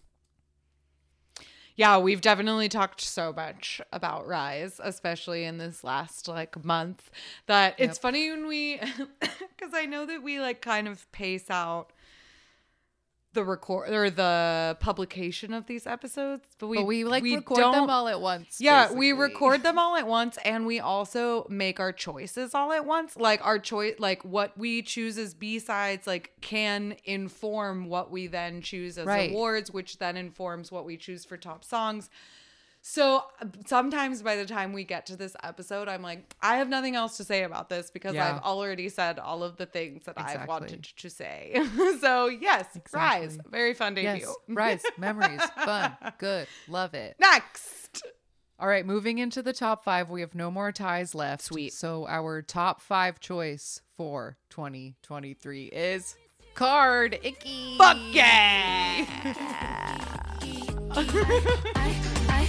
Yeah, 1.78 1.98
we've 1.98 2.20
definitely 2.20 2.68
talked 2.68 3.00
so 3.00 3.32
much 3.32 3.80
about 3.92 4.26
RIIZE, 4.26 4.80
especially 4.82 5.44
in 5.44 5.58
this 5.58 5.84
last 5.84 6.26
like 6.26 6.64
month, 6.64 7.08
that 7.46 7.76
it's 7.78 7.98
funny 7.98 8.30
when 8.30 8.48
we, 8.48 8.78
because 9.20 9.72
I 9.72 9.86
know 9.86 10.04
that 10.04 10.22
we 10.24 10.40
like 10.40 10.60
kind 10.60 10.88
of 10.88 11.10
pace 11.12 11.48
out 11.50 11.92
the 13.34 13.44
record 13.44 13.90
or 13.92 14.08
the 14.10 14.76
publication 14.80 15.52
of 15.52 15.66
these 15.66 15.86
episodes, 15.86 16.48
but 16.58 16.66
we 16.68 16.78
but 16.78 16.86
we 16.86 17.04
like 17.04 17.22
we 17.22 17.36
record 17.36 17.58
don't- 17.58 17.72
them 17.74 17.90
all 17.90 18.08
at 18.08 18.20
once. 18.20 18.56
Yeah, 18.60 18.90
we 18.92 19.12
record 19.12 19.62
them 19.62 19.78
all 19.78 19.96
at 20.02 20.06
once 20.06 20.38
and 20.44 20.66
we 20.66 20.80
also 20.80 21.46
make 21.50 21.78
our 21.78 21.92
choices 21.92 22.54
all 22.54 22.72
at 22.72 22.86
once. 22.86 23.16
Like 23.16 23.44
our 23.44 23.58
choice 23.58 23.94
like 23.98 24.24
what 24.24 24.56
we 24.56 24.80
choose 24.82 25.18
as 25.18 25.34
B-sides 25.34 26.06
like 26.06 26.32
can 26.40 26.96
inform 27.04 27.86
what 27.88 28.10
we 28.10 28.26
then 28.28 28.62
choose 28.62 28.96
as 28.98 29.06
Right. 29.06 29.30
awards, 29.30 29.70
which 29.70 29.98
then 29.98 30.16
informs 30.16 30.72
what 30.72 30.84
we 30.86 30.96
choose 30.96 31.24
for 31.24 31.36
top 31.36 31.64
songs. 31.64 32.08
So 32.90 33.24
sometimes 33.66 34.22
by 34.22 34.36
the 34.36 34.46
time 34.46 34.72
we 34.72 34.82
get 34.82 35.04
to 35.06 35.16
this 35.16 35.36
episode, 35.42 35.88
I'm 35.88 36.00
like, 36.00 36.34
I 36.40 36.56
have 36.56 36.70
nothing 36.70 36.96
else 36.96 37.18
to 37.18 37.24
say 37.24 37.42
about 37.42 37.68
this 37.68 37.90
because 37.90 38.14
Yeah. 38.14 38.36
I've 38.36 38.42
already 38.42 38.88
said 38.88 39.18
all 39.18 39.42
of 39.42 39.58
the 39.58 39.66
things 39.66 40.06
that 40.06 40.14
I've 40.16 40.48
wanted 40.48 40.84
to 40.84 41.10
say. 41.10 41.62
so 42.00 42.28
yes, 42.28 42.64
RIIZE, 42.90 43.40
very 43.50 43.74
fun 43.74 43.92
debut. 43.92 44.26
Yes, 44.26 44.34
RIIZE, 44.48 44.84
memories, 44.98 45.42
fun, 45.62 45.98
good, 46.16 46.48
love 46.66 46.94
it. 46.94 47.16
Next. 47.20 48.04
All 48.58 48.66
right, 48.66 48.86
moving 48.86 49.18
into 49.18 49.42
the 49.42 49.52
top 49.52 49.84
five, 49.84 50.08
we 50.08 50.22
have 50.22 50.34
no 50.34 50.50
more 50.50 50.72
ties 50.72 51.14
left. 51.14 51.42
Sweet. 51.42 51.74
So 51.74 52.06
our 52.08 52.40
top 52.40 52.80
five 52.80 53.20
choice 53.20 53.82
for 53.98 54.38
2023 54.48 55.66
is 55.66 56.16
KARD 56.54 57.20
Icky. 57.22 57.76
Fuck 57.76 57.98
yeah. 58.12 59.04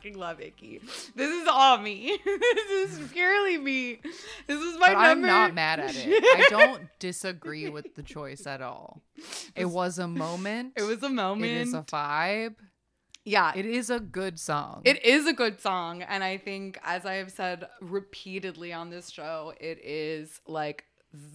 fucking 0.00 0.16
love 0.18 0.40
Icky. 0.40 0.80
This 1.16 1.30
is 1.42 1.48
all 1.48 1.78
me. 1.78 2.16
this 2.24 2.98
is 2.98 3.10
purely 3.10 3.58
me. 3.58 4.00
This 4.46 4.60
is 4.60 4.78
my 4.78 4.94
But 4.94 4.96
I'm 4.98 5.20
not 5.20 5.52
mad 5.52 5.80
at 5.80 5.94
it. 5.96 6.06
I 6.24 6.46
don't 6.48 6.82
disagree 6.98 7.68
with 7.68 7.94
the 7.96 8.02
choice 8.02 8.46
at 8.46 8.62
all. 8.62 9.02
It 9.56 9.66
was 9.66 9.98
a 9.98 10.06
moment. 10.08 10.74
It 10.76 10.82
was 10.82 11.02
a 11.02 11.08
moment. 11.08 11.50
It 11.50 11.56
is 11.62 11.74
a 11.74 11.82
vibe. 11.82 12.54
Yeah, 13.24 13.52
It 13.54 13.66
is 13.66 13.90
a 13.90 14.00
good 14.00 14.38
song. 14.38 14.82
It 14.84 15.04
is 15.04 15.26
a 15.26 15.32
good 15.32 15.60
song, 15.60 16.02
and 16.02 16.24
I 16.24 16.38
think, 16.38 16.78
as 16.82 17.04
I 17.04 17.14
have 17.14 17.30
said 17.30 17.66
repeatedly 17.80 18.72
on 18.72 18.90
this 18.90 19.10
show, 19.10 19.52
it 19.60 19.78
is 19.84 20.40
like 20.46 20.84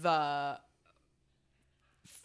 the 0.02 0.60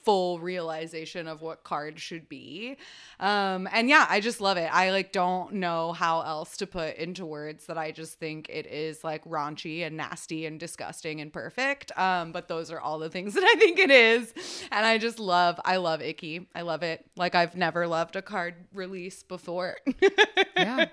full 0.05 0.39
realization 0.41 1.29
of 1.29 1.43
what 1.43 1.65
KARD 1.65 1.99
should 1.99 2.29
be. 2.29 2.77
Um, 3.19 3.69
and 3.73 3.89
yeah, 3.89 4.07
I 4.09 4.21
just 4.21 4.41
love 4.41 4.57
it. 4.57 4.69
I 4.73 4.91
like 4.91 5.13
don't 5.13 5.55
know 5.55 5.93
how 5.93 6.23
else 6.23 6.57
to 6.59 6.67
put 6.67 6.97
into 6.97 7.27
words 7.27 7.67
that 7.67 7.79
I 7.79 7.91
just 7.91 8.19
think 8.19 8.49
it 8.49 8.67
is 8.67 9.05
like 9.05 9.25
raunchy 9.25 9.87
and 9.87 9.97
nasty 9.97 10.47
and 10.47 10.59
disgusting 10.59 11.21
and 11.21 11.33
perfect. 11.33 11.97
Um, 11.99 12.33
but 12.33 12.49
those 12.49 12.71
are 12.71 12.81
all 12.81 12.99
the 12.99 13.11
things 13.11 13.35
that 13.35 13.45
I 13.45 13.59
think 13.59 13.79
it 13.79 13.91
is. 13.91 14.33
And 14.71 14.87
I 14.87 14.99
just 14.99 15.19
love, 15.19 15.61
I 15.65 15.77
love 15.77 16.03
Icky. 16.03 16.49
I 16.55 16.63
love 16.63 16.83
it. 16.83 17.05
Like 17.17 17.35
I've 17.35 17.57
never 17.57 17.87
loved 17.87 18.17
a 18.17 18.23
KARD 18.23 18.55
release 18.73 19.23
before. 19.23 19.77
yeah. 20.57 20.87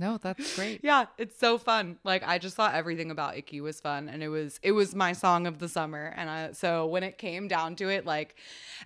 No, 0.00 0.16
that's 0.16 0.56
great. 0.56 0.80
yeah 0.82 1.04
it's 1.18 1.38
so 1.38 1.58
fun 1.58 1.98
like 2.04 2.22
i 2.26 2.38
just 2.38 2.56
thought 2.56 2.74
everything 2.74 3.10
about 3.10 3.36
icky 3.36 3.60
was 3.60 3.80
fun 3.80 4.08
and 4.08 4.22
it 4.22 4.28
was 4.28 4.58
it 4.62 4.72
was 4.72 4.94
my 4.94 5.12
song 5.12 5.46
of 5.46 5.58
the 5.58 5.68
summer 5.68 6.14
and 6.16 6.30
i 6.30 6.52
so 6.52 6.86
when 6.86 7.02
it 7.02 7.18
came 7.18 7.46
down 7.48 7.76
to 7.76 7.90
it 7.90 8.06
like 8.06 8.34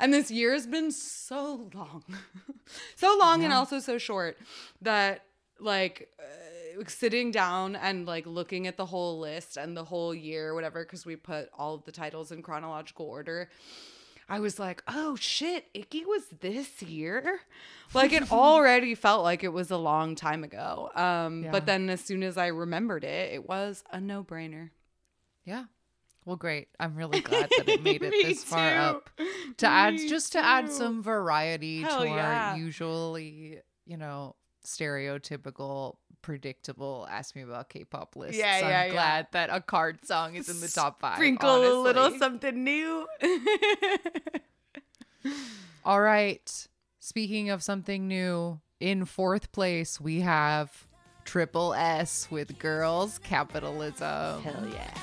and 0.01 0.13
this 0.13 0.31
year 0.31 0.53
has 0.53 0.67
been 0.67 0.91
so 0.91 1.71
long 1.73 2.03
so 2.97 3.17
long 3.21 3.45
and 3.45 3.53
also 3.53 3.79
so 3.79 3.97
short 3.97 4.37
that 4.83 5.25
like 5.61 6.09
uh, 6.19 6.83
sitting 6.89 7.31
down 7.31 7.77
and 7.77 8.07
like 8.07 8.27
looking 8.27 8.67
at 8.67 8.77
the 8.77 8.87
whole 8.87 9.21
list 9.21 9.57
and 9.57 9.77
the 9.77 9.85
whole 9.85 10.13
year 10.13 10.53
whatever 10.53 10.85
because 10.85 11.07
we 11.07 11.15
put 11.15 11.49
all 11.57 11.75
of 11.77 11.85
the 11.85 11.93
titles 11.93 12.33
in 12.33 12.43
chronological 12.43 13.07
order 13.07 13.49
I 14.29 14.41
was 14.41 14.59
like, 14.59 14.83
oh 14.89 15.17
shit, 15.17 15.67
Icky 15.75 16.05
was 16.05 16.23
this 16.41 16.83
year. 16.83 17.41
Like 17.93 18.13
it 18.13 18.33
already 18.33 18.95
felt 18.95 19.23
like 19.23 19.45
it 19.45 19.53
was 19.53 19.71
a 19.71 19.77
long 19.77 20.15
time 20.15 20.45
ago. 20.45 20.91
Um, 20.95 21.45
Yeah. 21.45 21.51
But 21.51 21.67
then 21.67 21.91
as 21.91 22.01
soon 22.01 22.23
as 22.23 22.37
I 22.37 22.49
remembered 22.49 23.05
it, 23.05 23.35
it 23.35 23.49
was 23.49 23.85
a 23.93 24.01
no 24.01 24.25
brainer. 24.25 24.71
Yeah. 25.45 25.65
Well, 26.25 26.37
great. 26.37 26.69
I'm 26.81 26.95
really 26.97 27.21
glad 27.21 27.51
that 27.59 27.69
it 27.69 27.83
made 27.83 28.03
it 28.03 28.11
this 28.11 28.43
far 28.43 28.77
up 28.77 29.11
to 29.59 29.67
add 29.67 29.95
Me 29.95 30.09
just 30.09 30.33
to 30.33 30.39
add 30.39 30.71
some 30.73 31.03
variety 31.03 31.83
Hell 31.83 32.01
to 32.01 32.09
our 32.09 32.17
yeah. 32.17 32.57
usually, 32.57 33.61
you 33.85 33.97
know, 33.99 34.35
stereotypical, 34.65 35.97
predictable 36.25 37.07
ask 37.11 37.37
me 37.37 37.43
about 37.43 37.69
K-pop 37.69 38.17
lists. 38.17 38.39
Yeah, 38.39 38.57
I'm 38.57 38.65
yeah, 38.65 38.85
yeah. 38.87 38.93
glad 38.93 39.27
that 39.33 39.51
a 39.51 39.61
KARD 39.61 40.07
song 40.07 40.37
is 40.37 40.49
in 40.49 40.59
the 40.59 40.69
top 40.69 40.99
five. 40.99 41.17
Sprinkle 41.17 41.55
a 41.55 41.83
little 41.83 42.19
something 42.19 42.65
new. 42.65 43.07
All 45.85 46.01
right. 46.01 46.69
Speaking 46.99 47.51
of 47.51 47.63
something 47.63 48.09
new, 48.09 48.59
in 48.81 49.05
fourth 49.05 49.53
place 49.53 50.01
we 50.01 50.21
have 50.21 50.87
tripleS 51.27 52.29
with 52.31 52.59
Girls 52.59 53.19
Capitalism. 53.19 54.43
Hell 54.43 54.67
yeah. 54.73 54.95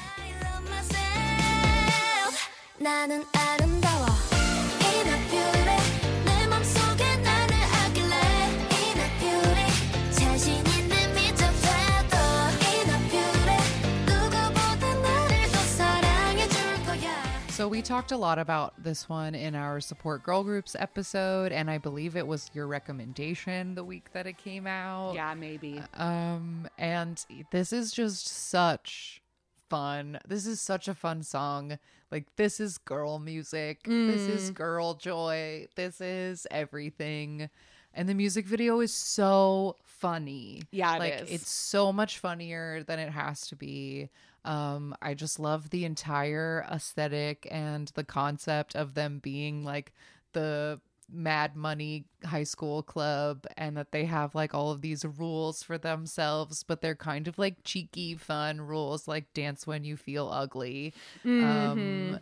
So 17.62 17.68
we 17.68 17.84
talked 17.84 18.12
a 18.12 18.18
lot 18.18 18.40
about 18.40 18.74
this 18.84 19.08
one 19.08 19.36
in 19.36 19.54
our 19.54 19.80
support 19.80 20.24
girl 20.24 20.44
groups 20.44 20.76
episode, 20.80 21.52
and 21.52 21.70
I 21.70 21.78
believe 21.78 22.16
it 22.16 22.26
was 22.26 22.50
your 22.56 22.66
recommendation 22.66 23.76
the 23.76 23.84
week 23.84 24.12
that 24.14 24.26
it 24.26 24.40
came 24.40 24.66
out. 24.66 25.14
Yeah, 25.14 25.36
maybe. 25.36 25.80
Um, 25.94 26.68
and 26.80 27.24
this 27.52 27.72
is 27.72 27.92
just 27.92 28.28
such 28.28 29.22
fun. 29.70 30.18
This 30.28 30.48
is 30.48 30.60
such 30.60 30.88
a 30.88 30.96
fun 30.96 31.22
song. 31.22 31.78
Like 32.10 32.36
this 32.36 32.60
is 32.60 32.80
girl 32.80 33.20
music. 33.20 33.84
This 33.86 34.22
is 34.22 34.50
girl 34.50 34.96
joy. 34.96 35.68
This 35.76 36.02
is 36.02 36.48
everything. 36.50 37.48
And 37.94 38.10
the 38.10 38.16
music 38.16 38.48
video 38.48 38.80
is 38.80 38.92
so 38.92 39.76
funny. 39.84 40.64
Yeah, 40.72 40.96
it 40.96 41.00
like 41.00 41.22
is. 41.22 41.30
it's 41.30 41.52
so 41.52 41.94
much 41.94 42.18
funnier 42.18 42.82
than 42.82 42.98
it 42.98 43.12
has 43.12 43.46
to 43.50 43.56
be. 43.56 44.10
Um, 44.44 44.96
I 45.02 45.14
just 45.14 45.40
love 45.40 45.70
the 45.70 45.86
entire 45.86 46.66
aesthetic 46.72 47.48
and 47.52 47.90
the 47.96 48.04
concept 48.04 48.76
of 48.76 48.96
them 48.96 49.20
being 49.20 49.64
like 49.64 49.94
the 50.34 50.80
mad 51.14 51.56
money 51.58 52.06
high 52.24 52.44
school 52.44 52.82
club 52.82 53.46
and 53.58 53.76
that 53.76 53.92
they 53.92 54.06
have 54.06 54.34
like 54.34 54.54
all 54.54 54.72
of 54.72 54.82
these 54.82 55.04
rules 55.04 55.62
for 55.62 55.78
themselves 55.78 56.64
but 56.64 56.80
they're 56.80 56.96
kind 56.96 57.28
of 57.28 57.38
like 57.38 57.58
cheeky 57.66 58.16
fun 58.16 58.62
rules 58.62 59.10
like 59.10 59.34
dance 59.34 59.68
when 59.68 59.84
you 59.84 59.98
feel 59.98 60.30
ugly. 60.32 60.94
Um 61.26 62.20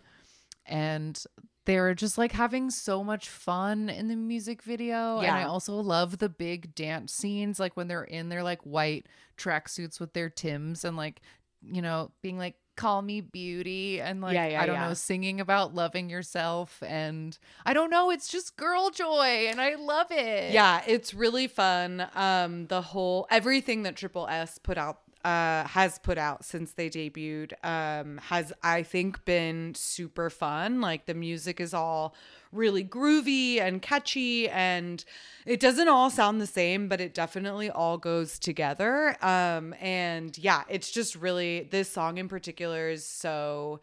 and 0.66 1.24
they're 1.66 1.94
just 1.94 2.18
like 2.18 2.32
having 2.32 2.72
so 2.72 3.04
much 3.04 3.30
fun 3.30 3.90
in 3.90 4.08
the 4.08 4.16
music 4.16 4.64
video. 4.64 5.20
And 5.20 5.28
i 5.38 5.44
also 5.44 5.76
love 5.76 6.18
the 6.18 6.30
big 6.30 6.74
dance 6.74 7.14
scenes 7.14 7.60
like 7.60 7.78
when 7.78 7.88
they're 7.88 8.04
in 8.04 8.30
their 8.30 8.42
like 8.44 8.62
white 8.64 9.06
tracksuits 9.38 10.00
with 10.00 10.14
their 10.14 10.30
tims 10.30 10.84
and 10.84 10.98
like 10.98 11.22
you 11.62 11.82
know 11.82 12.12
being 12.22 12.38
like 12.38 12.56
call 12.76 13.02
me 13.02 13.20
beauty 13.20 14.00
and 14.00 14.22
like 14.22 14.36
Yeah, 14.36 14.48
yeah, 14.48 14.62
i 14.62 14.66
don't 14.66 14.76
yeah. 14.76 14.88
know 14.88 14.94
singing 14.94 15.42
about 15.42 15.76
loving 15.76 16.10
yourself 16.10 16.82
and 16.86 17.38
i 17.66 17.74
don't 17.74 17.90
know 17.90 18.10
it's 18.10 18.30
just 18.30 18.56
girl 18.56 18.90
joy 18.90 19.48
and 19.50 19.60
i 19.60 19.76
love 19.76 20.08
it 20.12 20.54
Yeah, 20.54 20.82
it's 20.88 21.14
really 21.14 21.48
fun. 21.48 22.08
Um, 22.16 22.68
the 22.68 22.82
whole 22.82 23.28
everything 23.30 23.84
that 23.84 23.98
tripleS 23.98 24.60
put 24.60 24.78
out 24.78 25.00
uh 25.26 25.66
has 25.68 26.00
put 26.00 26.18
out 26.18 26.46
since 26.46 26.72
they 26.72 26.90
debuted 26.90 27.52
um 27.66 28.18
has 28.30 28.54
I 28.64 28.84
think 28.84 29.26
been 29.26 29.74
super 29.76 30.30
fun. 30.30 30.80
Like 30.80 31.06
the 31.08 31.14
music 31.14 31.60
is 31.60 31.74
all 31.74 32.16
really 32.52 32.84
groovy 32.84 33.60
and 33.60 33.82
catchy 33.82 34.50
and 34.50 35.04
it 35.46 35.60
doesn't 35.60 35.88
all 35.88 36.10
sound 36.10 36.40
the 36.40 36.48
same, 36.48 36.88
but 36.88 37.02
it 37.02 37.14
definitely 37.14 37.70
all 37.70 37.98
goes 37.98 38.40
together. 38.40 39.16
Um 39.24 39.74
and 39.80 40.38
yeah, 40.38 40.64
it's 40.70 40.92
just 40.92 41.16
really 41.16 41.68
this 41.72 41.90
song 41.92 42.18
in 42.18 42.28
particular 42.28 42.90
is 42.90 43.06
so 43.06 43.80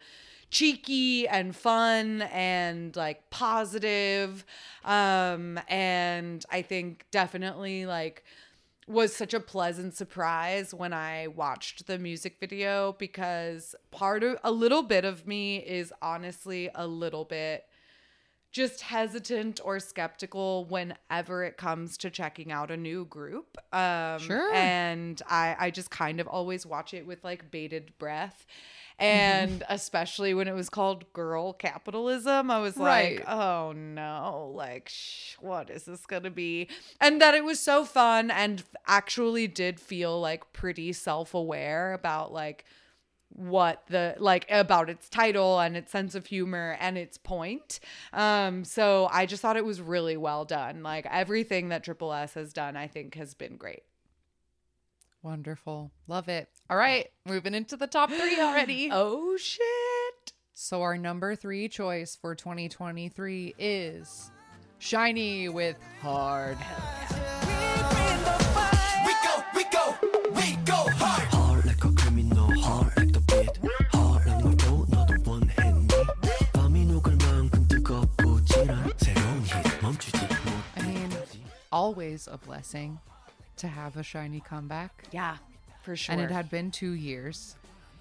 cheeky 0.49 1.27
and 1.27 1.55
fun 1.55 2.21
and 2.33 2.95
like 2.95 3.29
positive 3.29 4.45
um 4.85 5.59
and 5.67 6.45
i 6.49 6.61
think 6.61 7.05
definitely 7.11 7.85
like 7.85 8.23
was 8.87 9.13
such 9.13 9.33
a 9.33 9.39
pleasant 9.41 9.93
surprise 9.93 10.73
when 10.73 10.93
i 10.93 11.27
watched 11.27 11.85
the 11.87 11.99
music 11.99 12.37
video 12.39 12.95
because 12.97 13.75
part 13.91 14.23
of 14.23 14.37
a 14.43 14.51
little 14.51 14.83
bit 14.83 15.03
of 15.03 15.27
me 15.27 15.57
is 15.57 15.91
honestly 16.01 16.69
a 16.75 16.87
little 16.87 17.25
bit 17.25 17.65
just 18.51 18.81
hesitant 18.81 19.59
or 19.63 19.79
skeptical 19.79 20.65
whenever 20.65 21.43
it 21.43 21.57
comes 21.57 21.97
to 21.97 22.09
checking 22.09 22.51
out 22.51 22.71
a 22.71 22.77
new 22.77 23.05
group. 23.05 23.57
Um, 23.73 24.19
Sure. 24.19 24.53
And 24.53 25.21
I, 25.29 25.55
I 25.59 25.69
just 25.71 25.91
kind 25.91 26.19
of 26.19 26.27
always 26.27 26.65
watch 26.65 26.93
it 26.93 27.05
with 27.05 27.23
like 27.23 27.51
bated 27.51 27.91
breath. 27.99 28.45
And 28.99 29.61
especially 29.69 30.33
when 30.33 30.47
it 30.47 30.55
was 30.55 30.69
called 30.71 31.13
girl 31.13 31.53
capitalism, 31.53 32.49
I 32.49 32.57
was 32.59 32.77
Right. 32.77 33.17
like, 33.19 33.29
oh 33.29 33.71
no, 33.73 34.51
like, 34.55 34.89
sh- 34.89 35.35
what 35.39 35.69
is 35.69 35.83
this 35.83 36.05
going 36.07 36.23
to 36.23 36.31
be? 36.31 36.67
And 36.99 37.21
that 37.21 37.35
it 37.35 37.43
was 37.45 37.59
so 37.59 37.85
fun 37.85 38.31
and 38.31 38.63
actually 38.87 39.47
did 39.47 39.79
feel 39.79 40.19
like 40.19 40.51
pretty 40.51 40.93
self 40.93 41.35
aware 41.35 41.93
about 41.93 42.33
like, 42.33 42.65
what 43.37 43.83
the 43.87 44.15
like 44.17 44.45
about 44.49 44.89
its 44.89 45.07
title 45.09 45.59
and 45.59 45.77
its 45.77 45.91
sense 45.91 46.15
of 46.15 46.25
humor 46.25 46.75
and 46.79 46.97
its 46.97 47.17
point. 47.17 47.79
Um 48.11 48.65
so 48.65 49.07
I 49.11 49.25
just 49.27 49.41
thought 49.41 49.57
it 49.57 49.63
was 49.65 49.79
really 49.79 50.17
well 50.17 50.43
done. 50.43 50.81
Like 50.83 51.05
everything 51.09 51.69
that 51.69 51.83
tripleS 51.83 52.33
has 52.33 52.51
done 52.51 52.75
I 52.75 52.87
think 52.87 53.15
has 53.15 53.33
been 53.35 53.55
great. 53.57 53.83
wonderful 55.21 55.91
love 56.07 56.29
it 56.29 56.47
all 56.69 56.77
right 56.77 57.07
moving 57.25 57.53
into 57.53 57.75
the 57.77 57.87
top 57.87 58.09
three 58.09 58.39
already 58.39 58.89
Oh 58.91 59.37
shit. 59.37 60.33
So 60.53 60.81
our 60.81 60.97
number 60.97 61.35
three 61.35 61.69
choice 61.69 62.15
for 62.15 62.33
2023 62.33 63.53
is 63.59 64.31
SHINee 64.79 65.53
with 65.53 65.77
Hard. 66.01 66.57
Always 81.77 82.27
a 82.31 82.39
blessing 82.39 82.99
to 83.57 83.67
have 83.67 83.97
a 83.97 84.01
SHINee 84.01 84.43
comeback. 84.43 85.05
Yeah, 85.11 85.37
for 85.83 85.95
sure. 85.95 86.13
And 86.13 86.21
it 86.21 86.31
had 86.31 86.49
been 86.49 86.71
two 86.71 86.93
years. 86.93 87.55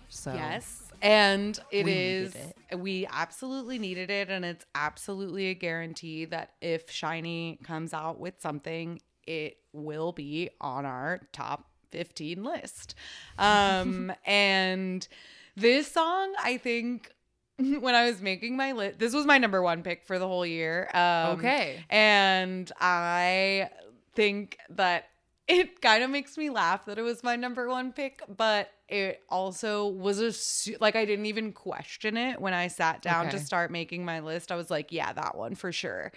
So 0.08 0.32
Yes. 0.32 0.82
And 1.02 1.58
it 1.70 1.84
We 1.84 1.92
is, 1.92 2.34
needed 2.34 2.54
we 2.78 3.06
absolutely 3.12 3.78
needed 3.78 4.10
it. 4.10 4.30
And 4.30 4.44
it's 4.44 4.64
absolutely 4.74 5.48
a 5.50 5.54
guarantee 5.54 6.24
that 6.26 6.52
if 6.60 6.88
SHINee 6.88 7.62
comes 7.62 7.92
out 7.92 8.18
with 8.18 8.34
something, 8.40 9.00
it 9.26 9.58
will 9.72 10.12
be 10.12 10.48
on 10.60 10.86
our 10.86 11.20
top 11.32 11.66
15 11.90 12.42
list. 12.42 12.94
Um, 13.38 14.12
and 14.24 15.06
this 15.54 15.92
song, 15.92 16.32
I 16.42 16.56
think, 16.56 17.10
when 17.80 17.94
I 17.94 18.06
was 18.06 18.20
making 18.20 18.56
my 18.56 18.72
list, 18.72 18.98
this 18.98 19.14
was 19.14 19.26
my 19.26 19.38
number 19.38 19.62
one 19.62 19.82
pick 19.82 20.04
for 20.04 20.18
the 20.18 20.26
whole 20.26 20.46
year. 20.46 20.88
Um, 20.92 21.38
Okay. 21.38 21.84
And 21.90 22.70
I 22.80 23.70
think 24.14 24.58
that 24.70 25.08
it 25.48 25.80
kind 25.80 26.02
of 26.02 26.10
makes 26.10 26.36
me 26.36 26.50
laugh 26.50 26.86
that 26.86 26.98
it 26.98 27.02
was 27.02 27.22
my 27.22 27.36
number 27.36 27.68
one 27.68 27.92
pick, 27.92 28.20
but 28.36 28.70
it 28.88 29.20
also 29.28 29.86
was 29.86 30.18
a 30.18 30.32
su- 30.32 30.76
like 30.80 30.96
I 30.96 31.04
didn't 31.04 31.26
even 31.26 31.52
question 31.52 32.16
it 32.16 32.40
when 32.40 32.52
I 32.54 32.68
sat 32.68 33.02
down 33.02 33.28
to 33.30 33.38
start 33.38 33.70
making 33.70 34.04
my 34.04 34.20
list. 34.20 34.52
I 34.52 34.56
was 34.56 34.70
like, 34.70 34.92
yeah, 34.92 35.12
that 35.12 35.36
one 35.36 35.54
for 35.54 35.72
sure. 35.72 36.12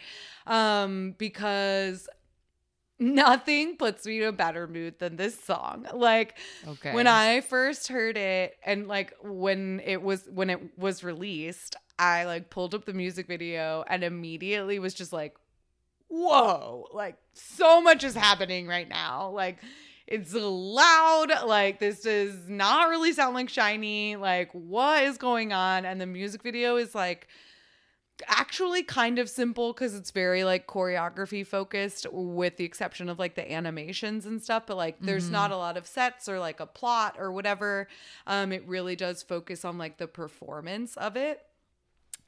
Um 0.47 1.15
because 1.17 2.07
nothing 2.99 3.77
puts 3.77 4.05
me 4.05 4.21
in 4.21 4.27
a 4.27 4.31
better 4.31 4.67
mood 4.67 4.99
than 4.99 5.15
this 5.15 5.39
song. 5.41 5.87
Like 5.93 6.37
Okay. 6.67 6.93
when 6.93 7.07
I 7.07 7.41
first 7.41 7.87
heard 7.87 8.17
it 8.17 8.57
and 8.65 8.87
like 8.87 9.13
when 9.23 9.81
it 9.85 10.01
was 10.01 10.27
when 10.31 10.49
it 10.49 10.77
was 10.77 11.03
released, 11.03 11.75
I 11.97 12.25
like 12.25 12.49
pulled 12.49 12.75
up 12.75 12.85
the 12.85 12.93
music 12.93 13.27
video 13.27 13.83
and 13.87 14.03
immediately 14.03 14.79
was 14.79 14.93
just 14.93 15.11
like, 15.13 15.35
whoa, 16.07 16.87
like 16.93 17.15
so 17.33 17.81
much 17.81 18.03
is 18.03 18.15
happening 18.15 18.67
right 18.67 18.87
now. 18.87 19.29
Like 19.29 19.57
it's 20.07 20.33
loud. 20.33 21.31
Like 21.45 21.79
this 21.79 22.01
does 22.01 22.49
not 22.49 22.89
really 22.89 23.13
sound 23.13 23.35
like 23.35 23.47
SHINee. 23.47 24.17
Like 24.19 24.49
what 24.53 25.03
is 25.03 25.17
going 25.17 25.53
on? 25.53 25.85
And 25.85 26.01
the 26.01 26.05
music 26.05 26.41
video 26.43 26.77
is 26.77 26.95
like 26.95 27.27
actually 28.27 28.83
kind 28.83 29.19
of 29.19 29.29
simple 29.29 29.73
because 29.73 29.95
it's 29.95 30.11
very 30.11 30.43
like 30.43 30.67
choreography 30.67 31.45
focused 31.45 32.05
with 32.11 32.57
the 32.57 32.65
exception 32.65 33.09
of 33.09 33.19
like 33.19 33.35
the 33.35 33.51
animations 33.51 34.25
and 34.25 34.41
stuff 34.41 34.63
but 34.67 34.77
like 34.77 34.97
there's 34.99 35.29
not 35.29 35.51
a 35.51 35.57
lot 35.57 35.77
of 35.77 35.87
sets 35.87 36.27
or 36.27 36.39
like 36.39 36.59
a 36.59 36.65
plot 36.65 37.15
or 37.19 37.31
whatever. 37.31 37.87
Um 38.27 38.51
it 38.51 38.67
really 38.67 38.95
does 38.95 39.23
focus 39.23 39.63
on 39.65 39.77
like 39.77 39.97
the 39.97 40.07
performance 40.07 40.97
of 40.97 41.15
it. 41.15 41.41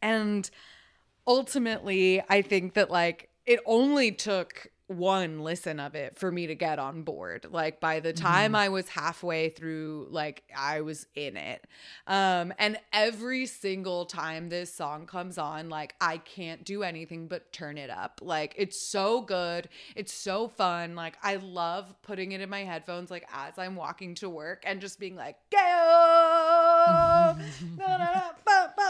And 0.01 0.49
ultimately 1.27 2.21
i 2.29 2.41
think 2.41 2.73
that 2.73 2.89
like 2.89 3.29
it 3.45 3.59
only 3.65 4.11
took 4.11 4.67
one 4.97 5.41
listen 5.41 5.79
of 5.79 5.95
it 5.95 6.17
for 6.17 6.31
me 6.31 6.47
to 6.47 6.55
get 6.55 6.79
on 6.79 7.03
board. 7.03 7.47
Like 7.49 7.79
by 7.79 7.99
the 7.99 8.13
time 8.13 8.55
i 8.55 8.69
was 8.69 8.89
halfway 8.89 9.49
through 9.49 10.07
like 10.09 10.43
i 10.55 10.81
was 10.81 11.07
in 11.15 11.37
it. 11.37 11.65
Um 12.07 12.53
and 12.59 12.77
every 12.93 13.45
single 13.45 14.05
time 14.05 14.49
this 14.49 14.73
song 14.73 15.05
comes 15.05 15.37
on 15.37 15.69
like 15.69 15.95
i 16.01 16.17
can't 16.17 16.63
do 16.63 16.83
anything 16.83 17.27
but 17.27 17.51
turn 17.53 17.77
it 17.77 17.89
up. 17.89 18.19
Like 18.21 18.53
it's 18.57 18.79
so 18.79 19.21
good. 19.21 19.69
It's 19.95 20.13
so 20.13 20.47
fun. 20.47 20.95
Like 20.95 21.17
i 21.23 21.37
love 21.37 21.93
putting 22.01 22.31
it 22.33 22.41
in 22.41 22.49
my 22.49 22.63
headphones 22.63 23.09
like 23.11 23.27
as 23.33 23.57
i'm 23.57 23.75
walking 23.75 24.15
to 24.15 24.29
work 24.29 24.63
and 24.65 24.81
just 24.81 24.99
being 24.99 25.15
like 25.15 25.35
go 25.51 26.40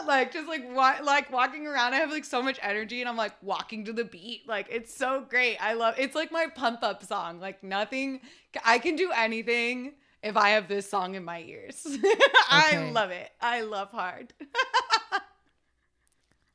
like 0.07 0.33
just 0.33 0.47
like 0.47 0.63
wa- 0.75 0.99
like 1.03 1.31
walking 1.31 1.65
around 1.67 1.93
i 1.93 1.97
have 1.97 2.11
like 2.11 2.25
so 2.25 2.41
much 2.41 2.59
energy 2.61 2.99
and 3.01 3.07
i'm 3.09 3.15
like 3.15 3.33
walking 3.41 3.85
to 3.85 3.93
the 3.93 4.03
beat 4.03 4.41
like 4.47 4.67
it's 4.69 4.93
so 4.93 5.23
great 5.29 5.57
i 5.61 5.73
love 5.73 5.95
it's 5.97 6.15
like 6.15 6.31
my 6.31 6.47
pump 6.53 6.83
up 6.83 7.03
song 7.03 7.39
like 7.39 7.63
nothing 7.63 8.19
i 8.65 8.77
can 8.77 8.95
do 8.95 9.11
anything 9.15 9.93
if 10.21 10.35
i 10.35 10.49
have 10.49 10.67
this 10.67 10.89
song 10.89 11.15
in 11.15 11.23
my 11.23 11.41
ears 11.41 11.85
i 12.49 12.89
love 12.93 13.11
it 13.11 13.29
i 13.41 13.61
love 13.61 13.89
hard 13.91 14.33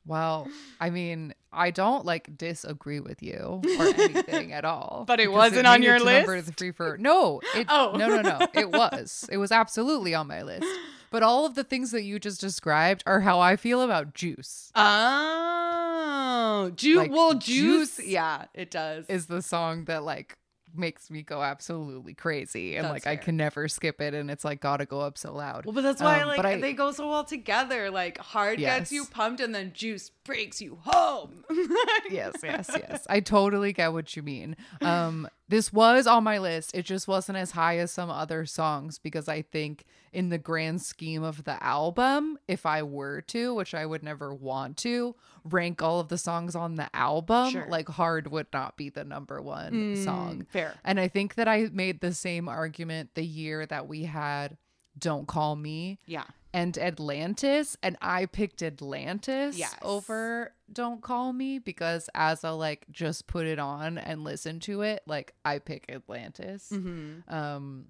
Well, 0.05 0.47
I 0.79 0.89
mean, 0.89 1.33
I 1.51 1.69
don't 1.71 2.05
like 2.05 2.37
disagree 2.37 3.01
with 3.01 3.21
you 3.21 3.61
or 3.77 3.85
anything 3.99 4.53
at 4.53 4.63
all. 4.63 5.03
But 5.05 5.19
it 5.19 5.29
wasn't 5.29 5.67
on 5.67 5.83
your 5.83 5.97
it 5.97 5.99
to 5.99 6.05
number 6.05 6.37
list? 6.37 6.53
three 6.53 6.71
for 6.71 6.97
no. 6.97 7.41
It, 7.53 7.67
Oh. 7.69 7.91
no, 7.93 8.07
no, 8.07 8.21
no. 8.21 8.47
It 8.53 8.71
was. 8.71 9.27
It 9.29 9.35
was 9.35 9.51
absolutely 9.51 10.15
on 10.15 10.27
my 10.27 10.43
list. 10.43 10.65
But 11.09 11.23
all 11.23 11.45
of 11.45 11.55
the 11.55 11.63
things 11.63 11.91
that 11.91 12.03
you 12.03 12.19
just 12.19 12.41
described 12.41 13.03
are 13.05 13.21
how 13.21 13.39
I 13.39 13.55
feel 13.55 13.81
about 13.81 14.13
Juice. 14.13 14.71
oh 14.75 16.71
juice 16.75 16.97
Like, 16.97 17.11
well 17.11 17.33
juice, 17.35 17.97
Juice 17.97 18.07
yeah 18.07 18.45
it 18.53 18.71
does 18.71 19.05
Is 19.07 19.27
the 19.27 19.41
song 19.41 19.85
that 19.85 20.03
like 20.03 20.37
makes 20.75 21.09
me 21.09 21.23
go 21.23 21.41
absolutely 21.41 22.13
crazy 22.13 22.75
and 22.75 22.85
That's 22.85 23.05
like 23.05 23.07
I 23.07 23.15
can 23.15 23.35
never 23.37 23.67
skip 23.67 23.99
it 24.01 24.13
and 24.13 24.29
it's 24.29 24.45
like 24.45 24.59
gotta 24.61 24.85
go 24.85 24.99
up 24.99 25.17
so 25.17 25.33
loud. 25.33 25.65
Well, 25.65 25.73
but 25.73 25.81
that's 25.81 26.01
why 26.01 26.21
Um, 26.21 26.27
like 26.27 26.37
but 26.37 26.45
I- 26.45 26.59
they 26.61 26.73
go 26.73 26.91
so 26.91 27.09
well 27.09 27.23
together. 27.23 27.89
Like 27.89 28.17
hard 28.19 28.59
gets 28.59 28.91
you 28.91 29.05
pumped, 29.05 29.39
and 29.39 29.55
then 29.55 29.71
juice 29.73 30.11
breaks 30.23 30.61
you 30.61 30.77
home. 30.83 31.45
yes, 32.11 32.33
yes, 32.43 32.69
yes. 32.75 33.07
I 33.09 33.21
totally 33.21 33.73
get 33.73 33.91
what 33.93 34.15
you 34.15 34.21
mean. 34.21 34.55
Um, 34.81 35.27
this 35.49 35.71
was 35.71 36.07
on 36.07 36.23
my 36.23 36.37
list. 36.39 36.71
It 36.73 36.83
just 36.83 37.07
wasn't 37.07 37.37
as 37.37 37.51
high 37.51 37.77
as 37.77 37.91
some 37.91 38.09
other 38.09 38.45
songs 38.45 38.99
because 38.99 39.27
I 39.29 39.41
think, 39.41 39.85
in 40.11 40.29
the 40.29 40.37
grand 40.37 40.81
scheme 40.81 41.23
of 41.23 41.43
the 41.43 41.61
album, 41.63 42.37
if 42.47 42.65
I 42.65 42.83
were 42.83 43.21
to, 43.21 43.53
which 43.53 43.73
I 43.73 43.85
would 43.85 44.03
never 44.03 44.33
want 44.33 44.77
to, 44.77 45.15
rank 45.43 45.81
all 45.81 45.99
of 45.99 46.09
the 46.09 46.17
songs 46.17 46.55
on 46.55 46.75
the 46.75 46.89
album, 46.95 47.51
Sure. 47.51 47.67
like 47.69 47.87
Hard 47.87 48.29
would 48.31 48.47
not 48.51 48.75
be 48.77 48.89
the 48.89 49.03
number 49.03 49.41
one 49.41 49.73
hmm, 49.95 50.03
song. 50.03 50.45
fair. 50.49 50.75
And 50.83 50.99
I 50.99 51.07
think 51.07 51.35
that 51.35 51.47
I 51.47 51.67
made 51.71 52.01
the 52.01 52.13
same 52.13 52.49
argument 52.49 53.11
the 53.15 53.25
year 53.25 53.65
that 53.65 53.87
we 53.87 54.03
had 54.03 54.57
Don't 54.97 55.27
Call 55.27 55.55
Me 55.55 55.99
Yeah. 56.05 56.23
And 56.53 56.77
Atlantis, 56.77 57.77
and 57.83 57.97
I 58.01 58.25
picked 58.25 58.61
Atlantis 58.63 59.57
Yes. 59.57 59.75
over 59.81 60.53
Don't 60.71 61.01
Call 61.01 61.33
Me 61.33 61.59
because 61.59 62.09
as 62.15 62.43
I 62.43 62.49
like 62.51 62.85
just 62.91 63.27
put 63.27 63.45
it 63.45 63.59
on 63.59 63.97
and 63.97 64.23
listen 64.23 64.59
to 64.61 64.81
it, 64.81 65.03
like 65.05 65.33
I 65.45 65.59
pick 65.59 65.85
Atlantis. 65.89 66.69
Mm-hmm. 66.71 67.33
Um 67.33 67.85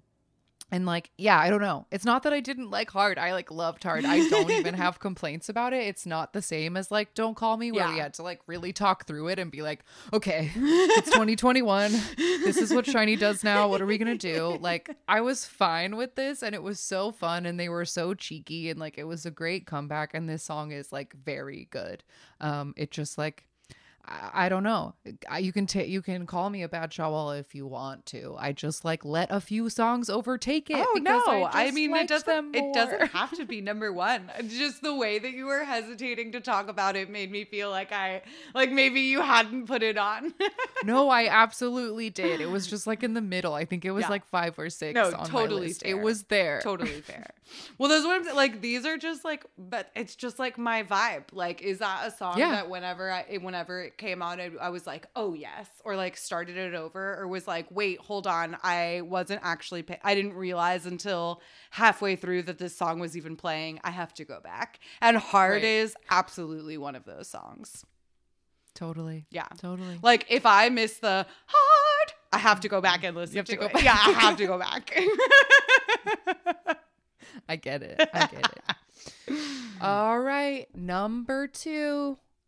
and 0.70 0.84
like 0.86 1.10
yeah, 1.16 1.38
I 1.38 1.50
don't 1.50 1.60
know. 1.60 1.86
It's 1.90 2.04
not 2.04 2.22
that 2.24 2.32
I 2.32 2.40
didn't 2.40 2.70
like 2.70 2.90
Hard. 2.90 3.18
I 3.18 3.32
like 3.32 3.50
loved 3.50 3.82
Hard. 3.84 4.04
I 4.04 4.28
don't 4.28 4.50
even 4.50 4.74
have 4.84 5.00
complaints 5.00 5.48
about 5.48 5.72
it. 5.72 5.86
It's 5.86 6.06
not 6.06 6.32
the 6.32 6.42
same 6.42 6.76
as 6.76 6.90
like 6.90 7.14
Don't 7.14 7.36
Call 7.36 7.56
Me 7.56 7.72
where 7.72 7.88
we 7.88 7.98
had 7.98 8.14
to 8.14 8.22
like 8.22 8.40
really 8.46 8.72
talk 8.72 9.06
through 9.06 9.28
it 9.28 9.38
and 9.38 9.50
be 9.50 9.62
like, 9.62 9.84
"Okay, 10.12 10.50
it's 10.54 11.10
2021. 11.10 11.92
This 12.16 12.58
is 12.58 12.72
what 12.72 12.84
SHINee 12.84 13.18
does 13.18 13.42
now. 13.42 13.68
What 13.68 13.80
are 13.80 13.86
we 13.86 13.98
going 13.98 14.16
to 14.16 14.34
do?" 14.34 14.58
Like 14.60 14.96
I 15.08 15.20
was 15.20 15.44
fine 15.44 15.96
with 15.96 16.14
this 16.14 16.42
and 16.42 16.54
it 16.54 16.62
was 16.62 16.80
so 16.80 17.12
fun 17.12 17.46
and 17.46 17.58
they 17.58 17.68
were 17.68 17.84
so 17.84 18.14
cheeky 18.14 18.70
and 18.70 18.78
like 18.78 18.98
it 18.98 19.04
was 19.04 19.24
a 19.26 19.30
great 19.30 19.66
comeback 19.66 20.12
and 20.14 20.28
this 20.28 20.42
song 20.42 20.72
is 20.72 20.92
like 20.92 21.14
very 21.14 21.68
good. 21.70 22.04
Um 22.40 22.74
it 22.76 22.90
just 22.90 23.18
like 23.18 23.47
I, 24.08 24.46
I 24.46 24.48
don't 24.48 24.62
know. 24.62 24.94
I, 25.28 25.38
you 25.38 25.52
can 25.52 25.66
take 25.66 25.88
you 25.88 26.02
can 26.02 26.26
call 26.26 26.50
me 26.50 26.62
a 26.62 26.68
bad 26.68 26.90
shawala 26.90 27.38
if 27.40 27.54
you 27.54 27.66
want 27.66 28.06
to. 28.06 28.36
I 28.38 28.52
just 28.52 28.84
like 28.84 29.04
let 29.04 29.30
a 29.30 29.40
few 29.40 29.68
songs 29.68 30.08
overtake 30.08 30.70
it. 30.70 30.76
Oh 30.78 30.90
because 30.94 31.22
no! 31.26 31.44
I, 31.44 31.64
just 31.64 31.74
mean, 31.74 31.94
it 31.94 32.08
doesn't. 32.08 32.54
It 32.54 32.72
doesn't 32.72 33.08
have 33.12 33.32
to 33.36 33.44
be 33.44 33.60
number 33.68 33.92
one. 33.92 34.30
Uh, 34.38 34.42
just 34.42 34.82
the 34.82 34.94
way 34.94 35.18
that 35.18 35.32
you 35.32 35.46
were 35.46 35.64
hesitating 35.64 36.32
to 36.32 36.40
talk 36.40 36.68
about 36.68 36.96
it 36.96 37.10
made 37.10 37.30
me 37.30 37.44
feel 37.44 37.70
like 37.70 37.92
I, 37.92 38.22
like 38.54 38.72
maybe 38.72 39.00
you 39.02 39.20
hadn't 39.20 39.66
put 39.66 39.82
it 39.82 39.98
on. 39.98 40.34
no, 40.84 41.10
I 41.10 41.28
absolutely 41.28 42.10
did. 42.10 42.40
It 42.40 42.50
was 42.50 42.66
just 42.66 42.86
like 42.86 43.02
in 43.02 43.14
the 43.14 43.20
middle. 43.20 43.54
I 43.54 43.64
think 43.64 43.84
it 43.84 43.90
was 43.90 44.02
Yeah. 44.04 44.10
like 44.10 44.26
five 44.26 44.58
or 44.58 44.70
six. 44.70 44.94
No, 44.94 45.10
totally. 45.26 45.74
It 45.84 45.94
was 46.00 46.24
there. 46.24 46.60
totally 46.62 47.00
fair. 47.02 47.26
Well, 47.78 47.88
those 47.88 48.04
ones 48.06 48.26
Like 48.34 48.60
these 48.60 48.84
are 48.86 48.96
just 48.96 49.24
like, 49.24 49.44
but 49.58 49.90
it's 49.94 50.14
just 50.16 50.38
like 50.38 50.58
my 50.58 50.82
vibe. 50.82 51.24
Like, 51.32 51.62
is 51.62 51.78
that 51.78 52.06
a 52.06 52.10
song 52.10 52.38
Yeah. 52.38 52.52
that 52.52 52.70
whenever 52.70 53.10
I, 53.10 53.38
whenever 53.40 53.82
it 53.82 53.97
came 53.98 54.22
on, 54.22 54.40
I, 54.40 54.50
I 54.60 54.68
was 54.70 54.86
like, 54.86 55.06
oh 55.16 55.34
yes, 55.34 55.66
or 55.84 55.96
like 55.96 56.16
started 56.16 56.56
it 56.56 56.74
over, 56.74 57.16
or 57.20 57.28
was 57.28 57.46
like, 57.46 57.66
wait, 57.70 57.98
hold 58.00 58.26
on, 58.26 58.56
I 58.62 59.02
wasn't 59.04 59.40
actually, 59.44 59.82
pay- 59.82 60.00
I 60.02 60.14
didn't 60.14 60.34
realize 60.34 60.86
until 60.86 61.42
halfway 61.70 62.16
through 62.16 62.42
that 62.44 62.58
this 62.58 62.74
song 62.76 62.98
was 63.00 63.16
even 63.16 63.36
playing. 63.36 63.80
I 63.84 63.90
have 63.90 64.14
to 64.14 64.24
go 64.24 64.40
back. 64.40 64.78
And 65.00 65.16
Hard 65.16 65.54
Right. 65.54 65.64
is 65.64 65.94
absolutely 66.10 66.78
one 66.78 66.94
of 66.96 67.04
those 67.04 67.28
songs. 67.28 67.84
Totally. 68.74 69.26
Yeah. 69.30 69.46
Totally. 69.58 69.98
Like 70.02 70.26
if 70.30 70.46
I 70.46 70.68
miss 70.68 70.98
the 70.98 71.26
hard, 71.46 72.12
I 72.32 72.38
have 72.38 72.60
to 72.60 72.68
go 72.68 72.80
back 72.80 73.02
and 73.02 73.16
listen 73.16 73.34
You 73.34 73.38
have 73.40 73.46
to, 73.46 73.52
to 73.52 73.58
go 73.58 73.66
it. 73.66 73.72
back. 73.72 73.82
Yeah, 73.82 73.98
I 74.00 74.12
have 74.12 74.36
to 74.36 74.46
go 74.46 74.56
back. 74.58 74.94
I 77.48 77.56
get 77.56 77.82
it. 77.82 78.00
I 78.14 78.26
get 78.26 78.52
it. 79.28 79.38
All 79.80 80.18
right. 80.20 80.66
Number 80.76 81.46
two. 81.48 82.18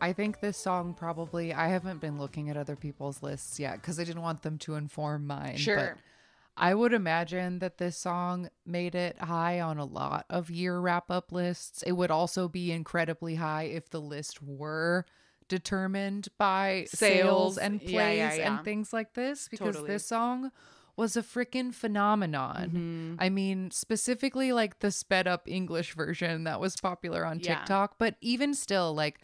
I 0.00 0.12
think 0.12 0.40
this 0.40 0.56
song 0.56 0.94
probably, 0.94 1.52
I 1.54 1.68
haven't 1.68 2.00
been 2.00 2.18
looking 2.18 2.50
at 2.50 2.56
other 2.56 2.76
people's 2.76 3.22
lists 3.22 3.58
yet 3.58 3.80
because 3.80 3.98
I 3.98 4.04
didn't 4.04 4.22
want 4.22 4.42
them 4.42 4.58
to 4.58 4.74
inform 4.74 5.26
mine. 5.26 5.56
Sure. 5.56 5.76
But 5.76 6.02
I 6.56 6.74
would 6.74 6.92
imagine 6.92 7.58
that 7.58 7.78
this 7.78 7.96
song 7.96 8.48
made 8.64 8.94
it 8.94 9.18
high 9.18 9.60
on 9.60 9.78
a 9.78 9.84
lot 9.84 10.26
of 10.30 10.50
year 10.50 10.78
wrap 10.80 11.10
up 11.10 11.32
lists. 11.32 11.82
It 11.82 11.92
would 11.92 12.10
also 12.10 12.48
be 12.48 12.72
incredibly 12.72 13.34
high 13.36 13.64
if 13.64 13.90
the 13.90 14.00
list 14.00 14.42
were 14.42 15.04
determined 15.48 16.28
by 16.38 16.86
sales, 16.88 17.56
Sales. 17.56 17.58
and 17.58 17.80
plays 17.80 17.92
Yeah, 17.92 18.10
yeah, 18.10 18.34
yeah. 18.34 18.56
and 18.56 18.64
things 18.64 18.92
like 18.92 19.14
this 19.14 19.48
because 19.48 19.76
Totally. 19.76 19.92
this 19.92 20.06
song 20.06 20.50
was 20.96 21.16
a 21.16 21.22
freaking 21.22 21.74
phenomenon. 21.74 22.66
Mm-hmm. 22.68 23.14
I 23.18 23.28
mean, 23.28 23.70
specifically 23.70 24.52
like 24.52 24.78
the 24.80 24.90
sped 24.90 25.26
up 25.28 25.42
English 25.46 25.94
version 25.94 26.44
that 26.44 26.58
was 26.58 26.76
popular 26.76 27.24
on. 27.24 27.38
TikTok, 27.38 27.96
but 27.98 28.16
even 28.22 28.54
still, 28.54 28.94
like 28.94 29.20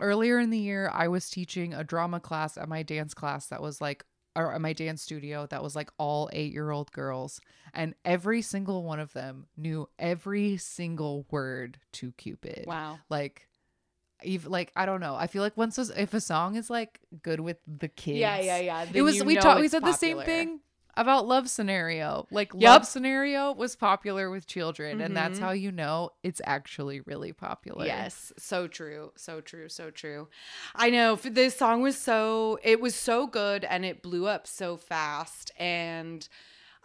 earlier 0.00 0.38
in 0.38 0.50
the 0.50 0.58
year, 0.58 0.90
I 0.92 1.08
was 1.08 1.30
teaching 1.30 1.74
a 1.74 1.84
drama 1.84 2.20
class 2.20 2.56
at 2.56 2.68
my 2.68 2.82
dance 2.82 3.14
class 3.14 3.46
that 3.46 3.62
was 3.62 3.80
like, 3.80 4.04
or 4.36 4.52
at 4.52 4.60
my 4.60 4.72
dance 4.72 5.02
studio 5.02 5.46
that 5.46 5.62
was 5.62 5.76
like 5.76 5.90
all 5.96 6.28
eight 6.32 6.52
year 6.52 6.70
old 6.70 6.90
girls. 6.92 7.40
And 7.72 7.94
every 8.04 8.42
single 8.42 8.82
one 8.82 9.00
of 9.00 9.12
them 9.12 9.46
knew 9.56 9.88
every 9.98 10.56
single 10.56 11.26
word 11.30 11.78
to 11.92 12.12
Cupid. 12.12 12.64
Wow. 12.66 12.98
Like, 13.08 13.48
even 14.22 14.50
like 14.50 14.72
I 14.74 14.86
don't 14.86 15.00
know. 15.00 15.14
I 15.14 15.26
feel 15.26 15.42
like 15.42 15.56
once 15.56 15.78
a, 15.78 16.00
if 16.00 16.14
a 16.14 16.20
song 16.20 16.56
is 16.56 16.70
like 16.70 17.00
good 17.22 17.40
with 17.40 17.58
the 17.66 17.88
kids, 17.88 18.18
Yeah, 18.18 18.40
yeah, 18.40 18.58
yeah. 18.58 18.86
It 18.92 19.02
was 19.02 19.22
we 19.22 19.36
talked. 19.36 19.60
We 19.60 19.68
said 19.68 19.84
the 19.84 19.92
same 19.92 20.20
thing 20.20 20.60
about 20.96 21.26
love 21.26 21.48
scenario. 21.50 22.26
Like 22.30 22.52
Yep. 22.54 22.62
love 22.62 22.86
scenario 22.86 23.52
was 23.52 23.76
popular 23.76 24.30
with 24.30 24.46
children, 24.46 25.00
and 25.00 25.16
that's 25.16 25.38
Mhm. 25.38 25.42
how 25.42 25.50
you 25.52 25.72
know 25.72 26.10
it's 26.22 26.40
actually 26.44 27.00
really 27.00 27.32
popular. 27.32 27.84
Yes, 27.86 28.32
so 28.38 28.66
true, 28.68 29.12
so 29.16 29.40
true, 29.40 29.68
so 29.68 29.90
true. 29.90 30.28
I 30.74 30.90
know 30.90 31.16
this 31.16 31.56
song 31.56 31.82
was 31.82 31.98
so 31.98 32.58
it 32.62 32.80
was 32.80 32.94
so 32.94 33.26
good 33.26 33.64
and 33.64 33.84
it 33.84 34.02
blew 34.02 34.26
up 34.26 34.46
so 34.46 34.76
fast 34.76 35.50
and 35.58 36.28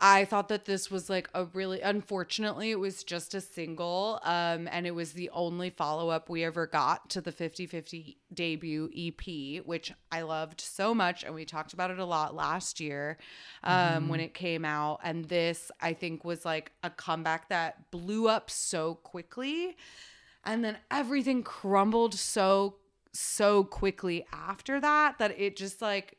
I 0.02 0.26
thought 0.26 0.47
that 0.47 0.66
this 0.66 0.89
was 0.89 1.10
like 1.10 1.30
a 1.34 1.45
really 1.45 1.82
unfortunately 1.82 2.72
it 2.72 2.80
was 2.80 3.04
just 3.04 3.34
a 3.34 3.41
single 3.41 4.20
um 4.24 4.68
and 4.72 4.88
it 4.88 4.95
was 4.95 5.14
the 5.14 5.30
only 5.32 5.70
follow-up 5.70 6.30
we 6.30 6.43
ever 6.43 6.68
got 6.68 7.10
to 7.10 7.22
the 7.22 7.32
50/50 7.32 8.16
debut 8.34 8.89
EP 8.95 9.66
which 9.66 9.91
I 10.12 10.22
loved 10.22 10.62
so 10.62 10.93
much 10.93 11.24
and 11.24 11.36
we 11.36 11.45
talked 11.45 11.74
about 11.74 11.91
it 11.91 12.00
a 12.00 12.06
lot 12.06 12.34
last 12.34 12.80
year 12.80 13.18
um 13.64 14.08
when 14.08 14.20
it 14.20 14.34
came 14.34 14.64
out 14.64 15.00
and 15.04 15.26
this 15.26 15.72
I 15.82 15.93
think 15.93 16.24
was 16.24 16.45
like 16.45 16.72
a 16.84 16.89
comeback 16.89 17.50
that 17.50 17.91
blew 17.91 18.30
up 18.30 18.50
so 18.50 18.95
quickly 18.95 19.76
and 20.45 20.64
then 20.64 20.78
everything 20.89 21.43
crumbled 21.43 22.14
so 22.14 22.78
so 23.12 23.64
quickly 23.64 24.26
after 24.32 24.80
that 24.80 25.18
that 25.20 25.38
it 25.39 25.58
just 25.58 25.82
like 25.82 26.18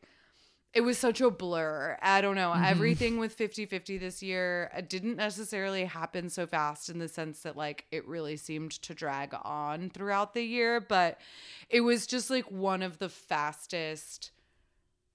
it 0.73 0.83
was 0.83 0.99
such 0.99 1.21
a 1.21 1.31
blur. 1.31 1.99
I 2.01 2.21
don't 2.21 2.37
know. 2.37 2.53
Everything 2.53 3.18
with 3.18 3.37
50-50 3.37 3.99
this 3.99 4.23
year 4.23 4.71
uh, 4.77 4.81
didn't 4.81 5.16
necessarily 5.16 5.85
happen 5.85 6.31
so 6.31 6.47
fast 6.47 6.89
in 6.89 6.99
the 6.99 7.09
sense 7.09 7.41
that 7.41 7.57
like 7.57 7.87
it 7.91 8.07
really 8.07 8.37
seemed 8.37 8.73
to 8.83 8.95
drag 8.95 9.35
on 9.43 9.91
throughout 9.91 10.35
the 10.35 10.43
year, 10.43 10.81
but 10.81 11.18
it 11.68 11.81
was 11.81 12.07
just 12.07 12.31
like 12.31 12.51
one 12.51 12.83
of 12.83 12.99
the 12.99 13.09
fastest 13.09 14.31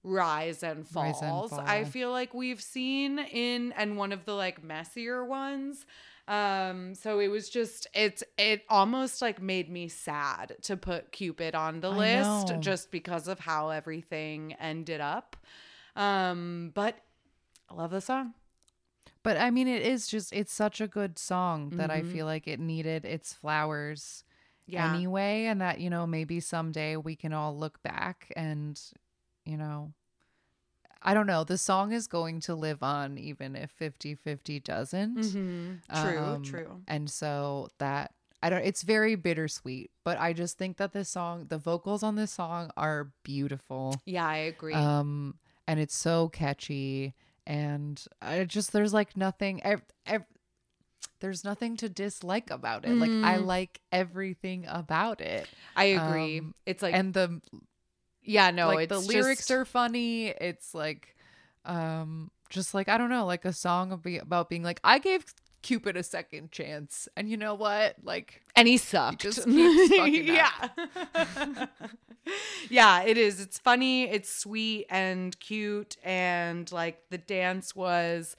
rise 0.02 0.62
and 0.62 0.86
falls 0.86 1.22
Rise 1.22 1.58
and 1.58 1.68
I 1.68 1.84
feel 1.84 2.10
like 2.10 2.32
we've 2.34 2.60
seen 2.60 3.18
in 3.18 3.72
and 3.72 3.96
one 3.96 4.12
of 4.12 4.24
the 4.24 4.34
like 4.34 4.62
messier 4.62 5.24
ones. 5.24 5.86
Um 6.28 6.94
so 6.94 7.20
it 7.20 7.28
was 7.28 7.48
just 7.48 7.86
it's 7.94 8.22
it 8.36 8.62
almost 8.68 9.22
like 9.22 9.40
made 9.40 9.70
me 9.70 9.88
sad 9.88 10.56
to 10.62 10.76
put 10.76 11.12
Cupid 11.12 11.54
on 11.54 11.80
the 11.80 11.90
I 11.90 11.96
list 11.98 12.48
know. 12.48 12.56
just 12.60 12.90
because 12.90 13.28
of 13.28 13.38
how 13.40 13.70
everything 13.70 14.54
ended 14.54 15.00
up. 15.00 15.36
Um 15.94 16.72
but 16.74 16.98
I 17.70 17.74
love 17.74 17.90
the 17.90 18.00
song. 18.00 18.34
But 19.22 19.36
I 19.36 19.50
mean, 19.50 19.66
it 19.66 19.82
is 19.82 20.06
just, 20.06 20.32
it's 20.32 20.52
such 20.52 20.80
a 20.80 20.86
good 20.86 21.18
song 21.18 21.70
that 21.76 21.90
I 21.90 22.02
Mhm. 22.02 22.12
feel 22.12 22.26
like 22.26 22.46
it 22.46 22.60
needed 22.60 23.04
its 23.04 23.32
flowers 23.32 24.22
Yeah. 24.66 24.94
anyway. 24.94 25.46
And 25.46 25.60
that, 25.60 25.80
you 25.80 25.90
know, 25.90 26.06
maybe 26.06 26.38
someday 26.38 26.96
we 26.96 27.16
can 27.16 27.32
all 27.32 27.56
look 27.56 27.82
back 27.82 28.32
and, 28.36 28.80
you 29.44 29.56
know, 29.56 29.92
I 31.02 31.14
don't 31.14 31.26
know. 31.26 31.44
The 31.44 31.58
song 31.58 31.92
is 31.92 32.06
going 32.06 32.40
to 32.40 32.54
live 32.54 32.82
on 32.82 33.18
even 33.18 33.54
if 33.54 33.70
50 33.70 34.14
50 34.14 34.60
doesn't. 34.60 35.16
Mhm. 35.18 35.80
True, 36.02 36.18
Um, 36.18 36.42
true. 36.42 36.82
And 36.88 37.08
so 37.10 37.68
that, 37.78 38.12
I 38.42 38.50
don't, 38.50 38.64
it's 38.64 38.82
very 38.82 39.14
bittersweet, 39.14 39.90
but 40.04 40.18
I 40.18 40.32
just 40.32 40.58
think 40.58 40.76
that 40.78 40.92
this 40.92 41.08
song, 41.08 41.46
the 41.48 41.58
vocals 41.58 42.02
on 42.02 42.16
this 42.16 42.32
song 42.32 42.70
are 42.76 43.12
beautiful. 43.22 44.00
Yeah, 44.04 44.26
I 44.26 44.36
agree. 44.36 44.74
Um, 44.74 45.38
and 45.68 45.78
it's 45.80 45.94
so 45.96 46.28
catchy, 46.28 47.14
and 47.46 48.02
I 48.22 48.44
just 48.44 48.72
there's 48.72 48.92
like 48.94 49.16
nothing. 49.16 49.62
Ev- 49.64 49.82
ev- 50.06 50.24
there's 51.20 51.44
nothing 51.44 51.76
to 51.78 51.88
dislike 51.88 52.50
about 52.50 52.84
it. 52.84 52.94
Like 52.98 53.10
I 53.10 53.38
Mm. 53.38 53.46
like 53.46 53.80
everything 53.90 54.66
about 54.68 55.20
it, 55.20 55.48
I 55.74 55.84
agree. 55.84 56.40
um, 56.40 56.54
it's 56.66 56.82
like 56.82 56.94
and 56.94 57.14
the 57.14 57.40
yeah, 58.26 58.50
no, 58.50 58.68
like 58.68 58.90
it's 58.90 59.06
the 59.06 59.12
lyrics 59.12 59.40
just- 59.42 59.50
are 59.50 59.64
funny. 59.64 60.26
It's 60.28 60.74
like, 60.74 61.16
um, 61.64 62.30
just 62.50 62.74
like 62.74 62.88
I 62.88 62.98
don't 62.98 63.10
know, 63.10 63.26
like 63.26 63.44
a 63.44 63.52
song 63.52 63.92
about 63.92 64.48
being 64.48 64.62
like 64.62 64.80
I 64.84 64.98
gave 64.98 65.24
Cupid 65.62 65.96
a 65.96 66.02
second 66.04 66.52
chance, 66.52 67.08
and 67.16 67.28
you 67.28 67.36
know 67.36 67.54
what, 67.54 67.96
like 68.04 68.42
and 68.54 68.68
he 68.68 68.76
sucked. 68.76 69.20
just 69.22 69.44
keeps 69.46 69.90
yeah. 70.28 70.68
yeah, 72.70 73.02
it 73.02 73.16
is. 73.18 73.40
It's 73.40 73.58
funny, 73.58 74.04
it's 74.04 74.32
sweet 74.32 74.86
and 74.90 75.38
cute 75.40 75.96
and 76.04 76.70
like 76.70 77.00
the 77.10 77.18
dance 77.18 77.74
was 77.74 78.36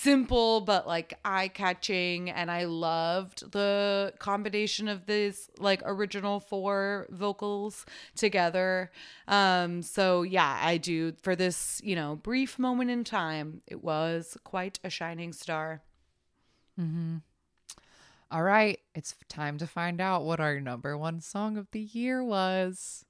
simple 0.00 0.60
but 0.60 0.86
like 0.86 1.14
eye-catching 1.24 2.30
and 2.30 2.50
I 2.50 2.64
loved 2.64 3.50
the 3.50 4.12
combination 4.18 4.86
of 4.86 5.06
this 5.06 5.50
like 5.58 5.82
original 5.84 6.38
four 6.40 7.06
vocals 7.10 7.84
together. 8.14 8.90
Um 9.26 9.82
so 9.82 10.22
yeah, 10.22 10.60
I 10.62 10.76
do 10.76 11.12
for 11.22 11.34
this, 11.34 11.80
you 11.84 11.96
know, 11.96 12.16
brief 12.16 12.58
moment 12.58 12.90
in 12.90 13.02
time, 13.02 13.62
it 13.66 13.82
was 13.82 14.36
quite 14.44 14.78
a 14.84 14.90
shining 14.90 15.32
star. 15.32 15.82
Mhm. 16.78 17.22
All 18.30 18.42
right, 18.42 18.78
it's 18.94 19.14
time 19.28 19.58
to 19.58 19.66
find 19.66 20.00
out 20.00 20.24
what 20.24 20.38
our 20.38 20.60
number 20.60 20.96
one 20.96 21.20
song 21.20 21.56
of 21.56 21.70
the 21.72 21.80
year 21.80 22.22
was. 22.22 23.04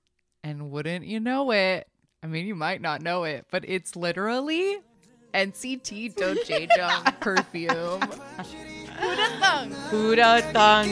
And 0.45 0.71
wouldn't 0.71 1.05
you 1.07 1.19
know 1.21 1.51
it? 1.51 1.89
I 2.23 2.29
mean, 2.29 2.47
you 2.47 2.55
might 2.55 2.81
not 2.81 3.03
know 3.03 3.25
it, 3.25 3.47
but 3.51 3.65
it's 3.69 3.95
literally 3.97 4.79
NCT 5.35 6.15
Don't 6.15 6.49
Jung 6.49 7.05
perfume. 7.21 8.01
Huda 8.99 9.29
Thung. 9.41 9.71
Huda 9.91 10.53
Thung. 10.53 10.89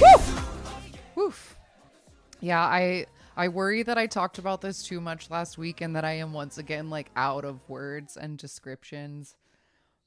Woo. 0.00 1.24
Woof. 1.24 1.56
Yeah, 2.40 2.62
I 2.62 3.06
I 3.36 3.48
worry 3.48 3.82
that 3.82 3.96
I 3.98 4.06
talked 4.06 4.38
about 4.38 4.60
this 4.60 4.82
too 4.82 5.00
much 5.00 5.30
last 5.30 5.56
week 5.58 5.80
and 5.80 5.96
that 5.96 6.04
I 6.04 6.12
am 6.12 6.32
once 6.32 6.58
again 6.58 6.90
like 6.90 7.10
out 7.16 7.44
of 7.44 7.66
words 7.68 8.16
and 8.16 8.36
descriptions. 8.38 9.36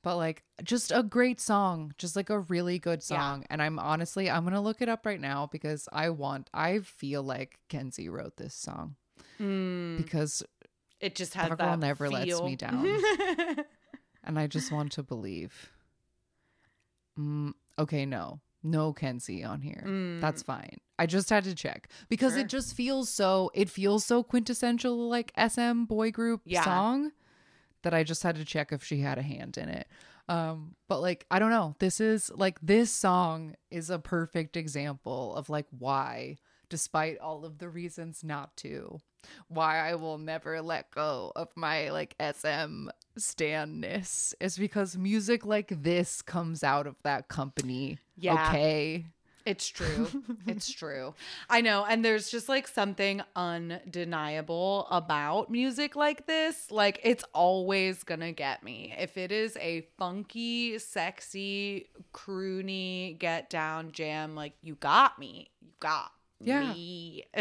But 0.03 0.17
like 0.17 0.43
just 0.63 0.91
a 0.91 1.01
great 1.01 1.41
song, 1.41 1.93
just 1.97 2.15
like 2.15 2.29
a 2.29 2.39
really 2.39 2.77
good 2.77 3.01
Yeah. 3.09 3.17
song. 3.19 3.45
And 3.49 3.61
I'm 3.61 3.79
honestly 3.79 4.29
I'm 4.29 4.43
going 4.43 4.53
to 4.53 4.59
look 4.59 4.81
it 4.81 4.89
up 4.89 5.05
right 5.05 5.19
now 5.19 5.47
because 5.51 5.89
I 5.91 6.09
want 6.11 6.49
I 6.53 6.79
feel 6.79 7.23
like 7.23 7.57
Kenzie 7.69 8.09
wrote 8.09 8.37
this 8.37 8.53
song 8.53 8.95
Mm, 9.39 9.97
because 9.97 10.43
it 10.99 11.15
just 11.15 11.33
has 11.33 11.49
That 11.49 11.57
girl 11.57 11.77
never 11.77 12.09
lets 12.09 12.41
me 12.43 12.55
down. 12.55 12.85
and 14.23 14.37
I 14.39 14.47
just 14.47 14.71
want 14.71 14.91
to 14.93 15.03
believe. 15.03 15.71
Mm, 17.19 17.53
okay, 17.79 18.05
no. 18.05 18.39
No 18.65 18.91
Kenzie 18.93 19.43
on 19.43 19.61
here. 19.61 19.83
That's 20.19 20.41
fine. 20.43 20.77
I 20.97 21.05
just 21.05 21.29
had 21.29 21.43
to 21.45 21.53
check 21.55 21.89
because 22.09 22.33
Mm. 22.33 22.35
Sure. 22.37 22.41
it 22.45 22.49
just 22.49 22.73
feels 22.75 23.09
so 23.09 23.51
it 23.53 23.69
feels 23.69 24.03
so 24.05 24.23
quintessential 24.23 25.07
like 25.09 25.31
SM 25.37 25.83
boy 25.85 26.11
group 26.11 26.41
Yeah. 26.45 26.63
song 26.63 27.11
that 27.83 27.93
I 27.93 28.03
just 28.03 28.23
had 28.23 28.35
to 28.37 28.45
check 28.45 28.71
if 28.71 28.83
she 28.83 28.99
had 29.01 29.17
a 29.17 29.21
hand 29.21 29.57
in 29.57 29.69
it. 29.69 29.87
Um 30.27 30.75
but 30.89 31.01
like 31.01 31.25
I 31.29 31.37
don't 31.39 31.51
know. 31.51 31.75
This 31.79 31.99
is 32.01 32.31
like 32.33 32.57
this 32.61 32.89
song 32.91 33.55
is 33.69 33.89
a 33.91 33.99
perfect 33.99 34.57
example 34.57 35.35
of 35.35 35.49
like 35.49 35.67
why 35.69 36.37
despite 36.69 37.19
all 37.19 37.45
of 37.45 37.57
the 37.57 37.69
reasons 37.69 38.23
not 38.23 38.55
to 38.57 38.99
why 39.47 39.89
I 39.89 39.95
will 39.95 40.17
never 40.17 40.61
let 40.61 40.91
go 40.91 41.31
of 41.35 41.49
my 41.55 41.89
like 41.89 42.15
SM 42.19 42.89
stanness 43.17 44.33
is 44.39 44.57
because 44.57 44.97
music 44.97 45.45
like 45.45 45.83
this 45.83 46.21
comes 46.21 46.63
out 46.63 46.87
of 46.87 46.95
that 47.03 47.27
company. 47.27 47.99
Yeah. 48.17 48.49
Okay. 48.49 49.05
It's 49.45 49.67
true. 49.67 50.07
it's 50.47 50.71
true. 50.71 51.13
I 51.49 51.61
know. 51.61 51.85
And 51.85 52.03
there's 52.03 52.31
just 52.31 52.49
like 52.49 52.67
something 52.67 53.21
undeniable 53.35 54.87
about 54.89 55.51
music 55.51 55.95
like 55.95 56.25
this. 56.25 56.71
Like, 56.71 56.99
it's 57.03 57.23
always 57.31 58.03
gonna 58.03 58.31
get 58.31 58.63
me. 58.63 58.95
If 58.97 59.17
it 59.17 59.31
is 59.31 59.55
a 59.61 59.81
funky, 59.99 60.79
sexy, 60.79 61.89
croony, 62.11 63.19
get 63.19 63.51
down 63.51 63.91
jam, 63.91 64.33
like, 64.33 64.53
you 64.63 64.75
got 64.75 65.19
me. 65.19 65.51
You 65.61 65.69
got 65.79 66.11
Yeah. 66.45 66.73
me. 66.73 67.23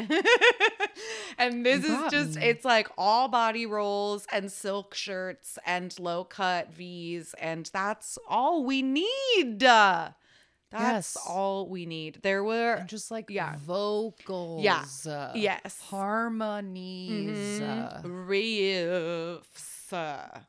and 1.39 1.65
this 1.65 1.85
is 1.85 2.11
just, 2.11 2.37
me. 2.37 2.45
it's 2.47 2.65
like 2.65 2.89
all 2.99 3.29
body 3.29 3.67
rolls 3.67 4.27
and 4.33 4.51
silk 4.51 4.95
shirts 4.95 5.59
and 5.67 5.95
low 6.01 6.25
cut 6.25 6.73
V's. 6.73 7.35
And 7.41 7.69
that's 7.73 8.19
all 8.29 8.65
we 8.65 8.83
need. 8.83 9.61
That's 9.61 11.15
Yes. 11.15 11.17
all 11.29 11.69
we 11.69 11.87
need. 11.87 12.19
There 12.23 12.43
were 12.43 12.75
And 12.75 12.89
just 12.89 13.11
like 13.13 13.31
Yeah. 13.31 13.55
vocals. 13.59 14.65
Yeah. 14.65 14.85
uh, 15.07 15.33
yes, 15.37 15.81
Harmonies. 15.89 17.61
Mhm. 17.61 17.95
uh, 17.95 18.03
riffs. 18.03 19.93
uh, 19.93 20.41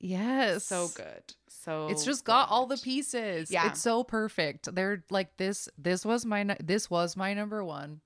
yes. 0.00 0.64
So 0.64 0.88
good. 0.88 1.34
So 1.68 1.88
It's 1.88 2.04
just 2.04 2.24
got 2.24 2.48
all 2.48 2.64
the 2.64 2.78
pieces. 2.78 3.50
Yeah. 3.50 3.66
It's 3.66 3.82
so 3.82 4.02
perfect. 4.02 4.74
They're 4.74 5.04
like 5.10 5.36
this 5.36 5.68
this 5.76 6.02
was 6.02 6.24
my 6.24 6.56
this 6.64 6.88
was 6.88 7.14
my 7.14 7.34
number 7.34 7.62
1 7.62 8.00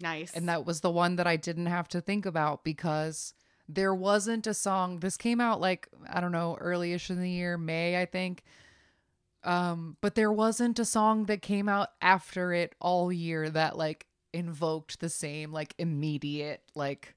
nice. 0.00 0.32
and 0.32 0.48
that 0.48 0.64
was 0.64 0.80
the 0.80 0.90
one 0.90 1.16
that 1.16 1.26
I 1.26 1.36
didn't 1.36 1.66
have 1.66 1.86
to 1.88 2.00
think 2.00 2.24
about 2.24 2.64
because 2.64 3.34
there 3.68 3.94
wasn't 3.94 4.46
a 4.46 4.54
song. 4.54 5.00
This 5.00 5.18
came 5.18 5.38
out 5.38 5.60
like 5.60 5.86
I 6.08 6.22
don't 6.22 6.32
know, 6.32 6.56
early-ish 6.58 7.10
in 7.10 7.20
the 7.20 7.28
year, 7.28 7.58
May, 7.58 8.00
I 8.00 8.06
think. 8.06 8.42
Um, 9.42 9.98
but 10.00 10.14
there 10.14 10.32
wasn't 10.32 10.78
a 10.78 10.86
song 10.86 11.26
that 11.26 11.42
came 11.42 11.68
out 11.68 11.90
after 12.00 12.54
it 12.54 12.74
all 12.80 13.12
year 13.12 13.50
that 13.50 13.76
like 13.76 14.06
invoked 14.32 15.00
the 15.00 15.10
same 15.10 15.52
like 15.52 15.74
immediate 15.76 16.62
like 16.74 17.14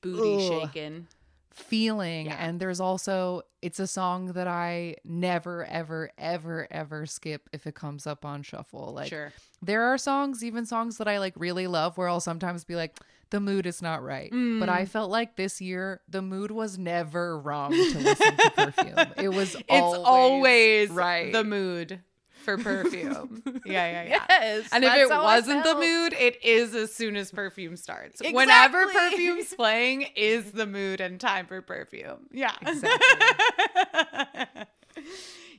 Booty 0.00 0.46
Ugh. 0.46 0.62
shaking. 0.62 1.08
Feeling 1.54 2.26
Yeah. 2.26 2.36
and 2.38 2.58
there's 2.58 2.80
also 2.80 3.42
it's 3.62 3.78
a 3.78 3.86
song 3.86 4.32
that 4.32 4.48
I 4.48 4.96
never 5.04 5.64
ever 5.64 6.10
ever 6.18 6.66
ever 6.70 7.06
skip 7.06 7.48
if 7.52 7.66
it 7.66 7.74
comes 7.74 8.06
up 8.06 8.24
on 8.24 8.42
shuffle 8.42 8.92
like 8.92 9.08
sure. 9.08 9.32
there 9.62 9.82
are 9.82 9.96
songs 9.96 10.42
even 10.42 10.66
songs 10.66 10.98
that 10.98 11.06
I 11.06 11.18
like 11.18 11.34
really 11.36 11.68
love 11.68 11.96
where 11.96 12.08
I'll 12.08 12.20
sometimes 12.20 12.64
be 12.64 12.74
like 12.74 12.98
the 13.30 13.38
mood 13.38 13.66
is 13.66 13.80
not 13.80 14.02
right 14.02 14.30
but 14.30 14.68
I 14.68 14.82
mm. 14.82 14.88
felt 14.88 15.10
like 15.10 15.36
this 15.36 15.60
year 15.60 16.00
the 16.08 16.22
mood 16.22 16.50
was 16.50 16.76
never 16.76 17.38
wrong 17.38 17.70
to 17.70 17.98
listen 17.98 18.36
to 18.36 18.50
perfume 18.56 19.06
it 19.16 19.28
was 19.28 19.54
It's 19.54 19.66
always, 19.70 20.04
always, 20.04 20.90
right 20.90 21.32
the 21.32 21.44
mood 21.44 22.00
for 22.44 22.58
perfume. 22.58 23.42
yeah, 23.64 23.90
yeah, 23.90 24.02
yeah. 24.04 24.24
yes 24.28 24.68
And 24.72 24.84
if 24.84 24.94
it 24.94 25.08
wasn't 25.08 25.64
the 25.64 25.74
mood, 25.74 26.12
it 26.12 26.44
is 26.44 26.74
as 26.74 26.94
soon 26.94 27.16
as 27.16 27.30
perfume 27.30 27.76
starts. 27.76 28.20
Whenever 28.30 28.86
perfume's 28.86 29.52
playing 29.56 30.06
is 30.14 30.52
the 30.52 30.66
mood 30.66 31.00
and 31.00 31.18
time 31.18 31.46
for 31.46 31.60
perfume. 31.62 32.28
Yeah. 32.30 32.52
Exactly. 32.66 34.64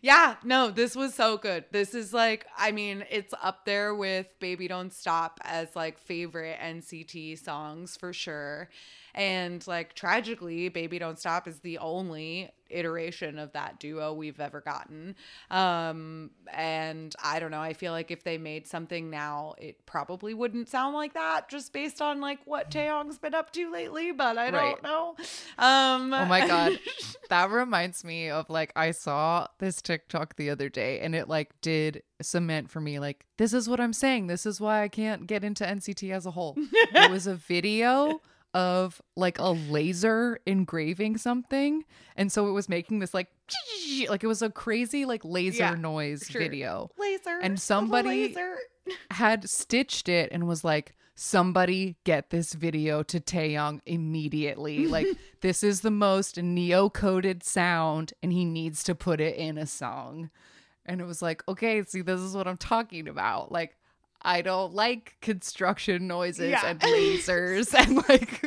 yeah, 0.02 0.36
no, 0.44 0.70
this 0.72 0.96
was 0.96 1.14
so 1.14 1.38
good. 1.38 1.66
This 1.72 1.94
is 1.94 2.14
like, 2.14 2.46
I 2.58 2.72
mean, 2.72 3.04
it's 3.10 3.34
up 3.42 3.66
there 3.66 3.94
with 3.96 4.28
Baby 4.40 4.68
Don't 4.68 4.94
Stop 4.94 5.40
as 5.44 5.76
like 5.76 5.98
favorite 5.98 6.58
NCT 6.60 7.44
songs 7.44 7.98
for 7.98 8.14
sure. 8.14 8.70
And 9.14 9.66
like 9.68 9.94
tragically, 9.94 10.70
Baby 10.70 11.00
Don't 11.00 11.20
Stop 11.20 11.48
is 11.48 11.60
the 11.60 11.80
only 11.80 12.52
iteration 12.70 13.38
of 13.39 13.51
that 13.53 13.80
duo 13.80 14.13
we've 14.13 14.39
ever 14.39 14.61
gotten. 14.61 15.16
Um 15.49 16.32
and 16.53 17.16
I 17.24 17.39
don't 17.39 17.51
know, 17.51 17.61
I 17.61 17.74
feel 17.74 17.91
like 17.91 18.11
if 18.11 18.24
they 18.24 18.38
made 18.38 18.68
something 18.68 19.09
now, 19.09 19.55
it 19.57 19.86
probably 19.86 20.34
wouldn't 20.34 20.70
sound 20.70 20.95
like 20.95 21.13
that 21.13 21.49
just 21.49 21.74
based 21.74 22.01
on 22.01 22.22
like 22.22 22.39
what 22.45 22.72
Taeyong's 22.72 23.18
been 23.18 23.34
up 23.34 23.51
to 23.53 23.72
lately, 23.72 24.11
but 24.11 24.38
I 24.38 24.49
Right. 24.49 24.76
don't 24.82 24.84
know. 24.84 25.16
Um 25.57 26.13
Oh 26.13 26.26
my 26.26 26.47
god. 26.47 26.80
That 27.30 27.49
reminds 27.49 28.03
me 28.03 28.30
of 28.30 28.49
like 28.49 28.72
I 28.76 28.91
saw 28.91 29.47
this 29.59 29.82
TikTok 29.82 30.36
the 30.36 30.49
other 30.49 30.70
day 30.70 30.99
and 30.99 31.16
it 31.16 31.28
like 31.28 31.51
did 31.61 32.03
cement 32.22 32.70
for 32.70 32.80
me 32.82 32.99
like 32.99 33.26
this 33.38 33.53
is 33.53 33.68
what 33.68 33.80
I'm 33.80 33.93
saying. 33.93 34.28
This 34.28 34.45
is 34.45 34.61
why 34.61 34.82
I 34.84 34.88
can't 34.88 35.28
get 35.28 35.43
into 35.43 35.66
NCT 35.66 36.11
as 36.13 36.26
a 36.26 36.32
whole. 36.32 36.55
it 36.93 37.09
was 37.09 37.28
a 37.28 37.36
video 37.36 38.22
of 38.56 39.01
like 39.16 39.38
a 39.38 39.49
laser 39.51 40.39
engraving 40.45 41.18
something 41.18 41.84
and 42.16 42.32
so 42.32 42.47
it 42.47 42.51
was 42.51 42.68
making 42.70 42.99
this 42.99 43.14
like 43.14 43.28
like 44.10 44.24
it 44.24 44.28
was 44.28 44.41
a 44.41 44.49
crazy 44.49 45.06
like 45.06 45.24
laser 45.24 45.58
Yeah, 45.64 45.76
noise 45.76 46.26
sure. 46.28 46.41
video 46.41 46.89
laser 46.97 47.38
And 47.41 47.60
somebody- 47.60 48.30
laser. 48.30 48.56
had 49.12 49.49
stitched 49.49 50.08
it 50.10 50.32
and 50.32 50.47
was 50.47 50.64
like, 50.64 50.95
somebody 51.16 51.95
get 52.03 52.30
this 52.30 52.53
video 52.53 53.01
to 53.03 53.20
Taeyong 53.20 53.80
immediately. 53.88 54.86
Like, 54.95 55.08
this 55.41 55.64
is 55.64 55.82
the 55.82 55.89
most 55.89 56.38
neo 56.38 56.89
coded 56.89 57.43
sound, 57.43 58.14
and 58.22 58.32
he 58.32 58.45
needs 58.45 58.84
to 58.84 58.93
put 58.93 59.20
it 59.20 59.36
in 59.38 59.58
a 59.58 59.66
song. 59.66 60.30
And 60.86 61.01
it 61.01 61.06
was 61.06 61.22
like, 61.24 61.41
okay, 61.47 61.82
see, 61.84 62.01
this 62.01 62.20
is 62.22 62.36
what 62.36 62.47
I'm 62.47 62.58
talking 62.58 63.08
about. 63.08 63.51
Like, 63.51 63.76
I 64.22 64.41
don't 64.41 64.74
like 64.74 65.18
construction 65.22 66.07
noises 66.07 66.49
Yeah. 66.51 66.66
and 66.66 66.80
lasers 66.80 67.74
and 67.74 67.97
like 68.09 68.43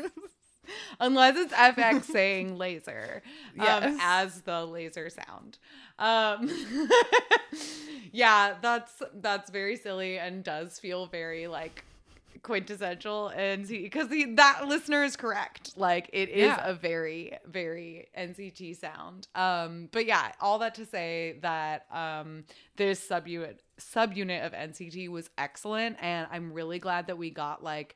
unless 1.00 1.36
it's 1.36 1.52
FX 1.52 2.04
saying 2.04 2.56
laser 2.58 3.22
um, 3.58 3.98
as 4.00 4.40
the 4.42 4.64
laser 4.66 5.08
sound. 5.10 5.58
Um, 5.98 6.48
yeah, 8.12 8.54
that's 8.60 9.02
that's 9.14 9.50
very 9.50 9.76
silly 9.76 10.18
and 10.18 10.42
does 10.44 10.78
feel 10.78 11.06
very 11.06 11.46
like 11.46 11.84
quintessential 12.42 13.28
and 13.28 13.66
because 13.66 14.08
that 14.36 14.62
listener 14.66 15.04
is 15.04 15.16
correct. 15.16 15.72
Like 15.76 16.10
it 16.12 16.28
is 16.28 16.46
Yeah. 16.46 16.60
a 16.66 16.74
very 16.74 17.36
very 17.46 18.08
nct 18.16 18.76
sound. 18.78 19.28
Um 19.34 19.88
but 19.92 20.06
yeah 20.06 20.32
all 20.40 20.58
that 20.60 20.74
to 20.76 20.86
say 20.86 21.38
that 21.42 21.86
um 21.92 22.44
this 22.76 23.06
subunit 23.08 23.58
subunit 23.80 24.44
of 24.44 24.52
nct 24.52 25.08
was 25.08 25.30
excellent 25.38 25.96
and 26.00 26.26
i'm 26.32 26.52
really 26.52 26.78
glad 26.80 27.06
that 27.06 27.16
we 27.16 27.30
got 27.30 27.62
like 27.62 27.94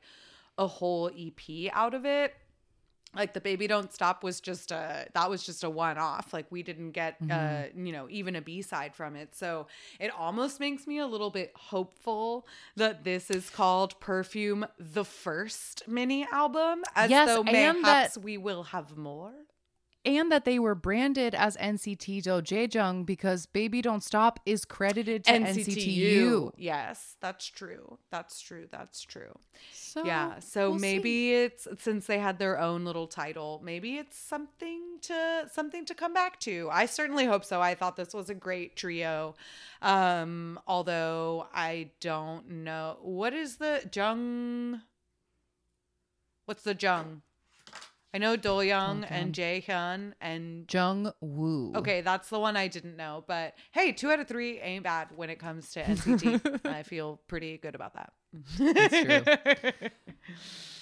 a 0.57 0.65
whole 0.67 1.09
ep 1.17 1.41
out 1.73 1.93
of 1.93 2.05
it 2.05 2.33
like 3.15 3.33
the 3.33 3.41
baby 3.41 3.67
don't 3.67 3.93
stop 3.93 4.23
was 4.23 4.41
just 4.41 4.71
a 4.71 5.07
that 5.13 5.29
was 5.29 5.43
just 5.43 5.63
a 5.63 5.69
one 5.69 5.97
off 5.97 6.33
like 6.33 6.45
we 6.49 6.63
didn't 6.63 6.91
get 6.91 7.17
uh 7.29 7.63
you 7.75 7.91
know 7.91 8.07
even 8.09 8.35
a 8.35 8.41
b-side 8.41 8.95
from 8.95 9.15
it. 9.15 9.35
So 9.35 9.67
it 9.99 10.11
almost 10.17 10.59
makes 10.59 10.87
me 10.87 10.99
a 10.99 11.07
little 11.07 11.29
bit 11.29 11.51
hopeful 11.55 12.47
that 12.75 13.03
this 13.03 13.29
is 13.29 13.49
called 13.49 13.99
perfume 13.99 14.65
the 14.79 15.05
first 15.05 15.83
mini 15.87 16.27
album. 16.31 16.83
As 16.95 17.09
Yes, 17.09 17.27
though 17.27 17.43
mayhaps 17.43 18.17
we 18.17 18.37
will 18.37 18.63
have 18.63 18.97
more 18.97 19.33
and 20.05 20.31
that 20.31 20.43
they 20.45 20.59
were 20.59 20.75
branded 20.75 21.33
as 21.33 21.55
NCT 21.57 22.23
Do 22.23 22.41
Jaejung 22.41 23.05
because 23.05 23.45
Baby 23.45 23.81
Don't 23.81 24.03
Stop 24.03 24.39
is 24.45 24.65
credited 24.65 25.23
to 25.25 25.31
NCT 25.31 25.85
U. 25.85 26.51
yes 26.57 27.15
that's 27.21 27.45
true. 27.45 27.97
That's 28.11 28.41
true. 28.41 28.67
That's 28.71 29.01
true. 29.01 29.33
So 29.71 30.03
yeah 30.05 30.39
so 30.39 30.71
we'll 30.71 30.79
see. 30.79 30.81
maybe 30.81 31.33
it's 31.33 31.67
since 31.79 32.05
they 32.07 32.19
had 32.19 32.39
their 32.39 32.59
own 32.59 32.83
little 32.83 33.07
title 33.07 33.61
maybe 33.63 33.97
it's 33.97 34.17
something 34.17 34.81
to 35.03 35.47
something 35.51 35.85
to 35.85 35.93
come 35.93 36.13
back 36.13 36.39
to. 36.41 36.69
I 36.71 36.85
certainly 36.85 37.25
hope 37.25 37.45
so. 37.45 37.61
I 37.61 37.75
thought 37.75 37.95
this 37.95 38.13
was 38.13 38.29
a 38.29 38.35
great 38.35 38.75
trio. 38.75 39.35
Um 39.81 40.59
although 40.67 41.47
i 41.53 41.91
don't 41.99 42.49
know 42.49 42.97
what 43.01 43.33
is 43.33 43.57
the 43.57 43.89
jung? 43.93 44.81
What's 46.45 46.63
the 46.63 46.75
jung 46.75 47.21
i 48.13 48.17
know 48.17 48.37
Doyoung 48.37 49.05
and 49.09 49.33
Jaehyun 49.33 50.13
and 50.21 50.71
Jung 50.71 51.11
Woo. 51.21 51.73
Okay, 51.75 52.01
that's 52.01 52.29
the 52.29 52.39
one 52.39 52.55
I 52.55 52.67
didn't 52.67 52.97
know. 52.97 53.23
But 53.27 53.55
hey, 53.71 53.91
two 53.91 54.11
out 54.11 54.19
of 54.19 54.27
three 54.27 54.59
ain't 54.59 54.83
bad 54.83 55.09
when 55.15 55.29
it 55.29 55.39
comes 55.39 55.71
to 55.71 55.83
NCT. 55.83 56.65
I 56.65 56.83
feel 56.83 57.19
pretty 57.27 57.57
good 57.57 57.75
about 57.75 57.93
that. 57.95 58.13
That's 58.57 59.25
true. 59.25 59.89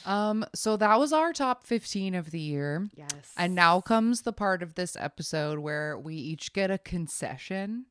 Um, 0.05 0.45
so 0.55 0.77
that 0.77 0.97
was 0.97 1.13
our 1.13 1.31
top 1.31 1.65
15 1.65 2.15
of 2.15 2.31
the 2.31 2.39
year. 2.39 2.89
Yes. 2.95 3.33
And 3.37 3.53
now 3.53 3.81
comes 3.81 4.23
the 4.23 4.33
part 4.33 4.63
of 4.63 4.75
this 4.75 4.97
episode 4.99 5.59
where 5.59 5.97
we 5.97 6.15
each 6.15 6.53
get 6.53 6.71
a 6.71 6.77
concession 6.79 7.85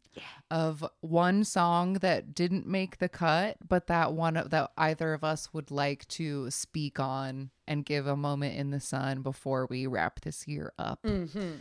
of 0.50 0.84
one 1.00 1.44
song 1.44 1.94
that 1.94 2.34
didn't 2.34 2.66
make 2.66 2.98
the 2.98 3.08
cut, 3.08 3.56
but 3.66 3.86
that 3.86 4.12
one 4.12 4.36
of 4.36 4.50
that 4.50 4.70
either 4.76 5.14
of 5.14 5.24
us 5.24 5.52
would 5.52 5.70
like 5.70 6.06
to 6.08 6.50
speak 6.50 6.98
on 6.98 7.50
and 7.66 7.84
give 7.84 8.06
a 8.06 8.16
moment 8.16 8.56
in 8.56 8.70
the 8.70 8.80
sun 8.80 9.22
before 9.22 9.66
we 9.70 9.86
wrap 9.86 10.20
this 10.20 10.48
year 10.48 10.72
up. 10.78 11.00
Mm-hmm. 11.02 11.52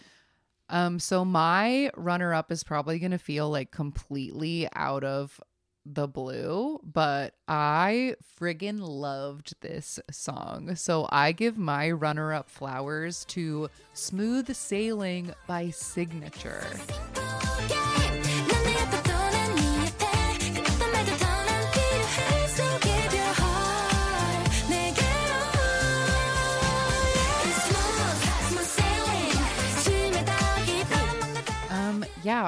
Um, 0.70 1.00
so 1.00 1.26
my 1.26 1.92
runner 1.96 2.34
up 2.34 2.52
is 2.52 2.64
probably 2.64 3.00
gonna 3.00 3.18
feel 3.18 3.50
like 3.50 3.72
completely 3.72 4.68
out 4.76 5.04
of 5.04 5.40
the 5.86 6.08
blue, 6.08 6.80
but 6.84 7.34
I 7.48 8.16
friggin' 8.40 8.80
loved 8.80 9.56
this 9.62 10.00
song. 10.12 10.76
So 10.76 11.08
I 11.10 11.32
give 11.32 11.58
my 11.58 11.90
runner 11.90 12.34
up 12.34 12.50
flowers 12.50 13.26
to 13.26 13.70
Smooth 13.94 14.54
Sailing 14.56 15.34
by 15.48 15.68
cignature. 15.68 16.68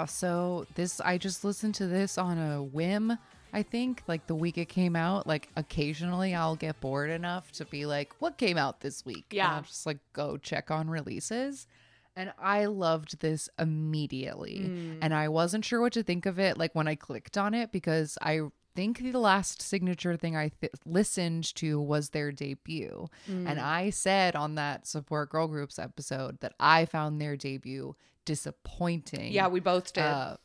Yeah, 0.02 0.06
so 0.06 0.66
this 0.76 1.00
I 1.00 1.18
just 1.18 1.44
listened 1.44 1.76
to 1.76 1.88
this 1.88 2.18
on 2.18 2.38
a 2.38 2.64
whim. 2.64 3.18
I 3.54 3.64
think 3.64 4.04
like 4.08 4.28
the 4.28 4.36
week 4.36 4.58
it 4.58 4.70
came 4.70 4.96
out, 4.96 5.28
like 5.28 5.50
occasionally 5.56 6.34
I'll 6.34 6.56
get 6.56 6.80
bored 6.80 7.10
enough 7.10 7.52
to 7.54 7.66
be 7.66 7.86
like, 7.86 8.14
what 8.20 8.38
came 8.38 8.58
out 8.58 8.80
this 8.80 9.06
week? 9.06 9.26
And 9.32 9.38
Yeah. 9.38 9.56
I'll 9.56 9.62
just 9.64 9.86
like 9.86 10.00
go 10.14 10.38
check 10.38 10.72
on 10.72 10.90
releases. 10.90 11.68
And 12.16 12.34
I 12.40 12.66
loved 12.66 13.20
this 13.20 13.50
immediately. 13.60 14.60
Mm. 14.66 14.98
And 15.02 15.14
I 15.14 15.28
wasn't 15.30 15.66
sure 15.66 15.82
what 15.82 15.94
to 15.94 16.04
think 16.04 16.26
of 16.26 16.40
it 16.40 16.58
like 16.58 16.74
when 16.76 16.88
I 16.88 16.96
clicked 16.96 17.38
on 17.38 17.54
it 17.54 17.72
because 17.72 18.18
I 18.22 18.42
think 18.76 19.00
the 19.00 19.20
last 19.20 19.60
cignature 19.62 20.20
thing 20.20 20.36
I 20.36 20.50
th- 20.62 20.72
listened 20.86 21.54
to 21.56 21.80
was 21.80 22.10
their 22.10 22.32
debut. 22.32 23.08
And 23.28 23.60
I 23.60 23.90
said 23.90 24.36
on 24.36 24.56
that 24.56 24.88
support 24.88 25.30
girl 25.30 25.48
groups 25.48 25.78
episode 25.80 26.40
that 26.42 26.54
I 26.60 26.86
found 26.86 27.20
their 27.22 27.36
debut 27.38 27.96
disappointing. 28.26 29.32
yeah, 29.32 29.48
we 29.48 29.60
both 29.60 29.94
did. 29.94 30.04
Uh, 30.04 30.38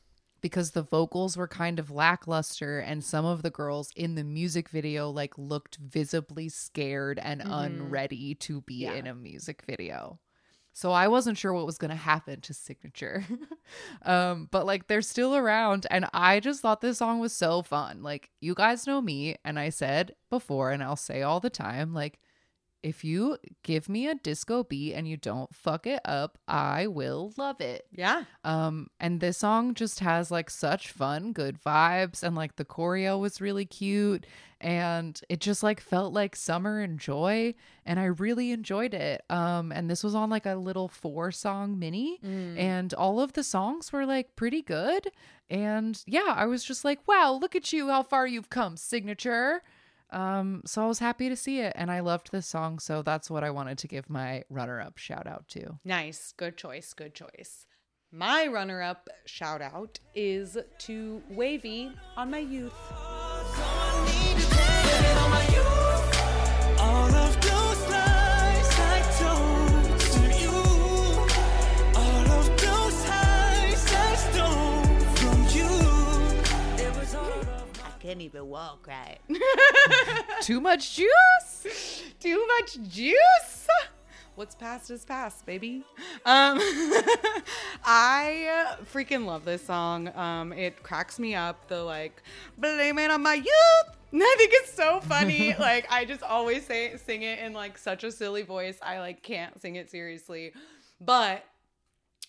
because 0.42 0.72
the 0.72 0.82
vocals 0.82 1.36
were 1.36 1.48
kind 1.48 1.78
of 1.78 1.90
lackluster 1.90 2.78
and 2.78 3.02
some 3.02 3.24
of 3.24 3.42
the 3.42 3.50
girls 3.50 3.90
in 3.96 4.14
the 4.14 4.22
music 4.22 4.68
video 4.68 5.10
like 5.10 5.36
looked 5.38 5.76
visibly 5.76 6.48
scared 6.48 7.18
and 7.18 7.42
unready 7.44 8.34
to 8.36 8.60
be 8.60 8.82
Mm-hmm. 8.82 8.92
Yeah. 8.92 8.98
in 8.98 9.06
a 9.06 9.14
music 9.14 9.62
video. 9.66 10.18
So 10.76 10.92
I 10.92 11.08
wasn't 11.08 11.38
sure 11.38 11.54
what 11.54 11.64
was 11.64 11.78
going 11.78 11.88
to 11.88 11.96
happen 11.96 12.42
to 12.42 12.52
cignature. 12.52 13.24
um, 14.02 14.46
but 14.50 14.66
like 14.66 14.88
they're 14.88 15.00
still 15.00 15.34
around. 15.34 15.86
And 15.90 16.04
I 16.12 16.38
just 16.38 16.60
thought 16.60 16.82
this 16.82 16.98
song 16.98 17.18
was 17.18 17.32
so 17.32 17.62
fun. 17.62 18.02
Like, 18.02 18.28
you 18.42 18.54
guys 18.54 18.86
know 18.86 19.00
me. 19.00 19.36
And 19.42 19.58
I 19.58 19.70
said 19.70 20.14
before, 20.28 20.72
and 20.72 20.82
I'll 20.82 20.94
say 20.94 21.22
all 21.22 21.40
the 21.40 21.48
time, 21.48 21.94
like, 21.94 22.18
if 22.86 23.02
you 23.02 23.36
give 23.64 23.88
me 23.88 24.06
a 24.06 24.14
disco 24.14 24.62
beat 24.62 24.94
and 24.94 25.08
you 25.08 25.16
don't 25.16 25.52
fuck 25.52 25.88
it 25.88 26.00
up, 26.04 26.38
I 26.46 26.86
will 26.86 27.32
love 27.36 27.60
it. 27.60 27.86
Yeah. 27.90 28.24
Um, 28.44 28.90
and 29.00 29.18
this 29.18 29.38
song 29.38 29.74
just 29.74 29.98
has 30.00 30.30
like 30.30 30.48
such 30.48 30.92
fun, 30.92 31.32
good 31.32 31.60
vibes, 31.60 32.22
and 32.22 32.36
like 32.36 32.54
the 32.54 32.64
choreo 32.64 33.18
was 33.18 33.40
really 33.40 33.64
cute, 33.64 34.24
and 34.60 35.20
it 35.28 35.40
just 35.40 35.64
like 35.64 35.80
felt 35.80 36.12
like 36.12 36.36
summer 36.36 36.78
and 36.78 37.00
joy, 37.00 37.54
and 37.84 37.98
I 37.98 38.04
really 38.04 38.52
enjoyed 38.52 38.94
it. 38.94 39.22
Um, 39.28 39.72
and 39.72 39.90
this 39.90 40.04
was 40.04 40.14
on 40.14 40.30
like 40.30 40.46
a 40.46 40.54
little 40.54 40.86
four 40.86 41.32
song 41.32 41.80
mini, 41.80 42.20
and 42.56 42.94
all 42.94 43.18
of 43.18 43.32
the 43.32 43.42
songs 43.42 43.92
were 43.92 44.06
like 44.06 44.36
pretty 44.36 44.62
good, 44.62 45.08
and 45.50 46.00
yeah, 46.06 46.34
I 46.36 46.46
was 46.46 46.62
just 46.62 46.84
like, 46.84 47.00
wow, 47.08 47.32
look 47.32 47.56
at 47.56 47.72
you, 47.72 47.88
how 47.88 48.04
far 48.04 48.28
you've 48.28 48.48
come, 48.48 48.76
cignature. 48.76 49.58
Um, 50.10 50.62
so 50.66 50.82
I 50.82 50.86
was 50.86 50.98
happy 50.98 51.28
to 51.28 51.36
see 51.36 51.60
it, 51.60 51.72
and 51.76 51.90
I 51.90 52.00
loved 52.00 52.30
this 52.32 52.46
song, 52.46 52.78
so 52.78 53.02
that's 53.02 53.30
what 53.30 53.44
I 53.44 53.50
wanted 53.50 53.78
to 53.78 53.88
give 53.88 54.08
my 54.08 54.44
runner 54.48 54.80
up 54.80 54.98
shout 54.98 55.26
out 55.26 55.48
to. 55.48 55.78
Nice. 55.84 56.32
Good 56.36 56.56
choice. 56.56 56.92
Good 56.92 57.14
choice. 57.14 57.66
My 58.12 58.46
runner 58.46 58.80
up 58.82 59.08
shout 59.26 59.60
out 59.60 59.98
is 60.14 60.56
to 60.78 61.22
WayV 61.32 61.92
on 62.16 62.30
my 62.30 62.38
youth. 62.38 62.72
Can't 78.06 78.20
even 78.20 78.48
walk 78.48 78.86
right. 78.86 79.18
Too 80.40 80.60
much 80.60 80.94
juice. 80.94 82.04
Too 82.20 82.46
much 82.46 82.78
juice. 82.88 83.66
What's 84.36 84.54
past 84.54 84.92
is 84.92 85.04
past, 85.04 85.44
baby. 85.44 85.82
Um, 86.24 86.58
I 87.84 88.76
freaking 88.92 89.24
love 89.24 89.44
this 89.44 89.64
song. 89.64 90.16
Um, 90.16 90.52
it 90.52 90.84
cracks 90.84 91.18
me 91.18 91.34
up. 91.34 91.66
The 91.66 91.82
like, 91.82 92.22
blame 92.56 93.00
it 93.00 93.10
on 93.10 93.24
my 93.24 93.34
youth. 93.34 93.96
I 94.14 94.34
think 94.38 94.52
it's 94.54 94.72
so 94.72 95.00
funny. 95.00 95.56
like, 95.58 95.90
I 95.90 96.04
just 96.04 96.22
always 96.22 96.64
say 96.64 96.96
sing 96.98 97.22
it 97.22 97.40
in 97.40 97.54
like 97.54 97.76
such 97.76 98.04
a 98.04 98.12
silly 98.12 98.42
voice. 98.42 98.78
I 98.82 99.00
like 99.00 99.24
can't 99.24 99.60
sing 99.60 99.74
it 99.74 99.90
seriously, 99.90 100.52
but 101.00 101.44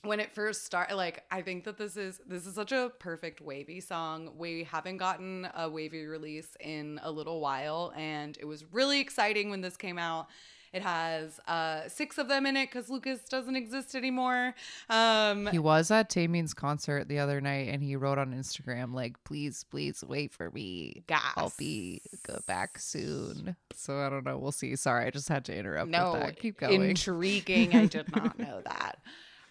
when 0.03 0.19
it 0.19 0.31
first 0.33 0.65
started 0.65 0.95
like 0.95 1.23
i 1.31 1.41
think 1.41 1.63
that 1.63 1.77
this 1.77 1.97
is 1.97 2.21
this 2.27 2.45
is 2.45 2.55
such 2.55 2.71
a 2.71 2.91
perfect 2.99 3.43
WayV 3.43 3.83
song 3.83 4.31
we 4.37 4.63
haven't 4.63 4.97
gotten 4.97 5.45
a 5.55 5.69
WayV 5.69 6.09
release 6.09 6.55
in 6.59 6.99
a 7.03 7.11
little 7.11 7.39
while 7.41 7.93
and 7.95 8.37
it 8.39 8.45
was 8.45 8.63
really 8.71 8.99
exciting 8.99 9.49
when 9.49 9.61
this 9.61 9.75
came 9.77 9.97
out 9.97 10.27
it 10.73 10.81
has 10.81 11.39
uh 11.47 11.87
six 11.87 12.17
of 12.17 12.27
them 12.27 12.45
in 12.45 12.55
it 12.57 12.67
because 12.69 12.89
lucas 12.89 13.21
doesn't 13.29 13.55
exist 13.55 13.95
anymore 13.95 14.53
um 14.89 15.47
He 15.47 15.59
was 15.59 15.89
at 15.91 16.09
Taemin's 16.09 16.53
concert 16.53 17.07
the 17.07 17.19
other 17.19 17.41
night 17.41 17.69
and 17.69 17.81
he 17.81 17.95
wrote 17.95 18.17
on 18.17 18.33
Instagram, 18.33 18.93
like, 18.93 19.15
please, 19.23 19.63
please 19.63 20.03
wait 20.05 20.31
for 20.33 20.51
me. 20.51 21.03
I'll 21.35 21.53
be 21.57 22.01
go 22.23 22.39
back 22.47 22.79
soon. 22.79 23.55
So 23.73 23.97
I 23.99 24.09
don't 24.09 24.25
know. 24.25 24.37
We'll 24.37 24.51
see. 24.51 24.75
Sorry, 24.75 25.05
I 25.05 25.09
just 25.09 25.29
had 25.29 25.45
to 25.45 25.55
interrupt 25.55 25.89
no. 25.89 26.29
Keep 26.37 26.59
going. 26.59 26.81
intriguing 26.83 27.73
i 27.75 27.85
did 27.85 28.13
not 28.15 28.37
know 28.37 28.61
that 28.65 28.99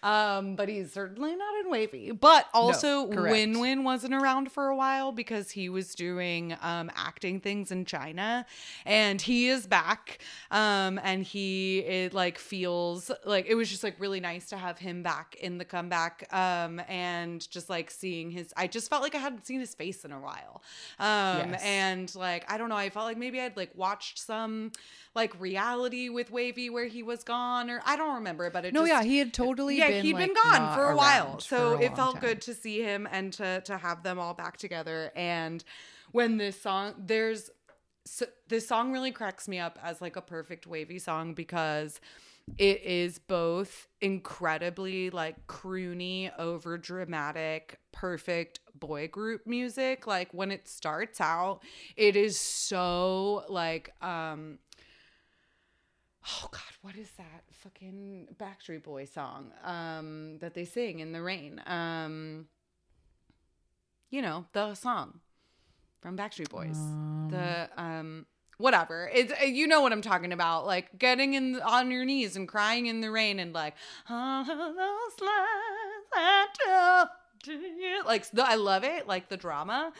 um 0.03 0.55
but 0.55 0.69
he's 0.69 0.91
certainly 0.93 1.35
not 1.35 1.53
in 1.65 1.71
WayV 1.71 2.19
but 2.19 2.47
also 2.53 3.07
correct. 3.07 3.31
win 3.31 3.59
win 3.59 3.83
wasn't 3.83 4.13
around 4.13 4.51
for 4.51 4.67
a 4.67 4.75
while 4.75 5.11
because 5.11 5.51
he 5.51 5.69
was 5.69 5.95
doing 5.95 6.55
um 6.61 6.91
acting 6.95 7.39
things 7.39 7.71
in 7.71 7.83
china 7.83 8.45
and 8.85 9.21
he 9.21 9.47
is 9.47 9.65
back 9.65 10.19
um 10.51 10.99
and 11.03 11.23
he 11.23 11.79
it 11.79 12.13
like 12.13 12.37
feels 12.37 13.09
like 13.25 13.45
it 13.47 13.55
was 13.55 13.69
just 13.69 13.83
like 13.83 13.95
really 13.99 14.19
nice 14.19 14.47
to 14.47 14.57
have 14.57 14.77
him 14.77 15.01
back 15.01 15.35
in 15.41 15.57
the 15.57 15.65
comeback 15.65 16.27
um 16.31 16.79
and 16.87 17.49
just 17.49 17.69
like 17.69 17.89
seeing 17.89 18.29
his 18.29 18.53
i 18.55 18.67
just 18.67 18.89
felt 18.89 19.01
like 19.01 19.15
i 19.15 19.19
hadn't 19.19 19.45
seen 19.45 19.59
his 19.59 19.73
face 19.73 20.05
in 20.05 20.11
a 20.11 20.19
while 20.19 20.61
um 20.99 21.51
Yes. 21.51 21.61
and 21.63 22.15
like 22.15 22.49
i 22.51 22.57
don't 22.57 22.69
know 22.69 22.75
i 22.75 22.89
felt 22.89 23.05
like 23.05 23.17
maybe 23.17 23.39
i'd 23.41 23.57
like 23.57 23.71
watched 23.75 24.19
some 24.19 24.71
like 25.15 25.39
reality 25.41 26.09
with 26.09 26.31
WayV 26.31 26.71
where 26.71 26.85
he 26.85 27.01
was 27.03 27.23
gone 27.23 27.69
or 27.69 27.81
i 27.85 27.95
don't 27.95 28.15
remember 28.15 28.49
but 28.49 28.65
it 28.65 28.73
no, 28.73 28.81
just, 28.81 28.89
yeah, 28.89 29.03
he 29.03 29.17
had 29.17 29.33
totally 29.33 29.77
yeah 29.77 29.86
been, 29.89 30.05
he'd 30.05 30.13
like, 30.13 30.27
been 30.27 30.35
gone 30.43 30.75
for 30.75 30.89
a 30.89 30.95
while 30.95 31.39
so 31.39 31.73
a 31.73 31.81
it 31.81 31.95
felt 31.95 32.15
time. 32.15 32.21
good 32.21 32.41
to 32.41 32.53
see 32.53 32.81
him 32.81 33.07
and 33.11 33.33
to 33.33 33.61
to 33.61 33.77
have 33.77 34.03
them 34.03 34.19
all 34.19 34.33
back 34.33 34.57
together 34.57 35.11
and 35.15 35.63
when 36.11 36.37
this 36.37 36.59
song 36.61 36.93
there's 36.97 37.49
so, 38.05 38.25
this 38.47 38.67
song 38.67 38.93
really 38.93 39.11
cracks 39.11 39.47
me 39.47 39.59
up 39.59 39.77
as 39.83 40.01
like 40.01 40.15
a 40.15 40.21
perfect 40.21 40.67
WayV 40.69 41.01
song 41.01 41.33
because 41.33 41.99
it 42.57 42.81
is 42.83 43.19
both 43.19 43.87
incredibly 43.99 45.09
like 45.09 45.47
croony 45.47 46.31
over 46.39 46.77
dramatic 46.77 47.77
perfect 47.91 48.61
boy 48.79 49.07
group 49.07 49.45
music 49.45 50.07
like 50.07 50.33
when 50.33 50.51
it 50.51 50.67
starts 50.67 51.19
out 51.19 51.59
it 51.97 52.15
is 52.15 52.39
so 52.39 53.43
like 53.49 53.91
um 54.01 54.59
oh 56.29 56.47
god 56.51 56.61
what 56.81 56.95
is 56.95 57.09
that 57.17 57.43
fucking 57.51 58.27
backstreet 58.39 58.83
boy 58.83 59.05
song 59.05 59.51
um 59.63 60.37
that 60.39 60.53
they 60.53 60.65
sing 60.65 60.99
in 60.99 61.11
the 61.11 61.21
rain? 61.21 61.61
Um 61.65 62.47
you 64.09 64.21
know 64.21 64.45
the 64.53 64.73
song 64.75 65.19
from 66.01 66.17
backstreet 66.17 66.49
boys. 66.49 66.77
The 67.29 67.69
um 67.77 68.25
whatever. 68.57 69.09
It's 69.13 69.31
uh, 69.41 69.45
you 69.45 69.67
know 69.67 69.81
what 69.81 69.91
i'm 69.91 70.01
talking 70.01 70.31
about 70.33 70.65
like 70.65 70.97
getting 70.97 71.33
in 71.33 71.59
on 71.61 71.91
your 71.91 72.05
knees 72.05 72.35
and 72.35 72.47
crying 72.47 72.85
in 72.87 73.01
the 73.01 73.11
rain 73.11 73.39
and 73.39 73.53
like 73.53 73.75
all 74.09 74.41
of 74.41 74.47
those 74.47 75.21
lies 75.21 76.07
I 76.13 76.47
told 76.65 77.09
you. 77.79 78.03
like 78.05 78.29
the, 78.31 78.47
i 78.47 78.55
love 78.55 78.83
it 78.83 79.07
like 79.07 79.29
the 79.29 79.37
drama. 79.37 79.91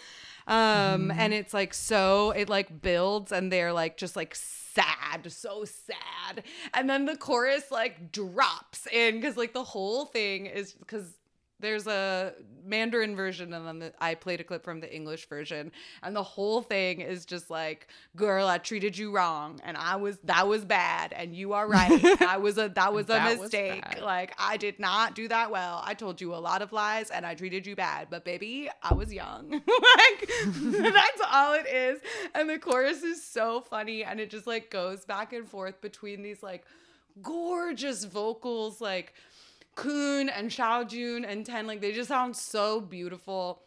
Um 0.47 1.11
and 1.11 1.33
it's 1.33 1.53
like 1.53 1.73
so 1.73 2.31
it 2.31 2.47
like 2.49 2.81
builds 2.81 3.31
and 3.31 3.51
they're 3.51 3.73
like 3.73 3.97
just 3.97 4.15
like 4.15 4.35
sad 4.77 5.31
so 5.31 5.65
sad. 5.65 6.43
And 6.73 6.89
then 6.89 7.05
the 7.05 7.17
chorus 7.17 7.71
like 7.71 8.11
drops 8.11 8.87
in 8.87 9.15
because 9.15 9.37
like 9.37 9.53
the 9.53 9.63
whole 9.63 10.05
thing 10.05 10.45
is 10.45 10.73
because 10.73 11.16
there's 11.59 11.87
a 11.87 12.33
Mandarin 12.63 13.15
version 13.15 13.53
and 13.53 13.65
then 13.65 13.79
the, 13.79 13.93
I 13.99 14.13
played 14.13 14.39
a 14.41 14.43
clip 14.43 14.63
from 14.63 14.79
the 14.79 14.93
English 14.93 15.27
version. 15.27 15.71
And 16.03 16.15
the 16.15 16.21
whole 16.23 16.61
thing 16.61 17.01
is 17.01 17.25
just 17.25 17.49
like 17.49 17.87
girl 18.15 18.45
I 18.47 18.57
treated 18.59 18.97
you 18.97 19.11
wrong 19.15 19.59
and 19.63 19.75
I 19.77 19.95
was 19.95 20.19
that 20.25 20.47
was 20.47 20.65
bad 20.65 21.13
and 21.13 21.33
you 21.35 21.53
are 21.53 21.67
right. 21.67 22.03
I 22.21 22.37
was 22.37 22.57
a 22.57 22.69
that 22.75 22.93
was 22.93 23.05
a 23.05 23.13
That 23.13 23.39
mistake. 23.39 23.81
bad. 23.83 24.01
like 24.01 24.33
I 24.37 24.57
did 24.57 24.79
not 24.79 25.15
do 25.15 25.27
that 25.29 25.49
well. 25.49 25.81
I 25.85 25.93
told 25.93 26.19
you 26.21 26.35
a 26.35 26.37
lot 26.37 26.61
of 26.61 26.71
lies 26.73 27.09
and 27.09 27.25
I 27.25 27.33
treated 27.35 27.65
you 27.65 27.75
bad. 27.75 28.07
But 28.11 28.23
baby 28.25 28.69
I 28.83 28.93
was 28.93 29.11
young. 29.13 29.49
Like 29.97 30.29
that's 30.55 31.21
all 31.31 31.53
it 31.53 31.67
is. 31.67 31.99
And 32.35 32.49
the 32.49 32.59
chorus 32.59 33.01
is 33.03 33.23
so 33.25 33.61
funny 33.61 34.03
and 34.03 34.19
it 34.19 34.29
just 34.29 34.45
like 34.45 34.69
goes 34.69 35.05
back 35.05 35.33
and 35.33 35.47
forth 35.47 35.81
between 35.81 36.21
these 36.21 36.43
like 36.43 36.65
gorgeous 37.21 38.03
vocals 38.05 38.79
like 38.81 39.13
Kun 39.77 40.27
and 40.29 40.49
Xiao 40.49 40.87
Jun 40.89 41.23
and 41.23 41.45
Ten, 41.45 41.67
like 41.67 41.79
they 41.81 41.91
just 41.93 42.09
sound 42.09 42.35
so 42.35 42.81
beautiful. 42.81 43.61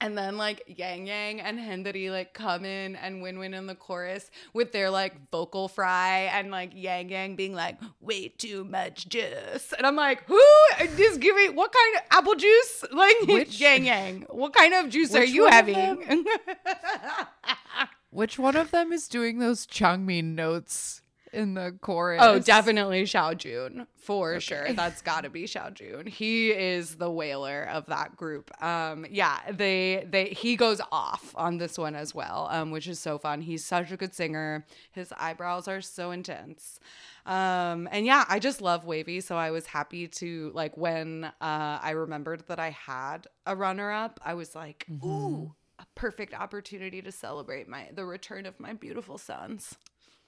And 0.00 0.16
then 0.18 0.36
like 0.36 0.62
Yang 0.66 1.06
Yang 1.06 1.40
and 1.42 1.60
Hendery 1.60 2.10
like 2.10 2.32
come 2.34 2.64
in 2.64 2.96
and 2.96 3.22
Win 3.22 3.38
Win 3.38 3.54
in 3.54 3.66
the 3.66 3.74
chorus 3.76 4.30
with 4.52 4.72
their 4.72 4.88
like 4.90 5.30
vocal 5.30 5.68
fry 5.68 6.30
and 6.32 6.50
like 6.50 6.72
Yang 6.74 7.10
Yang 7.10 7.36
being 7.36 7.54
like 7.54 7.78
way 8.00 8.28
too 8.28 8.64
much 8.64 9.08
juice. 9.08 9.72
And 9.76 9.86
I'm 9.86 9.94
like, 9.94 10.24
who 10.26 10.40
is 10.80 11.18
giving 11.18 11.54
what 11.54 11.72
kind 11.72 11.96
of 11.96 12.02
apple 12.18 12.34
juice? 12.34 12.84
Like 12.92 13.16
Which- 13.28 13.60
Yang 13.60 13.84
Yang. 13.84 14.26
What 14.30 14.52
kind 14.54 14.74
of 14.74 14.88
juice 14.88 15.14
are 15.14 15.24
you 15.24 15.46
having? 15.46 16.24
Which 18.10 18.38
one 18.38 18.56
of 18.56 18.70
them 18.70 18.92
is 18.92 19.08
doing 19.08 19.38
those 19.38 19.66
Changmin 19.66 20.34
notes 20.34 21.01
in 21.32 21.54
the 21.54 21.76
chorus? 21.80 22.20
Oh, 22.22 22.38
definitely 22.38 23.04
Xiao 23.04 23.36
Jun 23.36 23.86
for 23.96 24.40
sure. 24.40 24.72
That's 24.72 25.02
got 25.02 25.22
to 25.22 25.30
be 25.30 25.44
Xiao 25.44 25.72
Jun. 25.72 26.06
He 26.06 26.50
is 26.50 26.96
the 26.96 27.10
whaler 27.10 27.64
of 27.64 27.86
that 27.86 28.16
group. 28.16 28.50
Um, 28.62 29.06
yeah, 29.10 29.38
they 29.50 30.06
they 30.08 30.26
he 30.26 30.56
goes 30.56 30.80
off 30.90 31.34
on 31.36 31.58
this 31.58 31.78
one 31.78 31.94
as 31.94 32.14
well, 32.14 32.48
um, 32.50 32.70
which 32.70 32.88
is 32.88 32.98
so 32.98 33.18
fun. 33.18 33.40
He's 33.40 33.64
such 33.64 33.90
a 33.90 33.96
good 33.96 34.14
singer. 34.14 34.66
His 34.90 35.12
eyebrows 35.18 35.68
are 35.68 35.80
so 35.80 36.10
intense. 36.10 36.78
Um, 37.24 37.88
and 37.92 38.04
yeah, 38.04 38.24
I 38.28 38.38
just 38.38 38.60
love 38.60 38.84
WayV, 38.84 39.22
so 39.22 39.36
I 39.36 39.52
was 39.52 39.66
happy 39.66 40.08
to 40.08 40.50
like 40.54 40.76
when 40.76 41.24
uh, 41.24 41.30
I 41.40 41.90
remembered 41.90 42.44
that 42.48 42.58
I 42.58 42.70
had 42.70 43.28
a 43.46 43.54
runner 43.54 43.90
up. 43.90 44.20
I 44.24 44.34
was 44.34 44.54
like, 44.54 44.86
ooh. 45.04 45.54
A 45.78 45.86
perfect 45.96 46.32
opportunity 46.32 47.02
to 47.02 47.10
celebrate 47.10 47.66
my 47.66 47.88
the 47.92 48.04
return 48.04 48.46
of 48.46 48.60
my 48.60 48.72
beautiful 48.72 49.18
sons. 49.18 49.76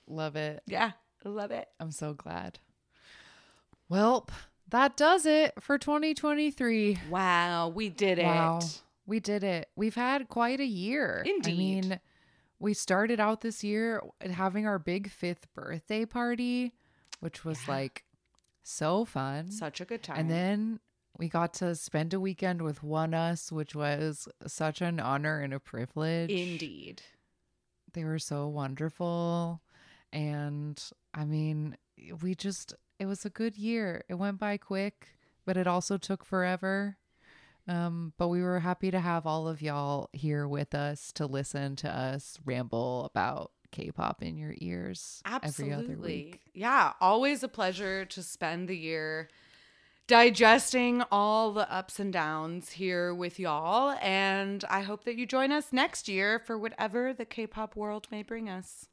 Love 0.06 0.36
it. 0.36 0.62
Yeah, 0.66 0.92
love 1.24 1.50
it. 1.50 1.68
I'm 1.80 1.90
so 1.90 2.14
glad. 2.14 2.58
Well, 3.88 4.28
that 4.68 4.96
does 4.96 5.26
it 5.26 5.54
for 5.60 5.78
2023. 5.78 6.98
Wow, 7.10 7.68
we 7.68 7.88
did 7.88 8.18
it. 8.18 8.24
Wow. 8.24 8.60
We 9.06 9.20
did 9.20 9.44
it. 9.44 9.68
We've 9.76 9.94
had 9.94 10.28
quite 10.28 10.60
a 10.60 10.66
year. 10.66 11.22
I 11.26 11.30
Indeed. 11.30 11.58
mean, 11.58 12.00
we 12.58 12.72
started 12.72 13.20
out 13.20 13.42
this 13.42 13.62
year 13.62 14.02
having 14.22 14.66
our 14.66 14.78
big 14.78 15.10
fifth 15.10 15.46
birthday 15.54 16.06
party, 16.06 16.72
which 17.20 17.44
was 17.44 17.68
like 17.68 18.04
so 18.62 19.04
fun. 19.04 19.50
Such 19.50 19.80
a 19.80 19.84
good 19.84 20.02
time. 20.02 20.16
And 20.18 20.30
then 20.30 20.80
we 21.18 21.28
got 21.28 21.54
to 21.54 21.74
spend 21.74 22.14
a 22.14 22.20
weekend 22.20 22.62
with 22.62 22.80
ONEUS, 22.80 23.52
which 23.52 23.74
was 23.74 24.26
such 24.46 24.80
an 24.80 24.98
honor 24.98 25.40
and 25.40 25.52
a 25.52 25.60
privilege. 25.60 26.30
Indeed. 26.30 27.02
They 27.92 28.04
were 28.04 28.18
so 28.18 28.48
wonderful. 28.48 29.60
And 30.14 30.82
I 31.12 31.24
mean, 31.24 31.76
we 32.22 32.34
just, 32.34 32.72
it 32.98 33.06
was 33.06 33.26
a 33.26 33.30
good 33.30 33.56
year. 33.56 34.04
It 34.08 34.14
went 34.14 34.38
by 34.38 34.56
quick, 34.56 35.08
but 35.44 35.56
it 35.56 35.66
also 35.66 35.98
took 35.98 36.24
forever. 36.24 36.96
Um, 37.66 38.12
but 38.16 38.28
we 38.28 38.42
were 38.42 38.60
happy 38.60 38.90
to 38.90 39.00
have 39.00 39.26
all 39.26 39.48
of 39.48 39.60
y'all 39.60 40.10
here 40.12 40.46
with 40.46 40.74
us 40.74 41.12
to 41.14 41.26
listen 41.26 41.76
to 41.76 41.90
us 41.90 42.38
ramble 42.44 43.06
about 43.06 43.50
K-pop 43.72 44.22
in 44.22 44.36
your 44.36 44.54
ears 44.58 45.20
every 45.26 45.72
other 45.72 45.80
Absolutely. 45.80 46.24
week. 46.24 46.40
Yeah, 46.54 46.92
always 47.00 47.42
a 47.42 47.48
pleasure 47.48 48.04
to 48.04 48.22
spend 48.22 48.68
the 48.68 48.76
year 48.76 49.28
digesting 50.06 51.02
all 51.10 51.52
the 51.52 51.70
ups 51.72 51.98
and 51.98 52.12
downs 52.12 52.72
here 52.72 53.14
with 53.14 53.40
y'all. 53.40 53.96
And 54.00 54.62
I 54.70 54.82
hope 54.82 55.04
that 55.04 55.16
you 55.16 55.26
join 55.26 55.50
us 55.50 55.72
next 55.72 56.06
year 56.08 56.38
for 56.38 56.56
whatever 56.58 57.12
the 57.12 57.24
K 57.24 57.46
pop 57.46 57.74
world 57.74 58.06
may 58.10 58.22
bring 58.22 58.48
us. 58.48 58.88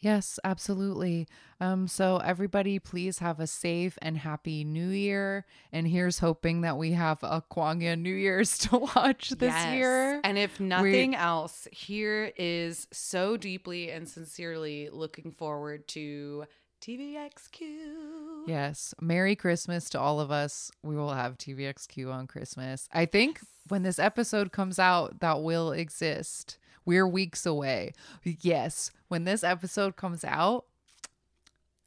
Yes, 0.00 0.38
absolutely. 0.44 1.26
Um, 1.60 1.88
so 1.88 2.18
everybody, 2.18 2.78
please 2.78 3.18
have 3.18 3.40
a 3.40 3.48
safe 3.48 3.98
and 4.00 4.16
happy 4.18 4.62
New 4.62 4.90
Year. 4.90 5.44
And 5.72 5.88
here's 5.88 6.20
hoping 6.20 6.60
that 6.60 6.76
we 6.76 6.92
have 6.92 7.18
a 7.24 7.42
Kwangya 7.50 7.98
New 8.00 8.14
Year's 8.14 8.56
to 8.68 8.78
watch 8.78 9.30
this 9.30 9.52
Yes. 9.52 9.74
year. 9.74 10.20
And 10.22 10.38
if 10.38 10.60
nothing 10.60 11.16
else, 11.16 11.66
here 11.72 12.32
is 12.36 12.86
so 12.92 13.36
deeply 13.36 13.90
and 13.90 14.08
sincerely 14.08 14.88
looking 14.92 15.32
forward 15.32 15.88
to 15.88 16.44
TVXQ. 16.80 18.44
Yes. 18.46 18.94
Merry 19.00 19.34
Christmas 19.36 19.90
to 19.90 20.00
all 20.00 20.20
of 20.20 20.30
us. 20.30 20.70
We 20.82 20.94
will 20.96 21.12
have 21.12 21.36
TVXQ 21.38 22.12
on 22.12 22.26
Christmas. 22.26 22.88
I 22.92 23.06
think 23.06 23.40
when 23.68 23.82
this 23.82 23.98
episode 23.98 24.52
comes 24.52 24.78
out, 24.78 25.20
that 25.20 25.42
will 25.42 25.72
exist. 25.72 26.58
We're 26.88 27.06
weeks 27.06 27.44
away. 27.44 27.92
Yes. 28.24 28.90
When 29.08 29.24
this 29.24 29.44
episode 29.44 29.96
comes 29.96 30.24
out, 30.24 30.64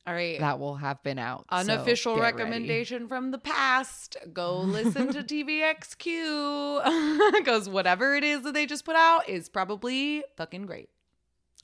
All 0.05 0.13
right. 0.13 0.39
that 0.39 0.59
will 0.59 0.75
have 0.75 1.01
been 1.01 1.17
out. 1.17 1.47
So 1.49 1.57
Unofficial 1.57 2.19
ready. 2.19 2.37
recommendation 2.37 3.07
from 3.07 3.31
the 3.31 3.39
past. 3.39 4.15
Go 4.31 4.59
listen 4.61 5.11
to 5.11 5.23
TVXQ. 5.23 7.33
Because 7.33 7.67
whatever 7.69 8.13
it 8.13 8.23
is 8.23 8.43
that 8.43 8.53
they 8.53 8.67
just 8.67 8.85
put 8.85 8.95
out 8.95 9.27
is 9.27 9.49
probably 9.49 10.23
fucking 10.37 10.67
great. 10.67 10.89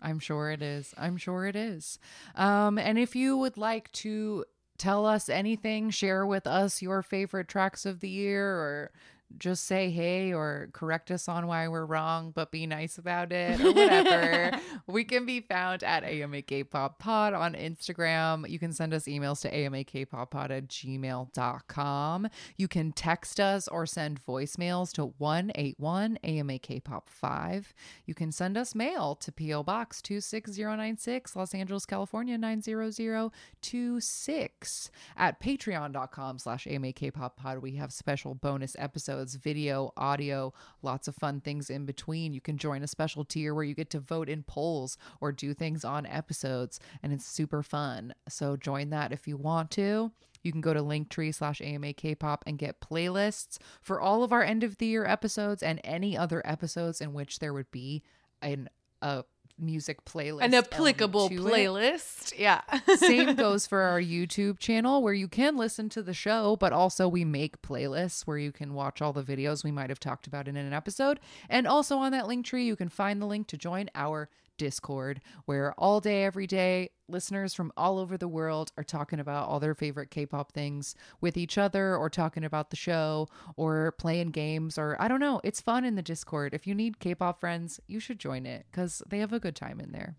I'm 0.02 0.18
sure 0.18 0.50
it 0.50 0.64
is. 0.64 0.96
I'm 0.98 1.18
sure 1.18 1.46
it 1.46 1.56
is. 1.56 2.00
Um, 2.34 2.80
and 2.80 2.98
if 2.98 3.16
you 3.16 3.38
would 3.38 3.56
like 3.56 3.92
to 3.94 4.46
tell 4.80 5.06
us 5.06 5.30
anything, 5.30 5.92
share 5.92 6.26
with 6.26 6.48
us 6.48 6.82
your 6.82 7.04
favorite 7.04 7.48
tracks 7.48 7.86
of 7.86 8.00
the 8.00 8.10
year, 8.10 8.48
or 8.48 8.92
just 9.38 9.66
say 9.66 9.90
hey 9.90 10.34
or 10.34 10.70
correct 10.74 11.12
us 11.12 11.28
on 11.28 11.48
why 11.48 11.68
we're 11.68 11.86
wrong, 11.86 12.32
but 12.32 12.52
be 12.52 12.66
nice 12.66 12.98
about 12.98 13.32
it 13.32 13.60
or 13.60 13.74
whatever. 13.74 14.58
we 14.88 15.04
can 15.04 15.26
be 15.26 15.42
found 15.42 15.84
at 15.84 16.04
AMAKpop 16.04 17.00
Pod 17.00 17.34
on 17.34 17.54
Instagram. 17.54 18.50
You 18.50 18.60
can 18.60 18.72
send 18.72 18.94
us 18.94 19.06
emails 19.06 19.42
to 19.42 19.52
AMAKpoppod 19.52 20.52
at 20.52 20.68
gmail.com. 20.68 22.28
You 22.56 22.68
can 22.68 22.92
text 22.92 23.40
us 23.40 23.68
or 23.68 23.86
send 23.86 24.26
voicemails 24.26 24.92
to 24.94 25.14
181 25.18 26.20
AMAKpop5. 26.24 27.66
You 28.06 28.14
can 28.14 28.32
send 28.32 28.58
us 28.58 28.76
mail 28.76 29.16
to 29.16 29.32
P.O. 29.32 29.64
Box 29.64 30.02
26096, 30.02 31.36
Los 31.36 31.54
Angeles, 31.54 31.86
California 31.86 32.38
90026. 32.38 34.92
At 35.16 35.40
patreon.com 35.42 36.40
slash 36.40 36.66
AMAKpop 36.66 37.62
we 37.62 37.76
have 37.76 37.92
special 37.92 38.36
bonus 38.36 38.76
episodes, 38.78 39.17
video, 39.26 39.94
audio, 39.98 40.54
lots 40.82 41.08
of 41.08 41.16
fun 41.16 41.42
things 41.42 41.70
in 41.70 41.86
between. 41.86 42.34
You 42.34 42.42
can 42.42 42.58
join 42.58 42.84
a 42.84 42.88
special 42.88 43.26
tier 43.26 43.54
where 43.54 43.64
you 43.64 43.74
get 43.74 43.90
to 43.92 44.00
vote 44.00 44.30
in 44.30 44.44
polls 44.44 44.98
or 45.22 45.32
do 45.32 45.54
things 45.54 45.84
on 45.84 46.06
episodes, 46.06 46.80
and 47.04 47.12
it's 47.12 47.26
super 47.26 47.64
fun. 47.64 48.14
So 48.30 48.56
join 48.56 48.90
that 48.92 49.12
if 49.12 49.28
you 49.28 49.38
want 49.38 49.72
to. 49.72 50.12
You 50.44 50.52
can 50.52 50.62
go 50.62 50.74
to 50.74 50.82
linktree 50.82 51.34
slash 51.34 51.62
AMA 51.62 51.94
Kpop 51.94 52.40
and 52.46 52.58
get 52.58 52.80
playlists 52.80 53.58
for 53.82 54.00
all 54.00 54.24
of 54.24 54.32
our 54.32 54.44
end 54.44 54.64
of 54.64 54.78
the 54.78 54.86
year 54.86 55.06
episodes 55.06 55.62
and 55.62 55.82
any 55.84 56.18
other 56.18 56.42
episodes 56.46 57.02
in 57.02 57.14
which 57.14 57.40
there 57.40 57.54
would 57.54 57.72
be 57.72 58.04
an 58.42 58.70
a 59.02 59.24
music 59.60 60.06
playlist. 60.06 60.44
An 60.44 60.54
applicable 60.54 61.30
to 61.30 61.36
it. 61.36 61.54
playlist. 61.54 62.38
Yeah. 62.38 62.62
Same 62.98 63.36
goes 63.36 63.66
for 63.66 63.82
our 63.82 64.02
YouTube 64.02 64.60
channel 64.60 65.02
where 65.02 65.14
you 65.14 65.28
can 65.28 65.58
listen 65.58 65.90
to 65.90 66.02
the 66.02 66.14
show, 66.14 66.56
but 66.56 66.74
also 66.74 67.08
we 67.08 67.26
make 67.26 67.62
playlists 67.62 68.24
where 68.24 68.38
you 68.38 68.52
can 68.52 68.74
watch 68.74 69.02
all 69.02 69.14
the 69.14 69.24
videos 69.24 69.64
we 69.64 69.72
might 69.72 69.90
have 69.90 70.00
talked 70.00 70.28
about 70.28 70.48
in 70.48 70.56
an 70.56 70.74
episode. 70.74 71.20
And 71.50 71.68
also 71.68 71.98
on 71.98 72.12
that 72.12 72.28
link 72.28 72.46
tree, 72.46 72.66
you 72.66 72.76
can 72.76 72.90
find 72.90 73.22
the 73.22 73.26
link 73.26 73.48
to 73.48 73.58
join 73.58 73.90
our 73.96 74.30
Discord, 74.58 75.22
where 75.46 75.74
all 75.78 76.00
day, 76.00 76.24
every 76.24 76.48
day, 76.48 76.90
listeners 77.08 77.54
from 77.54 77.72
all 77.78 78.00
over 78.00 78.18
the 78.18 78.28
world 78.28 78.72
are 78.78 78.84
talking 78.84 79.20
about 79.20 79.48
all 79.48 79.60
their 79.60 79.76
favorite 79.76 80.12
K 80.12 80.26
pop 80.26 80.52
things 80.52 80.96
with 81.22 81.38
each 81.38 81.58
other, 81.58 81.96
or 81.96 82.10
talking 82.10 82.44
about 82.44 82.70
the 82.70 82.76
show, 82.76 83.28
or 83.56 83.94
playing 83.94 84.32
games, 84.32 84.78
or 84.78 84.96
I 85.00 85.08
don't 85.08 85.20
know. 85.20 85.40
It's 85.44 85.62
fun 85.62 85.86
in 85.86 85.96
the 85.96 86.02
Discord. 86.02 86.54
If 86.54 86.68
you 86.68 86.76
need 86.76 87.00
K 87.00 87.16
pop 87.16 87.40
friends, 87.40 87.80
you 87.88 88.00
should 88.00 88.20
join 88.20 88.46
it 88.46 88.66
because 88.72 89.02
they 89.08 89.20
have 89.20 89.34
a 89.34 89.40
good 89.40 89.56
time 89.56 89.80
in 89.80 89.92
there. 89.92 90.18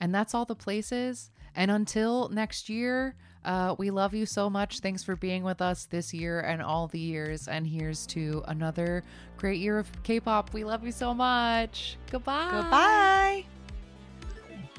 And 0.00 0.14
that's 0.14 0.34
all 0.34 0.44
the 0.44 0.54
places. 0.54 1.30
And 1.54 1.70
until 1.70 2.28
next 2.28 2.68
year, 2.68 3.14
uh, 3.44 3.76
we 3.78 3.90
love 3.90 4.12
you 4.12 4.26
so 4.26 4.50
much. 4.50 4.80
Thanks 4.80 5.04
for 5.04 5.16
being 5.16 5.42
with 5.42 5.62
us 5.62 5.86
this 5.86 6.12
year 6.12 6.40
and 6.40 6.60
all 6.60 6.88
the 6.88 6.98
years. 6.98 7.48
And 7.48 7.66
here's 7.66 8.04
to 8.08 8.42
another 8.48 9.04
great 9.36 9.60
year 9.60 9.78
of 9.78 9.90
K 10.02 10.20
pop. 10.20 10.52
We 10.52 10.64
love 10.64 10.84
you 10.84 10.92
so 10.92 11.14
much. 11.14 11.96
Goodbye. 12.10 12.50
Goodbye. 12.50 13.44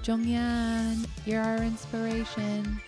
Jonghyun, 0.03 1.07
you're 1.25 1.41
our 1.41 1.57
inspiration. 1.57 2.79